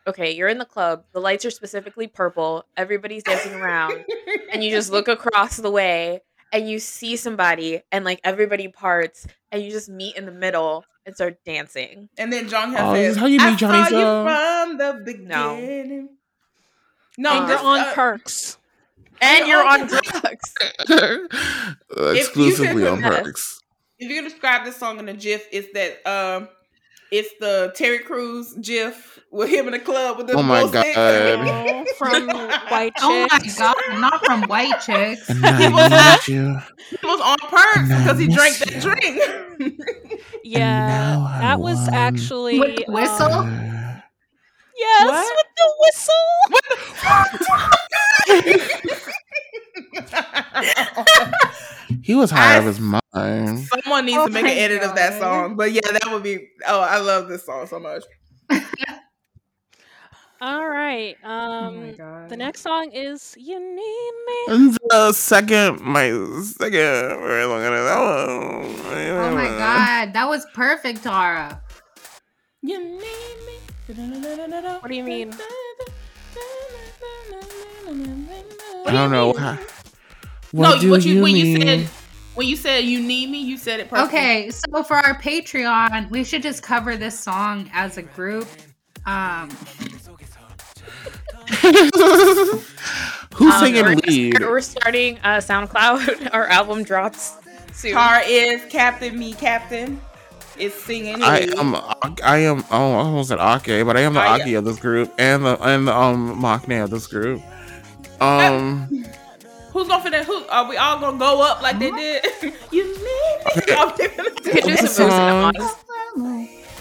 [0.08, 4.04] okay, you're in the club, the lights are specifically purple, everybody's dancing around,
[4.52, 9.28] and you just look across the way and you see somebody and like everybody parts
[9.52, 12.10] and you just meet in the middle and start dancing.
[12.18, 14.26] And then John has Oh, this says, is how you I meet Johnny saw you
[14.26, 16.10] from the beginning.
[17.18, 18.58] No, and you're on uh, perks.
[19.22, 20.54] And You're you're on on drugs.
[22.18, 23.62] Exclusively on perks.
[23.98, 26.48] if you can describe this song in a GIF, it's that um,
[27.12, 30.62] it's the Terry Crews GIF with him in the club with the Oh my.
[30.70, 30.86] God.
[30.96, 33.02] Oh, from White Chicks.
[33.04, 35.30] Oh my god, not from White Chicks.
[35.30, 38.82] And I need he was on perks because he drank miss that you.
[38.82, 39.82] drink.
[40.44, 43.32] Yeah, now I that was want- actually With the whistle?
[43.32, 44.00] um, Uh,
[44.78, 45.36] yes, What?
[45.38, 45.68] with the
[48.80, 48.96] whistle.
[52.04, 53.00] he was high I- of his mind.
[53.14, 55.56] Someone needs Oh to make an my edit of that song.
[55.56, 56.48] But yeah, that would be.
[56.68, 58.04] Oh, I love this song so much.
[60.42, 61.18] All right.
[61.26, 62.30] Oh Um, my god.
[62.30, 66.10] the next song is "You Need Me." And the second, my
[66.44, 68.66] second, we're looking at that one.
[69.20, 71.62] Oh my god, that was perfect, Tara.
[72.62, 73.58] You need me.
[74.80, 75.34] What do you mean?
[78.86, 79.34] I don't know.
[80.52, 81.46] What, no, what do what you, you when mean?
[81.46, 81.90] you said
[82.36, 84.18] when you said you need me, you said it perfectly.
[84.20, 88.48] Okay, so for our Patreon, we should just cover this song as a group.
[89.06, 89.50] Um,
[93.36, 94.40] Who's Um, singing we're, lead?
[94.42, 96.30] We're starting uh, SoundCloud.
[96.34, 97.38] Our album drops
[97.74, 97.94] soon.
[97.94, 100.00] Tar is Captain Me Captain.
[100.58, 101.24] Is singing.
[101.24, 101.56] I lead.
[101.58, 101.76] am.
[102.24, 102.66] I am.
[102.70, 104.42] Oh, I almost said Ake, but I am the Oh, yeah.
[104.44, 107.42] Aki of this group and the and the um Machne of this group.
[108.20, 109.06] Um,
[109.80, 110.26] Who's gonna fit in?
[110.26, 112.26] Who are we all gonna go up like they did?
[112.70, 113.64] you need me.
[113.78, 115.54] I'm gonna do You can do This some song-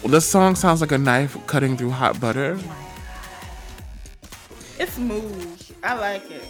[0.04, 2.58] this song sounds like a knife cutting through hot butter.
[4.80, 5.62] It's smooth.
[5.84, 6.42] I like it.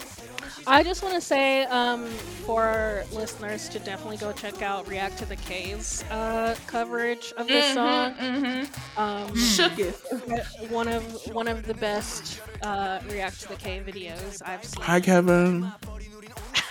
[0.66, 2.07] I just want to say, um,
[2.47, 7.75] for listeners to definitely go check out React to the K's uh, coverage of this
[7.75, 8.15] song.
[8.15, 9.01] Mm-hmm.
[9.01, 9.95] Um, Shook it.
[10.70, 11.03] one of
[11.35, 14.83] one of the best uh, React to the K videos I've seen.
[14.83, 15.73] Hi, Kevin.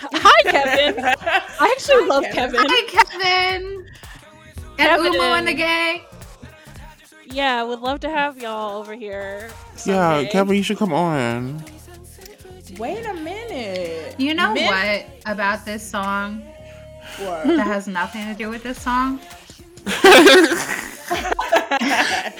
[0.00, 1.04] Hi, Kevin.
[1.04, 2.60] I actually love Kevin.
[2.62, 3.86] hi, Kevin.
[4.78, 5.12] And Kevin.
[5.12, 6.02] Umo and the gang.
[7.26, 9.50] Yeah, would love to have y'all over here.
[9.84, 10.24] Yeah.
[10.30, 11.62] Kevin, you should come on.
[12.78, 14.14] Wait a minute.
[14.18, 16.44] You know Min- what about this song?
[17.18, 19.20] that has nothing to do with this song.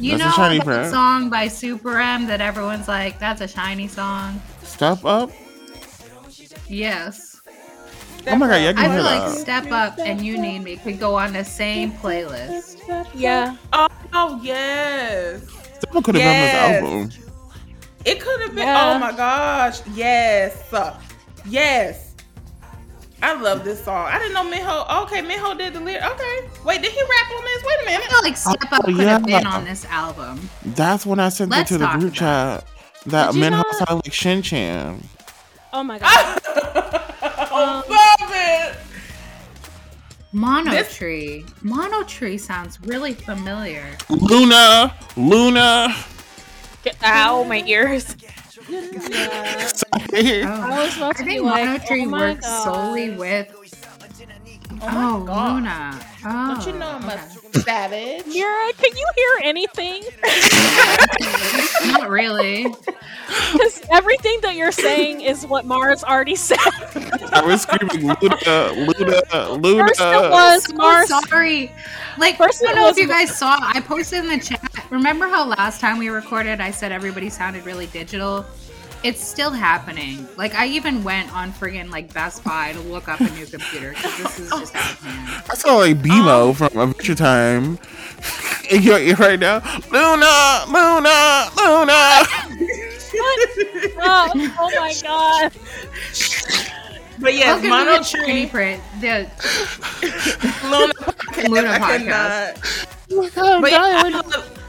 [0.00, 0.90] You That's a know SHINee that Print.
[0.92, 4.40] song by Super M that everyone's like, that's a SHINee song?
[4.62, 5.32] Step up.
[6.68, 7.40] Yes.
[8.26, 9.38] Oh my god, yeah, I I can hear like that.
[9.38, 12.76] Step Up and You Need Me could go on the same playlist.
[13.14, 13.56] Yeah.
[13.72, 15.48] Oh, oh yes.
[15.76, 16.82] Step up could have Yes.
[16.82, 17.32] been this album.
[18.04, 18.66] It could have been.
[18.66, 18.94] Yeah.
[18.94, 19.80] Oh my gosh.
[19.94, 20.62] Yes.
[21.46, 22.14] Yes.
[23.20, 24.06] I love this song.
[24.08, 24.84] I didn't know Minho.
[25.02, 26.04] Okay, Minho did the lyric.
[26.04, 26.48] Okay.
[26.64, 27.64] Wait, did he rap on this?
[27.64, 28.10] Wait a I minute.
[28.10, 30.48] feel like Step Up Oh, could have been on this album.
[30.64, 32.64] That's when I sent Let's it to the group chat.
[33.06, 35.02] That Did you Minho sounded like Shin Chan.
[35.72, 36.40] Oh my god.
[37.50, 38.76] Oh, love it.
[40.32, 41.44] Mono This- Tree.
[41.62, 43.96] Mono Tree sounds really familiar.
[44.08, 45.94] Luna, Luna.
[46.84, 48.14] Get- Ow, my ears.
[48.68, 50.44] Yeah.
[50.46, 50.72] Oh.
[50.72, 52.64] I was about I to be think like, Mono Tree oh works God.
[52.64, 53.48] solely with.
[54.82, 55.64] Oh, my Oh, God.
[55.64, 56.00] Luna.
[56.24, 57.14] Oh, Don't you know I'm okay.
[57.14, 57.60] a oh.
[57.62, 58.26] savage?
[58.26, 60.04] Mira, can you hear anything?
[61.92, 62.66] Not really.
[63.52, 66.58] Because everything that you're saying is what Mars already said.
[67.32, 69.88] I was screaming Luna, Luna, Luna.
[69.88, 71.08] First it was So Mars.
[71.08, 71.72] sorry.
[72.18, 73.58] Like, First I don't it know if you guys saw.
[73.60, 74.60] I posted in the chat.
[74.90, 78.46] Remember how last time we recorded, I said everybody sounded really digital.
[79.04, 80.26] It's still happening.
[80.36, 83.90] Like, I even went on friggin' like Best Buy to look up a new computer
[83.90, 85.44] because this is just out of hand.
[85.48, 87.78] I sound like BMO um, from Adventure Time.
[88.70, 89.58] In your ear right now.
[89.90, 92.26] Luna, Luna, Luna.
[94.00, 95.52] Oh, oh my god.
[97.20, 99.30] But yes, Welcome Mono to the Tree, Print, the
[100.68, 101.48] Luna podcast.
[101.48, 102.94] Luna I podcast.
[103.08, 103.60] cannot.
[103.62, 104.67] But yeah, I love, I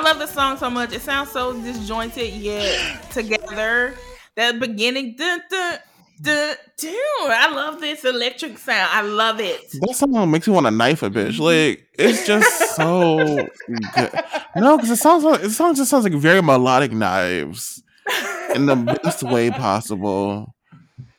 [0.00, 0.92] love this song so much.
[0.92, 3.94] It sounds so disjointed yet together.
[4.36, 5.78] That beginning, dun, dun,
[6.22, 6.94] dun, dun.
[7.30, 8.88] I love this electric sound.
[8.90, 9.60] I love it.
[9.80, 11.38] That song makes me want to knife a bitch.
[11.38, 13.46] Like it's just so
[13.94, 14.10] good.
[14.56, 17.82] No, because the song, the song just sounds like very melodic knives
[18.54, 20.54] in the best way possible.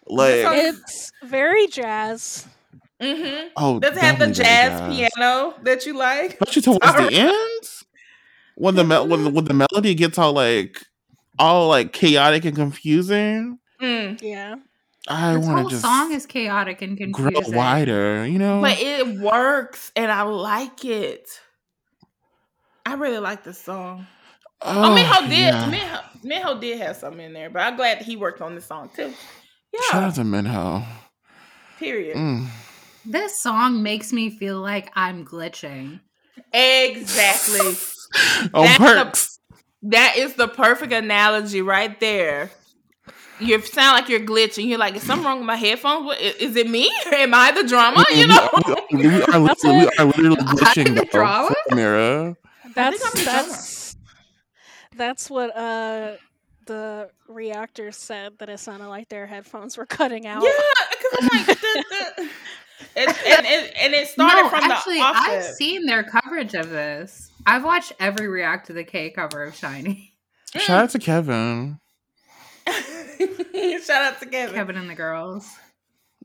[0.08, 2.48] Like It's very jazz.
[3.02, 3.50] Mm-hmm.
[3.58, 4.44] oh, Does it have the definitely
[4.98, 6.40] jazz piano that you like?
[6.40, 7.06] Don't you towards Sorry.
[7.10, 7.83] the end
[8.56, 10.82] when the mel- when the, when the melody gets all like
[11.40, 13.60] all like chaotic and confusing.
[13.82, 14.22] Mm.
[14.22, 14.56] Yeah.
[15.08, 17.56] I want whole to just song is chaotic and grow confusing.
[17.56, 18.26] wider.
[18.26, 21.28] You know, But it works, and I like it.
[22.86, 24.08] I really like this song.
[24.62, 25.32] Oh, Minho did.
[25.40, 25.66] yeah.
[25.70, 28.66] Minho, Minho did have some in there, but I'm glad that he worked on this
[28.66, 29.14] song too.
[29.74, 29.80] Yeah.
[29.92, 30.84] Shout out to Minho.
[31.80, 32.16] Period.
[32.16, 32.48] Mm.
[33.06, 36.00] This song makes me feel like I'm glitching.
[36.54, 37.76] Exactly.
[38.54, 39.40] On That's perks.
[39.84, 42.52] that is the perfect analogy right there.
[43.40, 44.68] You sound like you're glitching.
[44.68, 46.06] You're like, is something wrong with my headphones?
[46.06, 46.92] What, i- is it me?
[47.14, 48.06] Am I the drama?
[48.14, 48.50] You know?
[48.92, 51.56] we, we, we are literally, we are literally glitching the though, drama?
[51.72, 52.38] Mira.
[52.76, 53.98] That's I'm the that's
[54.96, 56.14] that's what uh
[56.66, 60.44] the reactors said that it sounded like their headphones were cutting out.
[60.44, 60.52] Yeah,
[60.92, 62.30] because I'm like, the, the,
[62.96, 66.70] and, and, and, and it started no, from actually, the I've seen their coverage of
[66.70, 67.32] this.
[67.46, 70.12] I've watched every React to the K cover of SHINee.
[70.56, 71.80] Shout out to Kevin.
[72.68, 74.56] Shout out to Kevin.
[74.56, 75.50] Kevin and the girls.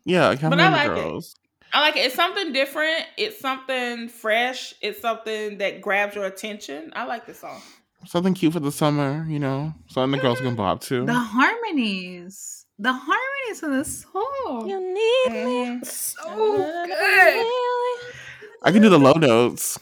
[0.05, 1.03] Yeah, Kevin But I and the like it.
[1.03, 1.35] girls.
[1.73, 2.01] I like it.
[2.01, 3.05] It's something different.
[3.17, 4.75] It's something fresh.
[4.81, 6.93] It's something that grabs your attention.
[6.97, 7.61] I like this song.
[8.07, 9.75] Something cute for the summer, you know.
[9.89, 10.57] Something the girls can mm-hmm.
[10.57, 11.05] bob to.
[11.05, 12.65] The harmonies.
[12.79, 14.69] The harmonies in this song.
[14.69, 15.67] You need me.
[15.67, 15.85] Mm-hmm.
[15.85, 17.47] So good.
[18.63, 19.79] I can do the low notes.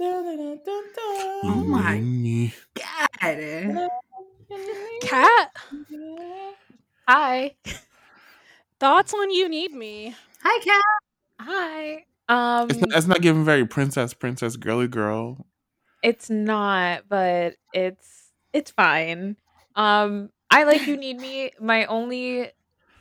[0.00, 2.52] Oh my.
[2.74, 3.88] God.
[5.02, 5.50] Cat,
[7.08, 7.56] Hi.
[8.78, 10.14] thoughts on you need me?
[10.42, 10.82] Hi, Cat.
[11.40, 12.04] Hi.
[12.28, 15.46] Um It's not, it's not giving very princess, princess, girly girl.
[16.02, 19.36] it's not, but it's it's fine.
[19.74, 21.50] Um I like you need me.
[21.60, 22.52] My only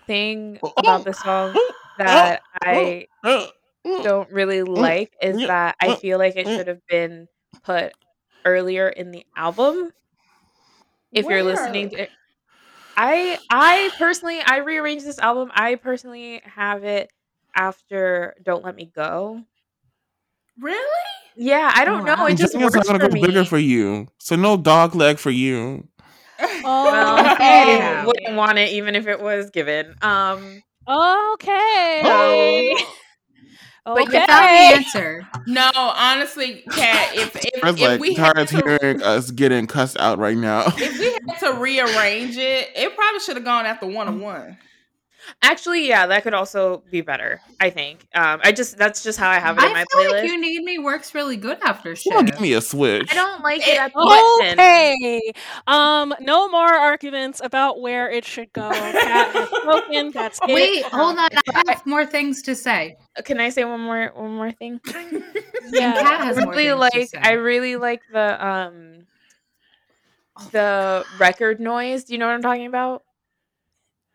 [0.07, 1.53] thing about the song
[1.99, 3.07] that I
[4.01, 7.27] don't really like is that I uh, feel like it should have been
[7.63, 7.93] put
[8.45, 9.91] earlier in the album.
[11.13, 12.07] If you're listening to
[12.97, 15.51] I I personally I rearranged this album.
[15.53, 17.11] I personally have it
[17.55, 19.43] after Don't Let Me Go.
[20.59, 21.07] Really?
[21.35, 22.25] Yeah, I don't Oh, know.
[22.27, 23.23] It Just just think it's works not for gonna go me.
[23.27, 24.07] bigger for you.
[24.19, 25.87] So no dog leg for you.
[26.63, 27.79] Oh, well, Okay.
[27.81, 29.95] I wouldn't want it even if it was given.
[30.01, 32.01] Um, okay.
[32.01, 32.65] But
[33.87, 34.13] okay.
[34.13, 35.27] yeah, Found the answer.
[35.45, 39.31] No, honestly, Kat, if if, I was if like, we had Tara's to, hearing us
[39.31, 40.63] getting cussed out right now.
[40.77, 44.57] if we had to rearrange it, it probably should have gone after one on one.
[45.41, 47.41] Actually, yeah, that could also be better.
[47.59, 48.07] I think.
[48.15, 50.11] Um, I just that's just how I have it in my feel playlist.
[50.21, 52.33] like "You Need Me" works really good after Come on, shift.
[52.33, 53.11] give me a switch.
[53.11, 54.51] I don't like It- it at the.
[54.53, 55.21] Okay.
[55.67, 58.69] Um, no more arguments about where it should go.
[58.71, 60.11] Cat has spoken.
[60.11, 60.53] That's it.
[60.53, 61.29] Wait, hold on.
[61.53, 62.95] I have more things to say.
[63.25, 64.79] Can I say one more one more thing?
[65.69, 65.93] Yeah.
[66.01, 67.17] Cat I has more really to like say.
[67.21, 69.05] I really like the um
[70.51, 72.03] the record noise.
[72.05, 73.03] Do you know what I'm talking about?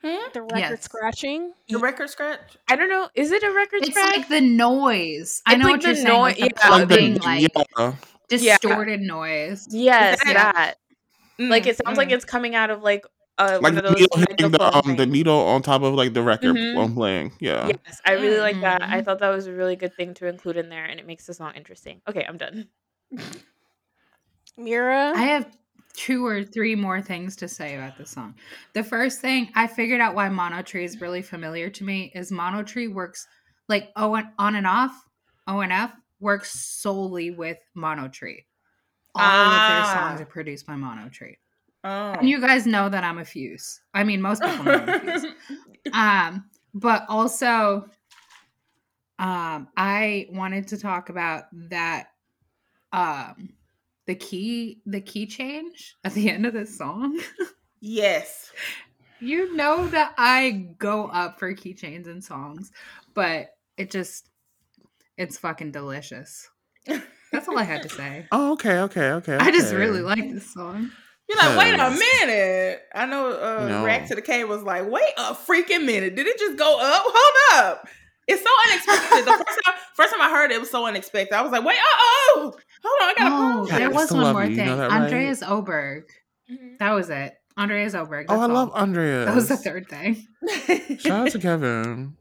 [0.03, 0.83] The record Yes.
[0.83, 1.53] scratching.
[1.69, 2.57] The record scratch.
[2.69, 3.09] I don't know.
[3.15, 4.17] Is it a record It's scratch?
[4.17, 5.43] like the noise.
[5.47, 6.21] I know like what you're the saying.
[6.21, 7.97] Like noi- the yeah, Like the- popping, like
[8.31, 8.57] yeah.
[8.61, 9.67] distorted noise.
[9.71, 10.75] yes, that- that.
[11.39, 12.13] Like Mm, it sounds like mm.
[12.13, 13.05] it's coming out of like
[13.39, 16.13] uh Like one of the needle hitting the um the needle on top of like
[16.13, 16.83] the record Mhm.
[16.85, 17.33] I'm playing.
[17.41, 17.69] Yeah.
[17.69, 18.83] Yes, I really like that.
[18.83, 19.05] I Mhm.
[19.05, 21.35] thought that was a really good thing to include in there, and it makes the
[21.35, 22.03] song interesting.
[22.09, 22.69] Okay, I'm done.
[24.57, 25.13] Mira.
[25.17, 25.47] I have
[25.95, 28.35] two or three more things to say about the song.
[28.73, 32.93] The first thing I figured out why MonoTree is really familiar to me is MonoTree
[32.93, 33.27] works
[33.69, 34.93] like O and on and off.
[35.49, 38.45] ONF works solely with MonoTree.
[39.15, 39.93] All of their Ah.
[40.09, 41.37] songs are produced by Mono Tree.
[41.85, 42.13] Oh.
[42.13, 43.81] And you guys know that I'm a fuse.
[43.93, 45.33] I mean, most people know I'm a fuse.
[45.93, 46.45] um
[46.75, 47.85] but also
[49.19, 52.07] um i wanted to talk about that
[52.93, 53.51] um
[54.13, 57.19] the key the key change at the end of this song
[57.81, 58.53] yes.
[59.21, 62.71] you know that i go up for keychains and songs
[63.15, 64.29] but it just
[65.17, 66.47] it's fucking delicious
[67.33, 69.37] that's all i had to say Oh, okay, okay, okay.
[69.41, 70.91] i just really like this song
[71.27, 72.83] You're like, wait a minute.
[72.95, 73.85] I know uh No.
[73.85, 76.17] React to the K was like, wait a freaking minute.
[76.17, 77.03] Did it just go up?
[77.07, 77.89] Hold up.
[78.29, 79.25] It's so unexpected.
[79.25, 81.35] the first time first time I heard it, it was so unexpected.
[81.35, 81.97] I was like, wait, oh,
[82.37, 83.79] oh, hold on, I gotta oh pause.
[83.79, 85.03] There was one more you, you thing know that, right?
[85.03, 86.05] andreas oberg
[86.51, 86.75] mm-hmm.
[86.79, 89.27] that was it andreas oberg Oh, I that's love Andreas.
[89.27, 90.27] That was the third thing
[90.99, 92.17] Shout out to Kevin.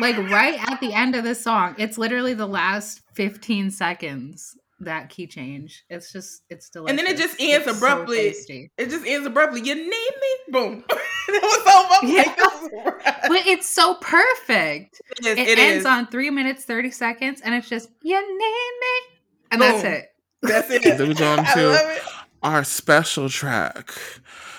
[0.00, 5.08] like right at the end of the song it's literally the last 15 seconds that
[5.08, 8.16] key change it's just it's delicious And then it just ends It's abruptly.
[8.18, 8.70] tasty.
[8.76, 9.60] It just ends abruptly.
[9.62, 10.36] You need me?
[10.48, 10.84] Boom.
[10.88, 12.14] that was so much.
[12.14, 12.34] Yeah.
[12.74, 15.38] Like, but it's so perfect it is.
[15.38, 15.86] it, it ends is.
[15.86, 18.38] on three minutes 30 seconds and it's just you need
[18.80, 19.13] me
[19.54, 20.06] and that's it
[20.42, 20.98] That's it.
[20.98, 22.00] Then we go on to
[22.42, 23.92] our special track.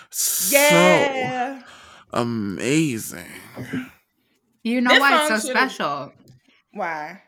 [0.09, 1.61] So Yeah.
[2.13, 3.25] amazing.
[4.63, 6.13] you know This why it's so special
[6.73, 7.21] Why?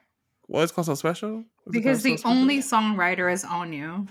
[0.48, 1.39] Why is it called so special?
[1.39, 2.38] Is because the so special?
[2.38, 4.07] only songwriter is Onew.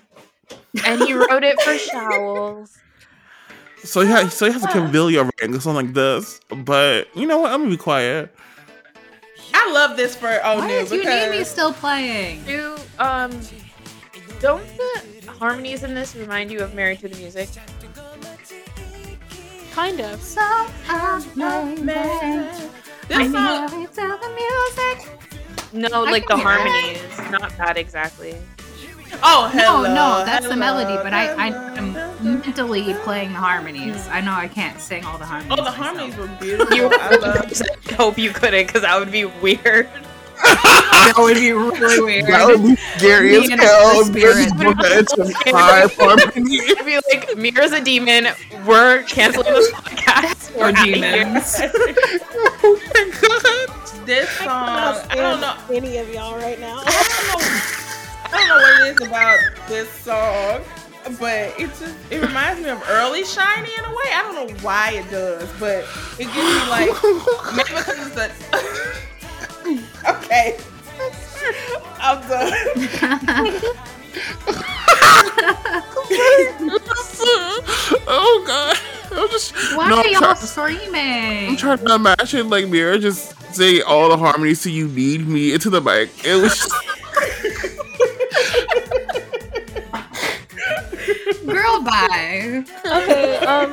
[0.85, 2.71] And he wrote it for Shawols.
[3.85, 7.27] So he has, so he has a Camilla ring a song like this, but you
[7.27, 7.53] know what?
[7.53, 8.35] I'm gonna be quiet.
[9.55, 12.45] I love this for oh Why no is You Need Me still playing?
[12.45, 13.31] Do um
[14.41, 17.49] don't the harmonies in this remind you of Married to the Music?
[19.73, 20.21] Kind of.
[20.23, 20.41] So
[20.89, 22.71] amazing.
[23.09, 25.09] this song to the music.
[25.73, 27.31] No, I like the can hear harmonies.
[27.31, 28.37] Not that exactly.
[29.23, 29.83] Oh hello.
[29.83, 31.93] No, no, that's the melody, but I, I am
[32.23, 34.07] mentally playing the harmonies.
[34.09, 35.53] I know I can't sing all the harmonies.
[35.53, 35.77] Oh, the myself.
[35.77, 36.77] harmonies were beautiful.
[36.77, 39.89] You I hope you couldn't, because that would be weird.
[41.07, 42.27] That would be really weird.
[42.27, 44.05] That would be scary Me as hell.
[44.05, 44.77] the You're just spirit.
[44.77, 46.61] putting that into five harmony.
[46.61, 48.29] I'd be like, Mira's a demon.
[48.67, 50.55] We're canceling this podcast.
[50.57, 50.95] We're Or outta here."
[51.25, 51.57] demons.
[51.63, 54.07] oh my god.
[54.07, 55.55] This song, Not I don't know.
[55.73, 56.81] any of y'all right now.
[56.85, 56.91] I
[57.31, 57.47] don't know.
[58.25, 59.39] I don't know what it is about
[59.69, 60.61] this song,
[61.21, 64.11] but it just it reminds me of early SHINee in a way.
[64.13, 65.87] I don't know why it does, but
[66.19, 66.91] it gives me like
[67.55, 68.31] maybe because it's the
[70.09, 70.59] okay.
[72.01, 72.53] I'm done.
[78.09, 78.77] oh god.
[79.13, 81.49] I'm just Why no, are I'm y'all trying- screaming?
[81.51, 85.53] I'm trying to imagine like Mira just saying all the harmonies to you need me
[85.55, 86.11] into the mic.
[86.25, 86.73] It was just,
[91.47, 92.65] Girl, bye.
[92.87, 93.73] Okay, um,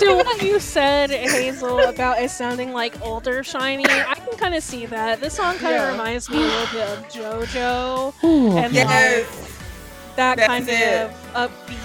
[0.00, 4.62] to what you said, Hazel, about it sounding like older SHINee, I can kind of
[4.62, 5.20] see that.
[5.20, 5.90] This song kind of Yeah.
[5.92, 11.10] reminds me a little bit of JoJo oh, and Yes, like that That's kind it.
[11.34, 11.76] of upbeat.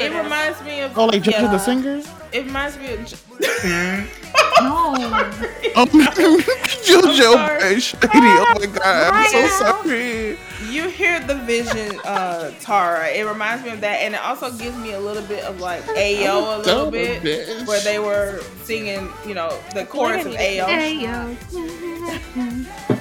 [0.00, 2.02] It Sort reminds me of oh like Jojo yeah, the singer?
[2.32, 3.24] It reminds me of.
[4.62, 4.94] No.
[5.76, 7.74] Oh, Jojo sorry.
[7.74, 8.08] and Shady.
[8.14, 9.50] Oh my god, I'm so Right.
[9.50, 10.38] sorry.
[10.72, 13.08] You hear the vision, uh, Tara.
[13.08, 15.82] It reminds me of that, and it also gives me a little bit of like
[15.96, 17.66] Ayo a little Son of a bit, bitch.
[17.66, 20.66] where they were singing, you know, the chorus of Ayo.
[20.66, 21.36] Hey, yo.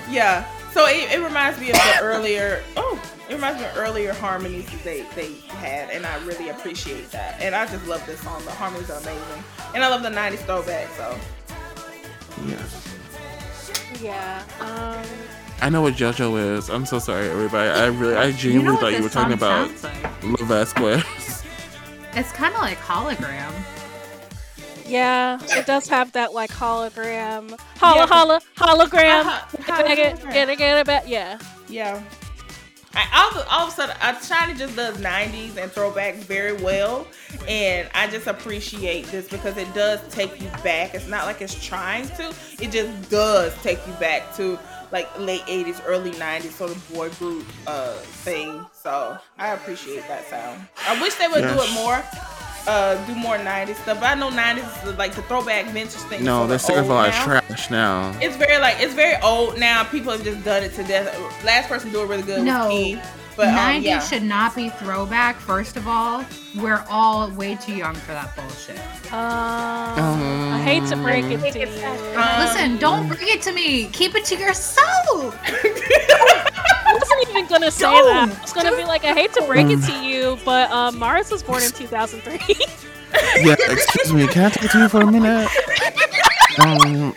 [0.10, 0.46] Yeah.
[0.74, 2.64] So it, it reminds me of the earlier.
[2.76, 7.12] Oh, it reminds me of earlier harmonies that they they had, and I really appreciate
[7.12, 7.40] that.
[7.40, 8.44] And I just love this song.
[8.44, 9.44] The harmonies are amazing,
[9.76, 10.90] and I love the '90s throwback.
[10.98, 11.18] So
[12.46, 12.64] Yeah.
[14.02, 14.44] Yeah.
[14.60, 15.06] Um.
[15.62, 16.70] I know what JoJo is.
[16.70, 17.70] I'm so sorry, everybody.
[17.70, 20.24] I really, I You genuinely know thought you were talking about sounds like?
[20.42, 21.44] La Vasquez.
[22.16, 23.54] It's kind of like hologram.
[24.88, 28.08] Yeah, it does have that like hologram, holla Yeah.
[28.08, 29.26] holla hologram.
[29.26, 29.84] Uh-huh.
[29.84, 31.04] Get it, get it, get it, back.
[31.08, 31.38] Yeah.
[31.70, 32.02] Yeah.
[32.96, 36.54] I, all, of- all of a sudden, uh, SHINee just does 90s and throwbacks very
[36.54, 37.08] well.
[37.48, 40.94] And I just appreciate this because it does take you back.
[40.94, 42.32] It's not like it's trying to,
[42.62, 44.60] it just does take you back to
[44.92, 48.64] like late 80s, early 90s sort of boy group uh, thing.
[48.84, 50.68] So I appreciate that sound.
[50.86, 52.04] I wish they would do it more.
[52.68, 53.98] Uh, do more 90s stuff.
[54.02, 56.20] But I know 90s is like the throwback vintage thing.
[56.20, 58.14] is no, sort they're of sick of a old lot of trash now.
[58.22, 59.86] it's very like it's very old now.
[59.86, 61.08] People have just done it to death.
[61.46, 62.68] Last person to do it really good No.
[62.68, 63.00] was Key.
[63.36, 64.00] But um, 90s yeah.
[64.00, 65.38] should not be throwback.
[65.38, 66.24] First of all,
[66.56, 68.78] we're all way too young for that bullshit.
[69.12, 71.68] Um, I hate to break it to you.
[72.16, 73.88] Um, Listen, don't bring it to me.
[73.88, 74.86] Keep it to yourself.
[75.46, 78.36] I wasn't even gonna say that.
[78.38, 81.32] I was gonna be like, I hate to break it to you, but um, Mars
[81.32, 82.56] was born in 2003.
[83.44, 84.28] yeah, excuse me.
[84.28, 85.50] Can I talk to you for a minute?
[86.60, 87.16] Um,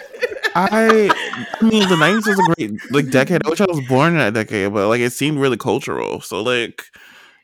[0.55, 1.11] I,
[1.61, 3.43] I mean, the '90s was a great like decade.
[3.45, 6.21] I wish I was born in that decade, but like it seemed really cultural.
[6.21, 6.83] So like,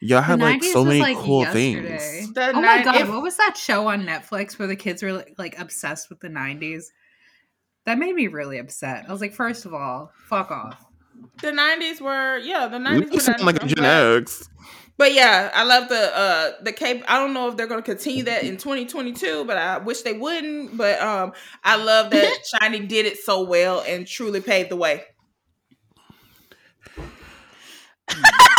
[0.01, 1.99] y'all had like so many like, cool yesterday.
[1.99, 2.33] things.
[2.35, 5.13] The oh my god, if- what was that show on Netflix where the kids were
[5.13, 6.85] like, like obsessed with the 90s?
[7.85, 9.07] That made me really upset.
[9.09, 10.85] I was like, first of all, fuck off.
[11.43, 13.13] the '90s were yeah, the '90s.
[13.13, 13.85] Were sound like a I'm Gen.
[13.85, 14.49] X.
[15.03, 17.03] But yeah, I love the uh the cape.
[17.09, 20.77] I don't know if they're gonna continue that in 2022, but I wish they wouldn't.
[20.77, 21.33] But um,
[21.65, 25.03] I love that SHINee did it so well and truly paved the way.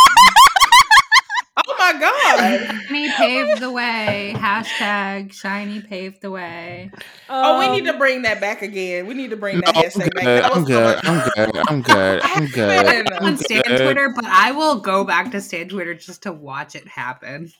[1.86, 2.80] oh my god!
[2.88, 4.32] SHINee paved the way.
[4.36, 6.90] Hashtag SHINee paved the way.
[7.28, 9.06] Oh, we Um, need to bring that back again.
[9.06, 10.24] We need to bring No, that I'm hashtag back.
[10.24, 10.42] good.
[10.42, 11.04] That I'm was so good.
[11.04, 11.66] much I'm good.
[11.68, 12.20] I'm good.
[12.24, 12.86] I'm good.
[13.06, 13.78] Man, on I'm Stan good.
[13.82, 17.52] Twitter, but I will go back to Stan Twitter just to watch it happen.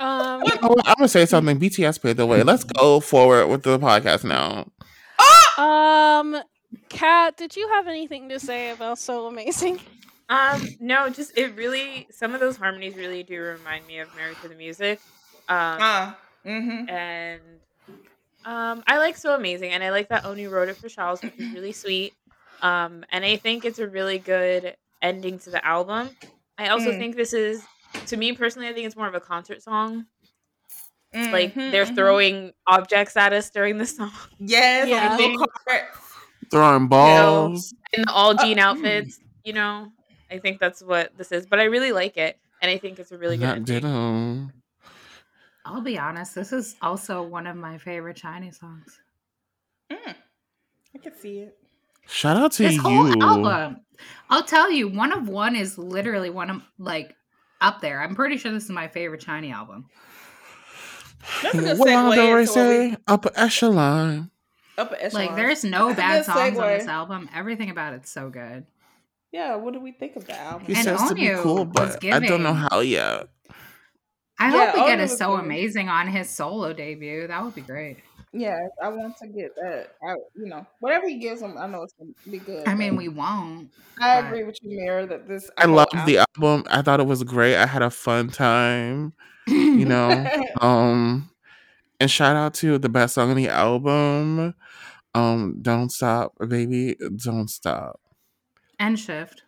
[0.00, 0.86] Um, You know what?
[0.86, 1.58] I'm gonna say something.
[1.58, 2.42] BTS paved the way.
[2.42, 4.66] Let's go forward with the podcast now.
[5.62, 6.36] um,
[6.88, 9.80] Kat, did you have anything to say about So Amazing?
[10.28, 14.40] Um, no, just it really some of those harmonies really do remind me of Married
[14.40, 15.02] to the Music.
[15.48, 16.86] Um Uh, mm-hmm.
[16.88, 17.60] and
[18.44, 21.34] um I like So Amazing and I like that Onew wrote it for Shawols, which
[21.38, 22.16] is really sweet.
[22.62, 26.16] Um and I think it's a really good ending to the album.
[26.58, 26.94] I also Mm.
[26.94, 27.68] think this is
[28.06, 30.06] to me personally, I think it's more of a concert song.
[31.32, 31.86] Like Mhm, they're mhm.
[31.86, 34.10] throwing objects at us during the song.
[34.38, 35.08] yes, Yeah.
[35.08, 35.84] on the little cart.
[36.50, 37.74] Throwing balls.
[37.92, 39.92] in the all jean Uh, outfits, you know.
[40.30, 43.12] I think that's what this is, but I really like it, and I think it's
[43.12, 43.44] a really good.
[43.46, 43.74] Not ending.
[43.80, 44.48] ditto.
[45.64, 49.00] I'll be honest, this is also one of my favorite SHINee songs.
[49.90, 50.14] Mm,
[50.94, 51.56] I can see it.
[52.08, 52.82] Shout out to this you.
[52.82, 53.80] whole album.
[54.30, 57.14] I'll tell you, one of one is literally one of like
[57.60, 58.00] up there.
[58.02, 59.86] I'm pretty sure this is my favorite SHINee album.
[61.42, 62.96] That's a good What did segue I into we- say?
[63.08, 64.30] Upper echelon.
[64.78, 65.26] Upper echelon.
[65.26, 67.28] Like there's no bad good songs on this album.
[67.34, 68.66] Everything about it's so good.
[69.32, 69.56] Yeah.
[69.56, 70.66] What do we think of the album?
[70.66, 73.28] He And says to be cool, but I don't know how yet.
[74.38, 75.44] I Yeah, hope we Onew get a so good.
[75.44, 77.26] amazing on his solo debut.
[77.26, 77.98] That would be great.
[78.32, 79.92] Yeah, I want to get that.
[80.06, 82.68] I, you know, whatever he gives him, I know it's gonna be good.
[82.68, 83.70] I mean, we won't.
[83.98, 85.48] I agree with you, Mira, that this.
[85.56, 86.64] I whole loved the album- album.
[86.68, 87.56] I thought it was great.
[87.56, 89.14] I had a fun time.
[89.46, 90.28] You know.
[90.60, 91.30] um
[91.98, 94.54] and shout out to the best song on the album.
[95.14, 97.98] Um, Don't Stop, Baby, Don't Stop.
[98.78, 99.42] And shift.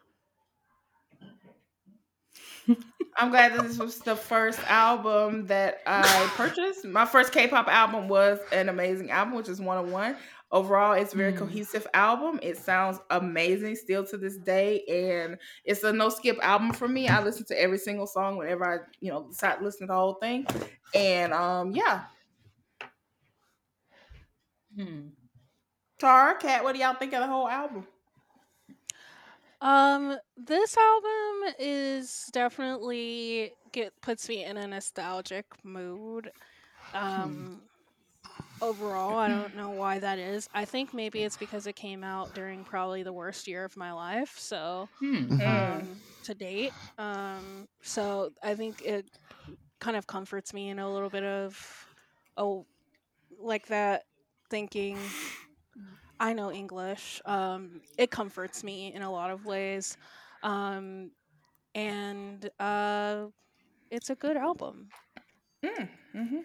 [3.17, 6.85] I'm glad that this was the first album that I purchased.
[6.85, 10.17] My first K-pop album was an amazing album, which is one of one.
[10.53, 11.39] Overall, it's a very Mm.
[11.39, 12.39] cohesive album.
[12.43, 17.09] It sounds amazing still to this day, and it's a no skip album for me.
[17.09, 20.15] I listen to every single song whenever I, you know, start listening to the whole
[20.15, 20.47] thing.
[20.95, 22.05] And um, yeah,
[24.75, 25.09] Hmm.
[25.99, 27.87] Tara, Cat, what do y'all think of the whole album?
[29.61, 36.31] Um, this album is definitely get puts me in a nostalgic mood.
[36.95, 37.69] Um,
[38.61, 40.49] overall, I don't know why that is.
[40.55, 43.93] I think maybe it's because it came out during probably the worst year of my
[43.93, 44.37] life.
[44.39, 45.39] So, Hmm.
[45.41, 45.89] Mm.
[45.89, 49.11] um, to date, um, so I think it
[49.81, 51.87] kind of comforts me in a little bit of
[52.37, 52.67] oh,
[53.39, 54.05] like that
[54.51, 55.15] thinking.
[56.21, 57.21] I know English.
[57.25, 59.97] Um, it comforts me in a lot of ways,
[60.43, 61.11] um,
[61.75, 63.27] and uh,
[63.91, 64.89] it's a good album.
[65.65, 66.41] Mm, hmm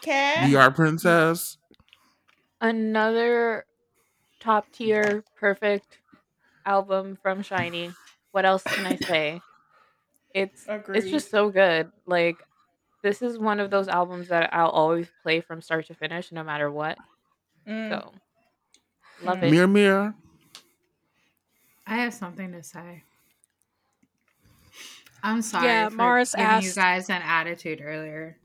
[0.00, 1.58] Cat, You are Princess.
[2.60, 3.64] another
[4.40, 5.98] top tier perfect
[6.64, 7.94] album from SHINee.
[8.32, 9.40] What else can I say?
[10.34, 11.90] It's it's just so good.
[12.06, 12.42] Like
[13.02, 16.42] this is one of those albums that I'll always play from start to finish, no
[16.44, 16.98] matter what.
[17.68, 18.02] Mm.
[18.02, 18.12] So
[19.20, 19.50] love Mm.
[19.50, 19.50] it.
[19.50, 20.14] Mirror, mirror.
[21.86, 23.04] I have something to say.
[25.22, 28.38] I'm sorry Yeah, for Mars giving you guys an attitude earlier.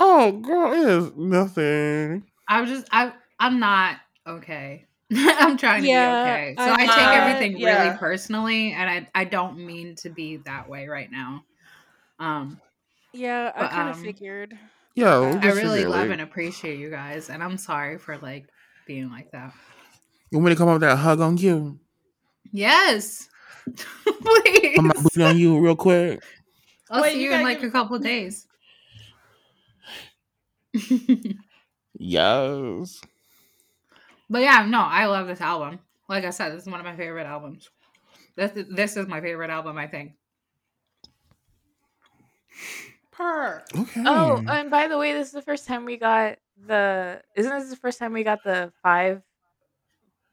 [0.00, 2.24] Oh, girl, it is nothing.
[2.48, 4.86] I was just I I'm not okay.
[5.14, 6.56] I'm trying to Yeah, be okay.
[6.58, 7.64] So I- I, take Uh, everything yeah.
[7.64, 11.44] really personally and I I don't mean to be that way right now.
[12.18, 12.60] Um
[13.12, 14.58] Yeah, I kind of um, figured.
[14.98, 18.46] Yeah, we I really love like, and appreciate you guys and I'm sorry for like
[18.84, 19.52] being like that.
[20.30, 21.78] You want me to come up with that hug on you?
[22.50, 23.28] Yes.
[23.64, 23.78] Please.
[24.76, 26.20] Put my booty on you real quick.
[26.90, 28.48] I'll Wait, see you you in like give- a couple days.
[31.94, 33.00] Yes.
[34.28, 35.78] But yeah, no, I love this album.
[36.08, 37.70] Like I said, this is one of my favorite albums.
[38.36, 40.12] This is, this is my favorite album, I think.
[43.18, 43.62] Per.
[43.76, 44.02] Okay.
[44.06, 47.20] Oh, and by the way, this is the first time we got the.
[47.34, 49.22] Isn't this the first time we got the five,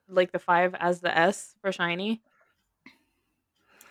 [0.07, 2.19] like the five as the S for SHINee?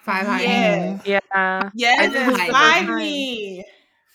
[0.04, 0.98] Five High Yeah.
[1.34, 1.70] Yeah.
[1.74, 2.96] Yes, I Five those.
[2.98, 3.64] Knee.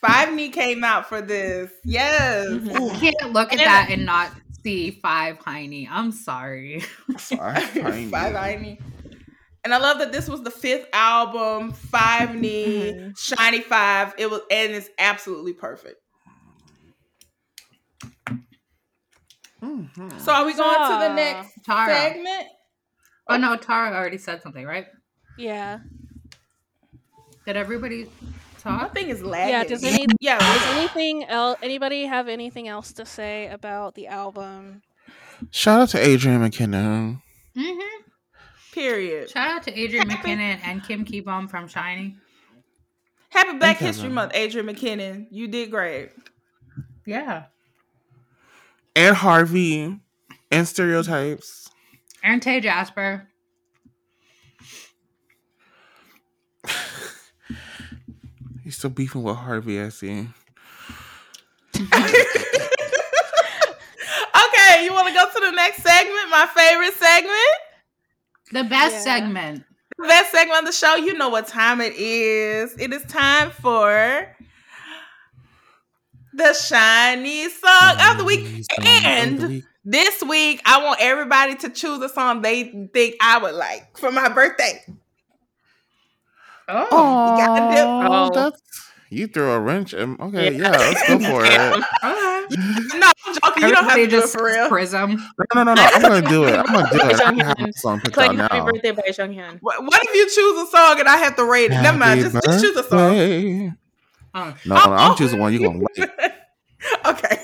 [0.00, 1.70] Five Knee came out for this.
[1.84, 2.46] Yes.
[2.46, 2.94] Mhm.
[3.02, 4.30] You can't look at And then- that and not
[4.62, 5.88] see five Heine.
[5.90, 6.82] I'm sorry.
[7.18, 8.06] Sorry, tiny.
[8.08, 8.78] Five Knee.
[9.64, 13.12] And I love that this was the fifth album, Five Knee, Mhm.
[13.18, 14.14] SHINee Five.
[14.18, 16.00] It was and it's absolutely perfect.
[19.62, 20.20] Mhm.
[20.20, 21.94] So are we going to the next Tara.
[21.94, 22.46] segment?
[23.28, 24.86] Oh no, Tara already said something, right?
[25.36, 25.80] Yeah.
[27.46, 28.04] Did everybody
[28.64, 28.94] My talk?
[28.94, 29.50] thing is lagging.
[29.54, 34.06] Yeah, does any yeah, does anything else anybody have anything else to say about the
[34.06, 34.82] album?
[35.50, 37.22] Shout out to Adrian McKinnon.
[37.56, 37.99] Mm-hmm.
[38.72, 39.30] Period.
[39.30, 42.16] Shout out to Adrian McKinnon and Kim Kibum from SHINee.
[43.30, 44.08] Happy Black Okay, History.
[44.08, 45.26] Month, Adrian McKinnon.
[45.30, 46.10] You did great.
[47.06, 47.44] Yeah.
[48.94, 49.98] And Harvey.
[50.50, 51.70] And stereotypes.
[52.22, 53.28] And Tay Jasper.
[58.64, 60.28] He's still beefing with Harvey, I see.
[61.76, 61.88] okay,
[64.84, 66.30] you want to go to the next segment?
[66.30, 67.38] My favorite segment?
[68.52, 69.00] The best Yeah.
[69.16, 69.64] segment.
[69.98, 70.96] The best segment of the show.
[70.96, 72.74] You know what time it is.
[72.78, 74.34] It is time for
[76.32, 78.40] the SHINee song of the week.
[78.46, 83.16] Song of the And this week, I want everybody to choose a song they think
[83.20, 84.82] I would like for my birthday.
[86.68, 87.36] Oh.
[87.36, 88.30] gotta do- Oh, Oh.
[88.34, 88.60] that's
[89.10, 90.16] you threw a wrench in.
[90.20, 90.70] Okay, Yeah.
[90.70, 91.84] yeah, let's go for it.
[92.50, 92.56] No,
[93.26, 93.68] I'm joking.
[93.68, 94.68] You don't have to Everybody do it just for real.
[94.68, 95.10] Prism.
[95.54, 95.82] No, no, no, no.
[95.82, 96.56] I'm gonna do it.
[96.56, 97.20] I'm gonna do it.
[97.20, 97.66] I Jung have Hyun.
[97.66, 98.72] the song picked Playing out Happy now.
[98.72, 99.58] Birthday by Jonghyun.
[99.60, 101.80] What, what if you choose a song and I have to rate it?
[101.80, 102.22] Never mind.
[102.22, 102.90] Just, just choose a song.
[102.98, 103.72] birthday.
[104.34, 104.54] Oh.
[104.66, 105.52] No, no, I'm choosing one.
[105.52, 106.12] you're gonna like?
[107.06, 107.36] okay.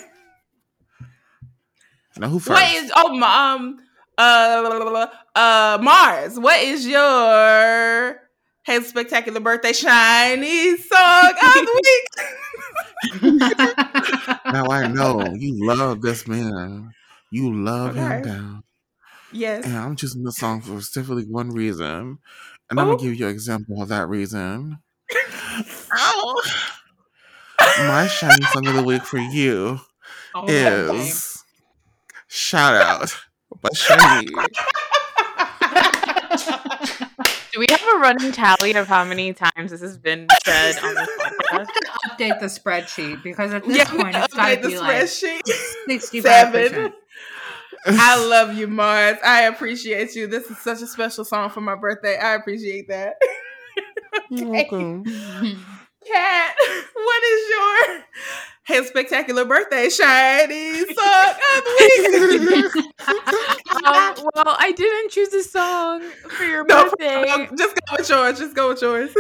[2.18, 2.60] Now who first?
[2.60, 3.78] What is oh my, um
[4.18, 5.06] uh
[5.36, 6.36] uh Mars?
[6.40, 8.20] What is your
[8.66, 11.82] Hey Spectacular Birthday SHINee Song of the
[13.22, 13.76] Week?
[14.52, 16.90] now I know you love this man.
[17.30, 18.28] You love him Okay.
[18.28, 18.64] down.
[19.30, 19.64] yes.
[19.64, 22.18] And I'm choosing this song for specifically one reason.
[22.68, 24.78] And I'm gonna give you an example of that reason.
[25.94, 26.34] Ow.
[27.86, 29.78] My shiny song of the week for you
[30.34, 31.44] Oh, is
[32.26, 33.14] Shout Out
[33.62, 34.26] by SHINee.
[37.56, 40.94] Do we have a running tally of how many times this has been said on
[40.94, 41.08] this
[41.50, 41.66] podcast?
[42.10, 45.04] update the spreadsheet because at this Yeah, point gotta it's got to the be like
[45.04, 45.40] spreadsheet.
[45.88, 46.68] sixty-five Seven.
[46.68, 46.94] percent.
[47.86, 49.16] I love you, Mars.
[49.24, 50.26] I appreciate you.
[50.26, 52.18] This is such a special song for my birthday.
[52.18, 53.14] I appreciate that.
[54.28, 55.04] You're welcome.
[55.04, 56.56] Kat,
[56.92, 58.04] what is your
[58.66, 62.84] hey spectacular birthday SHINee song of the week?
[63.86, 66.02] Um, well, I didn't choose a song
[66.36, 67.48] for your No, birthday.
[67.56, 68.38] just go with yours.
[68.38, 69.10] Just go with yours.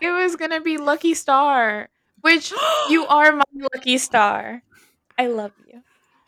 [0.00, 1.88] It was gonna be Lucky Star,
[2.20, 2.52] which
[2.90, 3.44] you are my
[3.74, 4.62] lucky star.
[5.18, 5.82] I love you.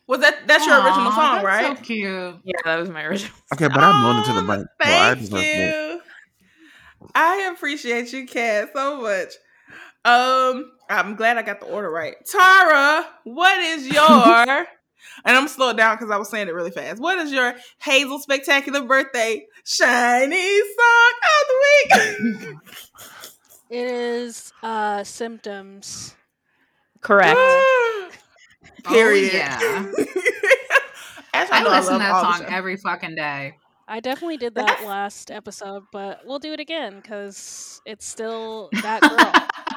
[0.06, 1.76] Was that that's your original song, that's right?
[1.78, 2.36] So cute.
[2.44, 3.34] Yeah, that was my original.
[3.54, 4.66] Okay, but I'm moving to the mic.
[4.82, 5.74] so I Thank deserve it.
[5.74, 6.00] you.
[7.14, 9.32] I appreciate you, Kat, so much.
[10.04, 12.14] Um, I'm glad I got the order right.
[12.24, 14.00] Tara, what is your
[15.24, 17.00] and I'm slow it down because I was saying it really fast.
[17.00, 22.56] What is your Hazel Spectacular Birthday SHINee Song of the Week?
[23.68, 26.14] It is uh symptoms.
[27.00, 27.36] Correct.
[28.84, 29.32] Period.
[29.34, 29.82] Oh, yeah.
[31.34, 33.54] As y'all I listen to that song every fucking day.
[33.88, 39.00] I definitely did that last episode, but we'll do it again because it's still that
[39.02, 39.75] girl.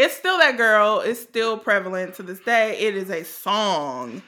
[0.00, 1.00] It's still that girl.
[1.00, 2.78] It's still prevalent to this day.
[2.78, 4.22] It is a song.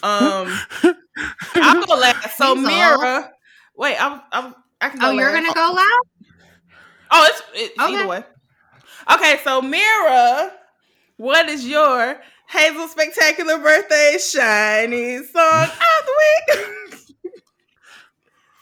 [0.00, 0.58] Um,
[1.56, 2.36] I'll go last.
[2.36, 2.54] So.
[2.54, 3.28] Mira,
[3.76, 5.08] wait, I'm, I'm, I can go.
[5.08, 6.00] Oh, you're gonna go loud?
[7.10, 7.94] Oh, it's, it's Okay.
[7.94, 8.22] either way.
[9.12, 10.52] Okay, so Mira,
[11.16, 16.12] what is your Hazel Spectacular Birthday SHINee Song of the
[16.56, 16.68] Week?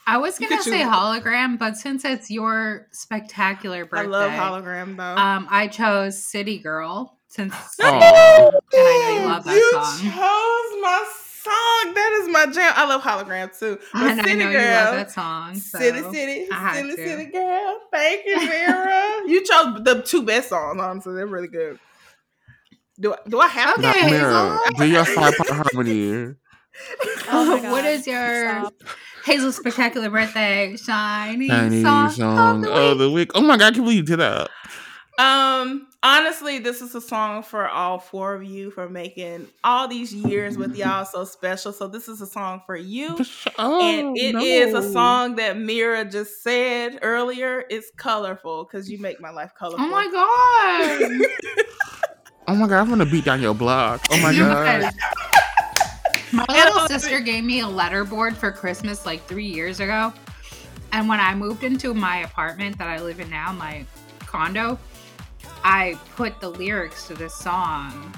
[0.07, 0.87] I was gonna could say choose.
[0.87, 5.21] hologram, but since it's your spectacular birthday, I birthday, love hologram though.
[5.21, 7.85] um, I chose City Girl since Aw.
[7.85, 9.99] and I know you love that you song.
[9.99, 11.05] chose my
[11.43, 11.93] song.
[11.93, 12.73] That is my jam.
[12.75, 13.77] I love hologram too.
[13.93, 15.55] But and I City know Girl, you love that song.
[15.55, 16.95] So City, city, city, to.
[16.95, 17.79] city girl.
[17.91, 19.21] Thank you, Mira.
[19.27, 20.79] you chose the two best songs.
[20.81, 21.79] Honestly, they're really good.
[22.99, 23.89] Do I, do I have to?
[23.89, 24.01] Okay.
[24.01, 24.77] Now, Mira, Hazel.
[24.77, 26.33] do your five part harmony.
[27.29, 28.73] Oh my God, is your stop.
[29.27, 32.99] Hazel spectacular birthday SHINee, SHINee song, song of the of week?
[32.99, 33.31] the week.
[33.35, 34.49] Oh my god, I can't believe you did that.
[35.19, 40.13] Um, honestly, this is a song for all four of you for making all these
[40.13, 41.73] years with y'all so special.
[41.73, 43.17] So this is a song for you.
[43.57, 47.65] Oh, and it is a song that Mira just said earlier.
[47.69, 49.85] It's colorful because you make my life colorful.
[49.85, 51.27] Oh my god!
[52.49, 54.05] Oh my god, I'm gonna beat down your block.
[54.09, 54.93] Oh my god.
[56.31, 60.13] Guys, My little sister gave me a letter board for Christmas like three years ago.
[60.91, 63.85] And when I moved into my apartment that I live in now, my
[64.19, 64.79] condo,
[65.63, 68.13] I put the lyrics to this song.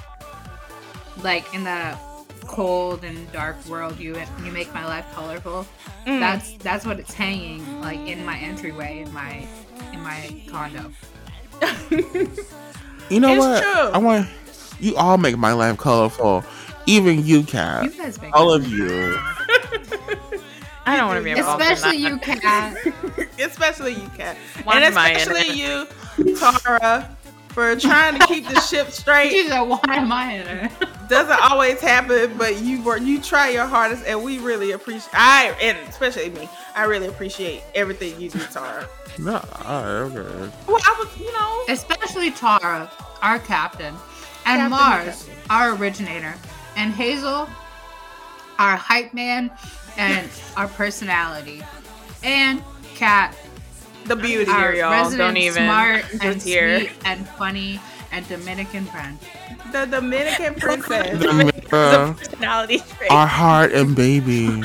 [1.24, 1.98] Like in the
[2.46, 5.66] cold and dark world, you you make my life colorful.
[6.06, 6.20] Mm.
[6.20, 9.48] That's that's what it's hanging like in my entryway in my
[9.92, 10.92] in my condo.
[13.10, 13.64] You know It's what?
[13.64, 13.90] true.
[13.92, 14.28] I want
[14.80, 16.44] you all make my life colorful.
[16.86, 17.86] Even you, Cat.
[17.86, 19.18] You guys All of you.
[20.86, 22.42] I don't want to be involved Especially in you, that.
[22.42, 23.28] Cat.
[23.40, 24.38] especially you, Kat.
[24.64, 25.88] One and especially you,
[26.36, 27.16] Tara,
[27.50, 29.30] for trying to keep the ship straight.
[29.30, 30.72] She's a why am I in it?
[31.08, 35.10] Doesn't always happen, but you work, you try your hardest, and we really appreciate.
[35.14, 38.88] I and especially me, I really appreciate everything you do, Tara.
[39.20, 39.36] No,
[39.66, 40.52] alright, okay.
[40.68, 42.90] Well, I was, you know, Especially Tara,
[43.22, 43.94] our captain,
[44.46, 45.36] and Captain Mars, Captain.
[45.52, 46.34] our originator,
[46.80, 47.48] and Hazel,
[48.58, 49.52] our hype man,
[49.98, 51.62] and our personality,
[52.24, 52.64] and
[52.96, 53.36] Kat,
[54.06, 54.50] the beauty.
[54.50, 54.92] our y'all.
[54.92, 55.64] resident Don't even.
[55.66, 56.80] smart and here.
[56.80, 57.80] sweet and funny
[58.12, 59.20] and Dominican friend.
[59.72, 61.24] The Dominican princess.
[61.72, 63.12] Uh, Personality trait.
[63.12, 64.64] our heart and baby.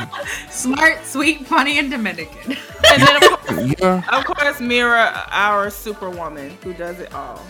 [0.51, 2.57] Smart, sweet, funny, and Dominican.
[2.89, 7.43] and then, of course, Yeah, of course, Mira, our superwoman who does it all.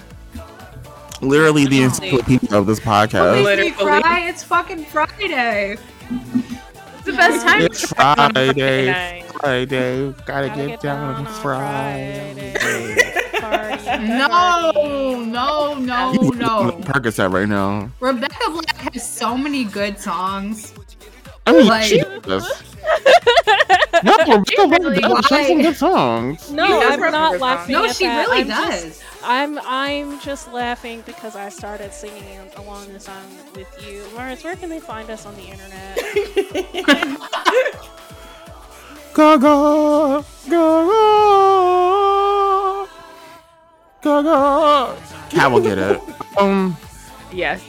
[1.24, 3.32] Literally the encyclopedia of this podcast.
[3.32, 3.44] Makes me
[3.74, 4.02] Literally.
[4.02, 4.20] cry.
[4.28, 5.76] It's fucking Friday.
[6.10, 7.62] It's the best time.
[7.62, 8.86] It's to cry on Friday.
[8.86, 9.24] night.
[9.40, 12.54] Friday, gotta, Gotta get, down, on Friday.
[13.40, 14.78] Party, No, party.
[15.26, 16.72] no, no, I'm no.
[16.82, 17.90] Percocet right now.
[18.00, 20.72] Rebecca Black has so many good songs.
[21.46, 22.62] I mean, Like- she does.
[24.02, 26.50] No, Rebecca Black really- does sing some good songs.
[26.50, 27.72] No, You I'm not laughing.
[27.74, 28.26] No, at she that.
[28.28, 29.02] really I'm just- does.
[29.24, 33.24] I'm I'm just laughing because I started singing along the song
[33.54, 34.04] with you.
[34.14, 35.98] Mars, where can they find us on the internet?
[39.14, 40.94] Gaga, Gaga,
[44.02, 44.96] Gaga.
[45.30, 46.00] Cat will get it.
[46.38, 46.76] Um,
[47.32, 47.62] Yes.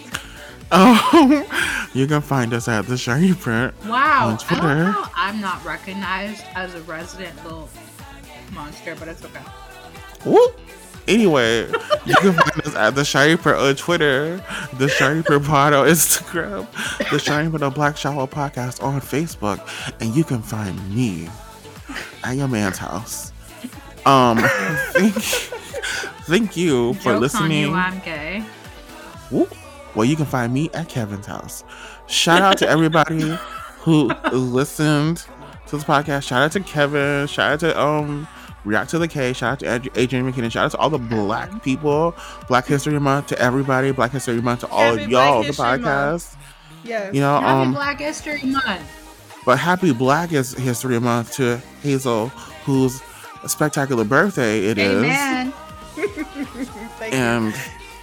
[0.71, 1.45] um,
[1.93, 3.73] you can find us at the SHINee Print.
[3.85, 4.27] Wow.
[4.29, 4.61] On I Twitter.
[4.61, 5.05] don't know.
[5.15, 7.69] I'm not recognized as a resident little
[8.53, 9.39] monster, but it's okay.
[10.25, 10.59] Whoop.
[11.07, 11.67] Anyway,
[12.05, 14.37] you can find us at the SHINee Print on Twitter,
[14.73, 16.69] the SHINee Print Pod on Instagram,
[17.11, 19.59] the SHINee on Black Shower Podcast on Facebook,
[20.01, 21.29] and you can find me
[22.23, 23.31] at your man's house.
[24.05, 24.37] Um,
[24.93, 25.13] thank,
[26.25, 27.65] thank you for Joke's listening.
[27.65, 28.43] on you, I'm gay.
[29.29, 29.53] Whoop.
[29.95, 31.63] Well, you can find me at Kevin's house.
[32.07, 33.37] Shout out to everybody
[33.79, 35.25] who listened
[35.67, 36.23] to this podcast.
[36.23, 37.27] Shout out to Kevin.
[37.27, 38.27] Shout out to um
[38.65, 39.31] React to the K.
[39.33, 40.51] Shout out to Ad- Adrian McKinnon.
[40.51, 42.15] Shout out to all the black people.
[42.47, 43.91] Black History Month to everybody.
[43.91, 45.83] Black History Month to all Happy of y'all Black the History Month.
[45.85, 46.35] podcast.
[46.83, 47.13] Yes.
[47.15, 48.81] You know, Happy um, Black History Month.
[49.45, 52.29] but happy Black History Month to Hazel,
[52.65, 53.01] whose
[53.47, 55.03] spectacular birthday it is.
[55.03, 55.53] Amen.
[55.95, 57.19] Thank you.
[57.19, 57.53] and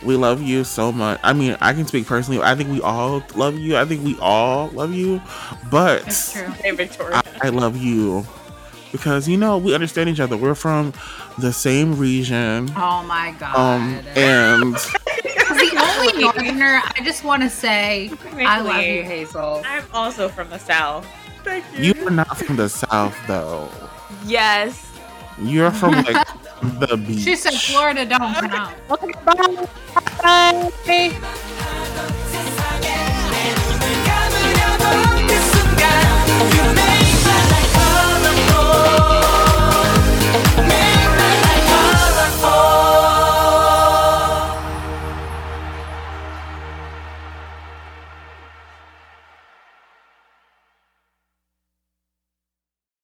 [0.02, 1.20] we love you so much.
[1.22, 2.40] I mean, I can speak personally.
[2.42, 3.76] I think we all love you.
[3.76, 5.20] I think we all love you,
[5.70, 6.00] but
[6.32, 6.42] true.
[6.48, 7.16] Hey, Victoria.
[7.42, 8.26] I, I love you
[8.92, 10.36] because you know we understand each other.
[10.36, 10.92] We're from
[11.38, 12.70] the same region.
[12.76, 13.56] Oh my um, god!
[13.56, 13.82] Um,
[14.14, 18.12] and the only Northerner, I just want to say.
[18.36, 19.62] I love you, Hazel.
[19.64, 21.04] I'm also from the South.
[21.42, 21.94] Thank you.
[21.94, 23.68] You are not from the South, though.
[24.24, 24.90] Yes.
[25.40, 26.26] You're from like
[26.62, 27.20] the beach.
[27.20, 28.76] She said Florida don't count.
[28.90, 29.68] Okay, bye.
[30.22, 30.70] Bye.
[30.86, 31.18] bye.